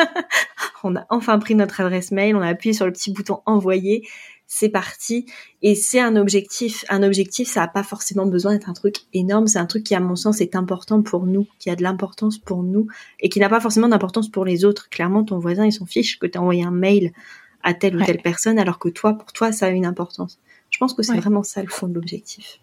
on 0.83 0.95
a 0.95 1.05
enfin 1.09 1.37
pris 1.39 1.55
notre 1.55 1.81
adresse 1.81 2.11
mail, 2.11 2.35
on 2.35 2.41
a 2.41 2.47
appuyé 2.47 2.73
sur 2.73 2.85
le 2.85 2.93
petit 2.93 3.11
bouton 3.11 3.41
envoyer 3.45 4.07
c'est 4.47 4.69
parti. 4.69 5.25
Et 5.61 5.75
c'est 5.75 5.99
un 5.99 6.15
objectif. 6.15 6.85
Un 6.89 7.03
objectif, 7.03 7.49
ça 7.49 7.61
n'a 7.61 7.67
pas 7.67 7.83
forcément 7.83 8.25
besoin 8.25 8.53
d'être 8.53 8.69
un 8.69 8.73
truc 8.73 9.01
énorme. 9.13 9.47
C'est 9.47 9.59
un 9.59 9.65
truc 9.65 9.83
qui, 9.83 9.93
à 9.93 9.99
mon 9.99 10.15
sens, 10.15 10.41
est 10.41 10.55
important 10.55 11.01
pour 11.01 11.25
nous, 11.25 11.45
qui 11.59 11.69
a 11.69 11.75
de 11.75 11.83
l'importance 11.83 12.37
pour 12.37 12.63
nous 12.63 12.87
et 13.19 13.29
qui 13.29 13.39
n'a 13.39 13.49
pas 13.49 13.59
forcément 13.59 13.89
d'importance 13.89 14.29
pour 14.29 14.45
les 14.45 14.65
autres. 14.65 14.89
Clairement, 14.89 15.23
ton 15.23 15.37
voisin, 15.37 15.65
il 15.65 15.73
s'en 15.73 15.85
fiche 15.85 16.17
que 16.17 16.25
tu 16.25 16.37
as 16.37 16.41
envoyé 16.41 16.63
un 16.63 16.71
mail 16.71 17.11
à 17.63 17.73
telle 17.73 17.97
ou 17.97 18.03
telle 18.03 18.21
personne, 18.21 18.59
alors 18.59 18.79
que 18.79 18.87
toi, 18.87 19.13
pour 19.13 19.33
toi, 19.33 19.51
ça 19.51 19.65
a 19.65 19.69
une 19.69 19.85
importance. 19.85 20.39
Je 20.69 20.77
pense 20.77 20.93
que 20.93 21.03
c'est 21.03 21.17
vraiment 21.17 21.43
ça 21.43 21.61
le 21.61 21.67
fond 21.67 21.87
de 21.87 21.93
l'objectif. 21.93 22.59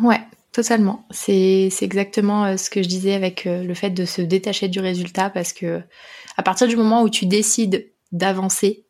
Ouais, 0.00 0.20
totalement. 0.52 1.04
C'est 1.10 1.70
exactement 1.82 2.44
euh, 2.44 2.56
ce 2.56 2.70
que 2.70 2.82
je 2.82 2.88
disais 2.88 3.14
avec 3.14 3.46
euh, 3.46 3.64
le 3.64 3.74
fait 3.74 3.90
de 3.90 4.04
se 4.04 4.22
détacher 4.22 4.68
du 4.68 4.80
résultat 4.80 5.28
parce 5.28 5.52
que 5.52 5.82
à 6.36 6.42
partir 6.42 6.68
du 6.68 6.76
moment 6.76 7.02
où 7.02 7.10
tu 7.10 7.26
décides 7.26 7.90
d'avancer, 8.12 8.84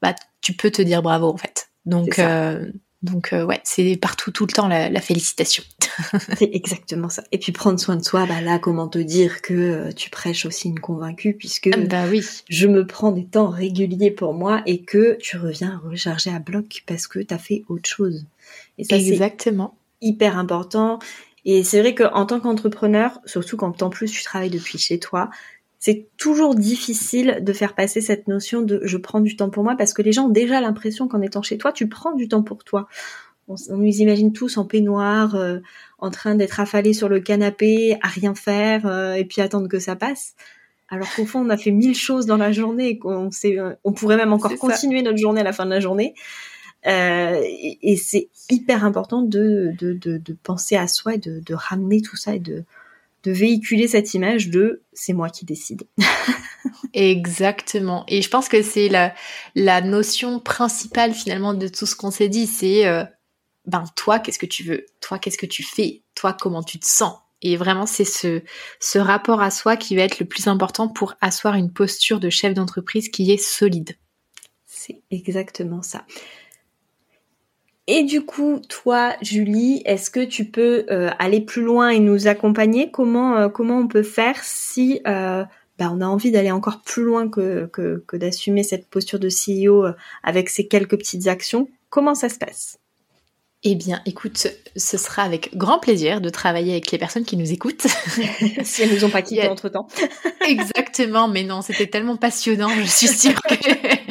bah, 0.00 0.14
tu 0.40 0.54
peux 0.54 0.70
te 0.70 0.82
dire 0.82 1.02
bravo 1.02 1.26
en 1.26 1.36
fait. 1.36 1.71
Donc, 1.86 2.18
euh, 2.18 2.70
donc 3.02 3.32
euh, 3.32 3.44
ouais, 3.44 3.60
c'est 3.64 3.96
partout 3.96 4.30
tout 4.30 4.46
le 4.46 4.52
temps 4.52 4.68
la, 4.68 5.00
félicitation. 5.00 5.64
c'est 6.38 6.50
exactement 6.52 7.08
ça. 7.08 7.24
Et 7.32 7.38
puis 7.38 7.52
prendre 7.52 7.80
soin 7.80 7.96
de 7.96 8.04
soi, 8.04 8.26
bah 8.26 8.40
là, 8.40 8.58
comment 8.58 8.88
te 8.88 8.98
dire 8.98 9.42
que 9.42 9.54
euh, 9.54 9.92
tu 9.92 10.08
prêches 10.10 10.46
aussi 10.46 10.68
une 10.68 10.78
convaincue 10.78 11.34
puisque 11.34 11.70
ah, 11.72 11.76
bah 11.78 12.04
oui. 12.08 12.24
je 12.48 12.66
me 12.68 12.86
prends 12.86 13.10
des 13.10 13.24
temps 13.26 13.48
réguliers 13.48 14.12
pour 14.12 14.34
moi 14.34 14.62
et 14.66 14.82
que 14.82 15.16
tu 15.20 15.36
reviens 15.36 15.80
recharger 15.84 16.30
à 16.30 16.38
bloc 16.38 16.84
parce 16.86 17.06
que 17.06 17.18
tu 17.18 17.34
as 17.34 17.38
fait 17.38 17.64
autre 17.68 17.88
chose. 17.88 18.24
Et 18.78 18.84
ça, 18.84 18.96
exactement. 18.96 19.74
Hyper 20.00 20.38
important. 20.38 21.00
Et 21.44 21.64
c'est 21.64 21.80
vrai 21.80 21.94
qu'en 21.96 22.24
tant 22.24 22.38
qu'entrepreneur, 22.38 23.18
surtout 23.24 23.56
quand 23.56 23.82
en 23.82 23.90
plus 23.90 24.10
tu 24.10 24.22
travailles 24.22 24.50
depuis 24.50 24.78
chez 24.78 25.00
toi, 25.00 25.28
c'est 25.84 26.06
toujours 26.16 26.54
difficile 26.54 27.40
de 27.42 27.52
faire 27.52 27.74
passer 27.74 28.00
cette 28.00 28.28
notion 28.28 28.62
de 28.62 28.80
je 28.84 28.96
prends 28.96 29.18
du 29.18 29.34
temps 29.34 29.50
pour 29.50 29.64
moi 29.64 29.74
parce 29.76 29.92
que 29.92 30.00
les 30.00 30.12
gens 30.12 30.26
ont 30.26 30.28
déjà 30.28 30.60
l'impression 30.60 31.08
qu'en 31.08 31.20
étant 31.20 31.42
chez 31.42 31.58
toi, 31.58 31.72
tu 31.72 31.88
prends 31.88 32.12
du 32.12 32.28
temps 32.28 32.44
pour 32.44 32.62
toi. 32.62 32.86
On, 33.48 33.56
nous 33.70 33.96
imagine 33.96 34.32
tous 34.32 34.58
en 34.58 34.64
peignoir, 34.64 35.34
euh, 35.34 35.58
en 35.98 36.12
train 36.12 36.36
d'être 36.36 36.60
affalés 36.60 36.92
sur 36.92 37.08
le 37.08 37.18
canapé, 37.18 37.98
à 38.00 38.06
rien 38.06 38.36
faire 38.36 38.86
euh, 38.86 39.14
et 39.14 39.24
puis 39.24 39.42
attendre 39.42 39.66
que 39.66 39.80
ça 39.80 39.96
passe. 39.96 40.36
Alors 40.88 41.12
qu'au 41.16 41.26
fond, 41.26 41.40
on 41.40 41.50
a 41.50 41.56
fait 41.56 41.72
mille 41.72 41.96
choses 41.96 42.26
dans 42.26 42.36
la 42.36 42.52
journée 42.52 42.90
et 42.90 42.98
qu'on 43.00 43.30
euh, 43.44 43.74
on 43.82 43.92
pourrait 43.92 44.16
même 44.16 44.32
encore 44.32 44.54
continuer 44.58 45.02
notre 45.02 45.18
journée 45.18 45.40
à 45.40 45.44
la 45.44 45.52
fin 45.52 45.64
de 45.64 45.70
la 45.70 45.80
journée. 45.80 46.14
et, 46.84 47.96
c'est 47.96 48.28
hyper 48.50 48.84
important 48.84 49.22
de, 49.22 49.72
de, 49.80 49.94
de, 49.94 50.18
de, 50.18 50.36
penser 50.44 50.76
à 50.76 50.86
soi 50.86 51.14
et 51.14 51.18
de, 51.18 51.40
de 51.40 51.54
ramener 51.54 52.02
tout 52.02 52.16
ça 52.16 52.36
et 52.36 52.40
de, 52.40 52.62
de 53.22 53.32
véhiculer 53.32 53.88
cette 53.88 54.14
image 54.14 54.48
de 54.48 54.82
c'est 54.92 55.12
moi 55.12 55.30
qui 55.30 55.44
décide. 55.44 55.84
Exactement. 56.92 58.04
Et 58.08 58.22
je 58.22 58.28
pense 58.28 58.48
que 58.48 58.62
c'est 58.62 58.88
la, 58.88 59.14
la 59.54 59.80
notion 59.80 60.40
principale 60.40 61.14
finalement 61.14 61.54
de 61.54 61.68
tout 61.68 61.86
ce 61.86 61.96
qu'on 61.96 62.10
s'est 62.10 62.28
dit, 62.28 62.46
c'est 62.46 62.86
euh, 62.86 63.04
ben 63.66 63.84
toi 63.96 64.18
qu'est-ce 64.18 64.38
que 64.38 64.46
tu 64.46 64.64
veux, 64.64 64.86
toi 65.00 65.18
qu'est-ce 65.18 65.38
que 65.38 65.46
tu 65.46 65.62
fais, 65.62 66.02
toi 66.14 66.32
comment 66.32 66.62
tu 66.62 66.78
te 66.78 66.86
sens? 66.86 67.14
Et 67.40 67.56
vraiment 67.56 67.86
c'est 67.86 68.04
ce, 68.04 68.42
ce 68.80 68.98
rapport 68.98 69.40
à 69.40 69.50
soi 69.50 69.76
qui 69.76 69.96
va 69.96 70.02
être 70.02 70.20
le 70.20 70.26
plus 70.26 70.46
important 70.48 70.88
pour 70.88 71.14
asseoir 71.20 71.54
une 71.54 71.72
posture 71.72 72.20
de 72.20 72.30
chef 72.30 72.54
d'entreprise 72.54 73.08
qui 73.08 73.30
est 73.30 73.42
solide. 73.42 73.96
C'est 74.66 75.02
exactement 75.10 75.82
ça. 75.82 76.04
Et 77.88 78.04
du 78.04 78.24
coup, 78.24 78.60
toi, 78.68 79.14
Julie, 79.22 79.82
est-ce 79.84 80.10
que 80.10 80.24
tu 80.24 80.44
peux 80.44 80.86
euh, 80.90 81.10
aller 81.18 81.40
plus 81.40 81.62
loin 81.62 81.88
et 81.88 81.98
nous 81.98 82.28
accompagner? 82.28 82.90
Comment 82.90 83.36
euh, 83.36 83.48
comment 83.48 83.78
on 83.78 83.88
peut 83.88 84.04
faire 84.04 84.36
si 84.42 85.00
euh, 85.06 85.44
bah, 85.78 85.90
on 85.92 86.00
a 86.00 86.06
envie 86.06 86.30
d'aller 86.30 86.52
encore 86.52 86.82
plus 86.82 87.02
loin 87.02 87.28
que, 87.28 87.66
que, 87.66 88.04
que 88.06 88.16
d'assumer 88.16 88.62
cette 88.62 88.88
posture 88.88 89.18
de 89.18 89.28
CEO 89.28 89.86
avec 90.22 90.48
ces 90.48 90.68
quelques 90.68 90.96
petites 90.96 91.26
actions? 91.26 91.68
Comment 91.90 92.14
ça 92.14 92.28
se 92.28 92.38
passe? 92.38 92.78
Eh 93.64 93.76
bien, 93.76 94.02
écoute, 94.06 94.48
ce 94.74 94.98
sera 94.98 95.22
avec 95.22 95.56
grand 95.56 95.78
plaisir 95.78 96.20
de 96.20 96.28
travailler 96.30 96.72
avec 96.72 96.90
les 96.90 96.98
personnes 96.98 97.24
qui 97.24 97.36
nous 97.36 97.52
écoutent. 97.52 97.86
si 98.64 98.82
elles 98.82 98.92
nous 98.92 99.04
ont 99.04 99.10
pas 99.10 99.22
quitté 99.22 99.46
entre 99.46 99.68
temps. 99.68 99.86
Exactement, 100.44 101.28
mais 101.28 101.44
non, 101.44 101.62
c'était 101.62 101.86
tellement 101.86 102.16
passionnant, 102.16 102.70
je 102.70 102.82
suis 102.82 103.06
sûre 103.06 103.40
que 103.40 103.54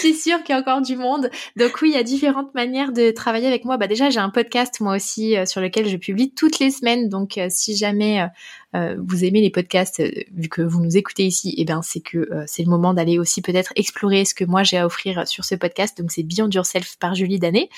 suis 0.00 0.14
sûre 0.14 0.42
qu'il 0.42 0.54
y 0.54 0.58
a 0.58 0.60
encore 0.60 0.80
du 0.80 0.96
monde. 0.96 1.30
Donc 1.56 1.80
oui, 1.82 1.90
il 1.90 1.94
y 1.94 1.98
a 1.98 2.02
différentes 2.02 2.54
manières 2.54 2.92
de 2.92 3.10
travailler 3.10 3.46
avec 3.46 3.64
moi. 3.64 3.76
Bah 3.76 3.86
déjà, 3.86 4.10
j'ai 4.10 4.20
un 4.20 4.30
podcast 4.30 4.80
moi 4.80 4.96
aussi 4.96 5.36
euh, 5.36 5.46
sur 5.46 5.60
lequel 5.60 5.88
je 5.88 5.96
publie 5.96 6.32
toutes 6.32 6.58
les 6.58 6.70
semaines. 6.70 7.08
Donc 7.08 7.38
euh, 7.38 7.46
si 7.50 7.76
jamais 7.76 8.26
euh, 8.74 8.96
vous 8.98 9.24
aimez 9.24 9.40
les 9.40 9.50
podcasts, 9.50 10.02
vu 10.34 10.48
que 10.48 10.62
vous 10.62 10.80
nous 10.80 10.96
écoutez 10.96 11.24
ici, 11.24 11.54
eh 11.58 11.64
ben 11.64 11.82
c'est 11.82 12.00
que 12.00 12.28
c'est 12.46 12.62
le 12.62 12.70
moment 12.70 12.94
d'aller 12.94 13.18
aussi 13.18 13.42
peut-être 13.42 13.72
explorer 13.76 14.24
ce 14.24 14.34
que 14.34 14.44
moi 14.44 14.62
j'ai 14.62 14.78
à 14.78 14.86
offrir 14.86 15.26
sur 15.26 15.44
ce 15.44 15.54
podcast. 15.54 15.98
Donc 15.98 16.10
c'est 16.10 16.22
Beyond 16.22 16.50
Yourself 16.50 16.96
par 16.98 17.14
Julie 17.14 17.38
Danet. 17.38 17.68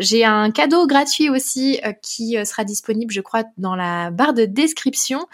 j'ai 0.00 0.24
un 0.24 0.50
cadeau 0.50 0.86
gratuit 0.86 1.30
aussi 1.30 1.80
qui 2.02 2.36
sera 2.44 2.64
disponible, 2.64 3.12
je 3.12 3.20
crois, 3.20 3.44
dans 3.58 3.76
la 3.76 4.10
barre 4.10 4.34
de 4.34 4.44
description. 4.44 5.26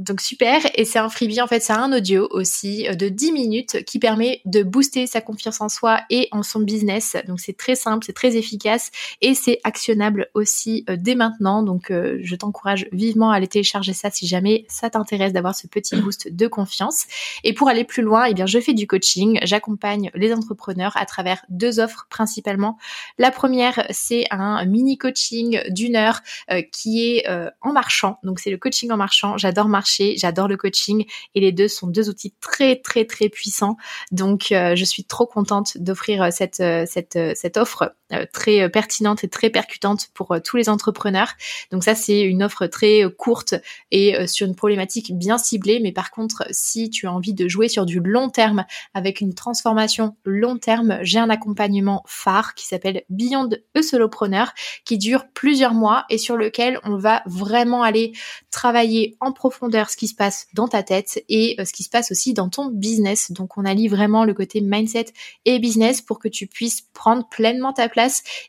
Donc 0.00 0.20
super. 0.20 0.60
Et 0.74 0.84
c'est 0.84 0.98
un 0.98 1.08
freebie, 1.08 1.40
en 1.40 1.46
fait, 1.46 1.60
c'est 1.60 1.72
un 1.72 1.92
audio 1.92 2.28
aussi 2.30 2.86
de 2.94 3.08
10 3.08 3.32
minutes 3.32 3.84
qui 3.84 3.98
permet 3.98 4.40
de 4.44 4.62
booster 4.62 5.06
sa 5.06 5.20
confiance 5.20 5.60
en 5.60 5.68
soi 5.68 6.00
et 6.10 6.28
en 6.32 6.42
son 6.42 6.60
business. 6.60 7.16
Donc 7.26 7.40
c'est 7.40 7.56
très 7.56 7.74
simple, 7.74 8.04
c'est 8.04 8.12
très 8.12 8.36
efficace 8.36 8.90
et 9.20 9.34
c'est 9.34 9.60
actionnable 9.64 10.28
aussi 10.34 10.84
dès 10.88 11.14
maintenant. 11.14 11.62
Donc 11.62 11.90
je 11.90 12.34
t'encourage 12.36 12.86
vivement 12.92 13.30
à 13.30 13.36
aller 13.36 13.48
télécharger 13.48 13.92
ça 13.92 14.10
si 14.10 14.26
jamais 14.26 14.64
ça 14.68 14.90
t'intéresse 14.90 15.32
d'avoir 15.32 15.54
ce 15.54 15.66
petit 15.66 15.96
boost 15.96 16.34
de 16.34 16.46
confiance. 16.46 17.06
Et 17.44 17.52
pour 17.52 17.68
aller 17.68 17.84
plus 17.84 18.02
loin, 18.02 18.24
eh 18.24 18.34
bien 18.34 18.46
je 18.46 18.58
fais 18.58 18.74
du 18.74 18.86
coaching, 18.86 19.38
j'accompagne 19.42 20.10
les 20.14 20.32
entrepreneurs 20.32 20.96
à 20.96 21.06
travers 21.06 21.44
deux 21.48 21.80
offres 21.80 22.06
principalement. 22.10 22.78
La 23.18 23.30
première, 23.30 23.86
c'est 23.90 24.26
un 24.30 24.64
mini 24.64 24.98
coaching 24.98 25.60
d'une 25.68 25.96
heure 25.96 26.20
euh, 26.50 26.62
qui 26.72 27.08
est 27.08 27.28
euh, 27.28 27.50
en 27.60 27.72
marchant. 27.72 28.18
Donc 28.22 28.40
c'est 28.40 28.50
le 28.50 28.58
coaching 28.58 28.90
en 28.90 28.96
marchant. 28.96 29.36
J'adore 29.38 29.68
marcher, 29.68 29.89
j'adore 30.16 30.48
le 30.48 30.56
coaching 30.56 31.06
et 31.34 31.40
les 31.40 31.52
deux 31.52 31.68
sont 31.68 31.86
deux 31.86 32.08
outils 32.08 32.34
très 32.40 32.76
très 32.76 33.04
très 33.04 33.28
puissants. 33.28 33.76
Donc 34.10 34.52
euh, 34.52 34.74
je 34.76 34.84
suis 34.84 35.04
trop 35.04 35.26
contente 35.26 35.76
d'offrir 35.78 36.32
cette 36.32 36.62
cette 36.86 37.18
cette 37.34 37.56
offre 37.56 37.94
très 38.32 38.68
pertinente 38.68 39.24
et 39.24 39.28
très 39.28 39.50
percutante 39.50 40.08
pour 40.14 40.36
tous 40.44 40.56
les 40.56 40.68
entrepreneurs. 40.68 41.32
Donc 41.70 41.84
ça 41.84 41.94
c'est 41.94 42.20
une 42.20 42.42
offre 42.42 42.66
très 42.66 43.04
courte 43.16 43.54
et 43.90 44.26
sur 44.26 44.46
une 44.46 44.54
problématique 44.54 45.16
bien 45.16 45.38
ciblée. 45.38 45.80
Mais 45.80 45.92
par 45.92 46.10
contre, 46.10 46.44
si 46.50 46.90
tu 46.90 47.06
as 47.06 47.12
envie 47.12 47.34
de 47.34 47.48
jouer 47.48 47.68
sur 47.68 47.86
du 47.86 48.00
long 48.00 48.28
terme 48.28 48.64
avec 48.94 49.20
une 49.20 49.34
transformation 49.34 50.16
long 50.24 50.58
terme, 50.58 50.98
j'ai 51.02 51.18
un 51.18 51.30
accompagnement 51.30 52.02
phare 52.06 52.54
qui 52.54 52.66
s'appelle 52.66 53.02
Beyond 53.08 53.50
e 53.76 53.82
Solopreneur 53.82 54.52
qui 54.84 54.98
dure 54.98 55.26
plusieurs 55.32 55.74
mois 55.74 56.04
et 56.10 56.18
sur 56.18 56.36
lequel 56.36 56.78
on 56.84 56.96
va 56.96 57.22
vraiment 57.26 57.82
aller 57.82 58.12
travailler 58.50 59.16
en 59.20 59.32
profondeur 59.32 59.90
ce 59.90 59.96
qui 59.96 60.08
se 60.08 60.14
passe 60.14 60.46
dans 60.54 60.68
ta 60.68 60.82
tête 60.82 61.22
et 61.28 61.56
euh, 61.58 61.64
ce 61.64 61.72
qui 61.72 61.82
se 61.82 61.88
passe 61.88 62.10
aussi 62.10 62.34
dans 62.34 62.48
ton 62.48 62.66
business. 62.66 63.32
Donc 63.32 63.56
on 63.56 63.64
allie 63.64 63.88
vraiment 63.88 64.24
le 64.24 64.34
côté 64.34 64.60
mindset 64.60 65.06
et 65.44 65.58
business 65.58 66.00
pour 66.00 66.18
que 66.18 66.28
tu 66.28 66.46
puisses 66.46 66.82
prendre 66.92 67.28
pleinement 67.28 67.72
ta 67.72 67.88
place 67.88 67.99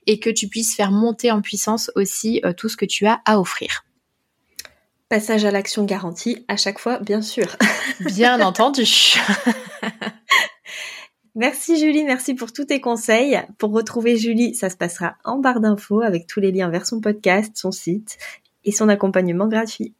et 0.08 0.20
que 0.20 0.30
tu 0.30 0.48
puisses 0.48 0.76
faire 0.76 0.92
monter 0.92 1.32
en 1.32 1.42
puissance 1.42 1.92
aussi 1.96 2.42
euh, 2.46 2.54
tout 2.54 2.70
ce 2.70 2.78
que 2.78 2.86
tu 2.86 3.06
as 3.06 3.22
à 3.26 3.40
offrir. 3.40 3.86
Passage 5.10 5.44
à 5.44 5.52
l'action 5.52 5.84
garantie 5.84 6.46
à 6.48 6.56
chaque 6.56 6.80
fois, 6.80 7.00
bien 7.00 7.22
sûr. 7.22 7.58
bien 8.00 8.40
entendu. 8.40 8.86
Merci 11.36 11.80
Julie, 11.80 12.04
merci 12.04 12.34
pour 12.34 12.52
tous 12.52 12.66
tes 12.66 12.82
conseils. 12.82 13.42
Pour 13.58 13.72
retrouver 13.72 14.18
Julie, 14.18 14.54
ça 14.54 14.70
se 14.70 14.76
passera 14.76 15.16
en 15.24 15.38
barre 15.38 15.62
d'infos 15.62 16.02
avec 16.02 16.28
tous 16.28 16.42
les 16.42 16.52
liens 16.52 16.70
vers 16.70 16.86
son 16.86 17.00
podcast, 17.00 17.54
son 17.56 17.72
site 17.72 18.18
et 18.66 18.74
son 18.74 18.90
accompagnement 18.90 19.48
gratuit. 19.48 19.94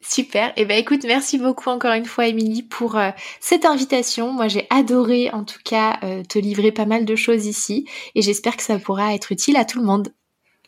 Super. 0.00 0.50
Et 0.50 0.62
eh 0.62 0.64
ben 0.64 0.78
écoute, 0.78 1.04
merci 1.04 1.38
beaucoup 1.38 1.68
encore 1.70 1.92
une 1.92 2.04
fois 2.04 2.28
Émilie 2.28 2.62
pour 2.62 2.96
euh, 2.96 3.10
cette 3.40 3.64
invitation. 3.64 4.32
Moi 4.32 4.46
j'ai 4.46 4.66
adoré 4.70 5.30
en 5.30 5.42
tout 5.42 5.58
cas 5.64 5.98
euh, 6.04 6.22
te 6.22 6.38
livrer 6.38 6.70
pas 6.70 6.86
mal 6.86 7.04
de 7.04 7.16
choses 7.16 7.46
ici 7.46 7.84
et 8.14 8.22
j'espère 8.22 8.56
que 8.56 8.62
ça 8.62 8.78
pourra 8.78 9.14
être 9.14 9.32
utile 9.32 9.56
à 9.56 9.64
tout 9.64 9.80
le 9.80 9.84
monde. 9.84 10.12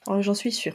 Oh, 0.09 0.21
j'en 0.21 0.35
suis 0.35 0.51
sûre. 0.51 0.75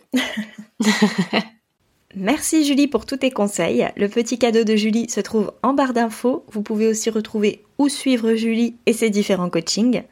Merci 2.15 2.63
Julie 2.63 2.87
pour 2.87 3.05
tous 3.05 3.17
tes 3.17 3.31
conseils. 3.31 3.89
Le 3.97 4.07
petit 4.07 4.39
cadeau 4.39 4.63
de 4.63 4.77
Julie 4.77 5.09
se 5.09 5.19
trouve 5.19 5.51
en 5.61 5.73
barre 5.73 5.91
d'infos. 5.91 6.45
Vous 6.49 6.61
pouvez 6.61 6.87
aussi 6.87 7.09
retrouver 7.09 7.61
ou 7.77 7.89
suivre 7.89 8.35
Julie 8.35 8.77
et 8.85 8.93
ses 8.93 9.09
différents 9.09 9.49
coachings. 9.49 10.03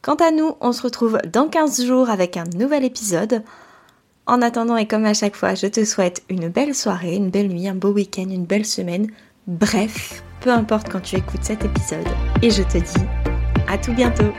Quant 0.00 0.16
à 0.16 0.32
nous, 0.32 0.56
on 0.60 0.72
se 0.72 0.82
retrouve 0.82 1.18
dans 1.32 1.48
15 1.48 1.86
jours 1.86 2.10
avec 2.10 2.36
un 2.36 2.46
nouvel 2.56 2.84
épisode. 2.84 3.44
En 4.26 4.40
attendant 4.40 4.76
et 4.76 4.86
comme 4.86 5.04
à 5.04 5.14
chaque 5.14 5.34
fois, 5.34 5.54
je 5.54 5.66
te 5.66 5.84
souhaite 5.84 6.22
une 6.28 6.48
belle 6.48 6.74
soirée, 6.74 7.16
une 7.16 7.30
belle 7.30 7.48
nuit, 7.48 7.66
un 7.66 7.74
beau 7.74 7.92
week-end, 7.92 8.28
une 8.30 8.46
belle 8.46 8.66
semaine. 8.66 9.08
Bref, 9.48 10.22
peu 10.40 10.50
importe 10.50 10.88
quand 10.88 11.00
tu 11.00 11.16
écoutes 11.16 11.42
cet 11.42 11.64
épisode. 11.64 12.06
Et 12.40 12.50
je 12.50 12.62
te 12.62 12.78
dis 12.78 13.06
à 13.68 13.78
tout 13.78 13.92
bientôt 13.92 14.32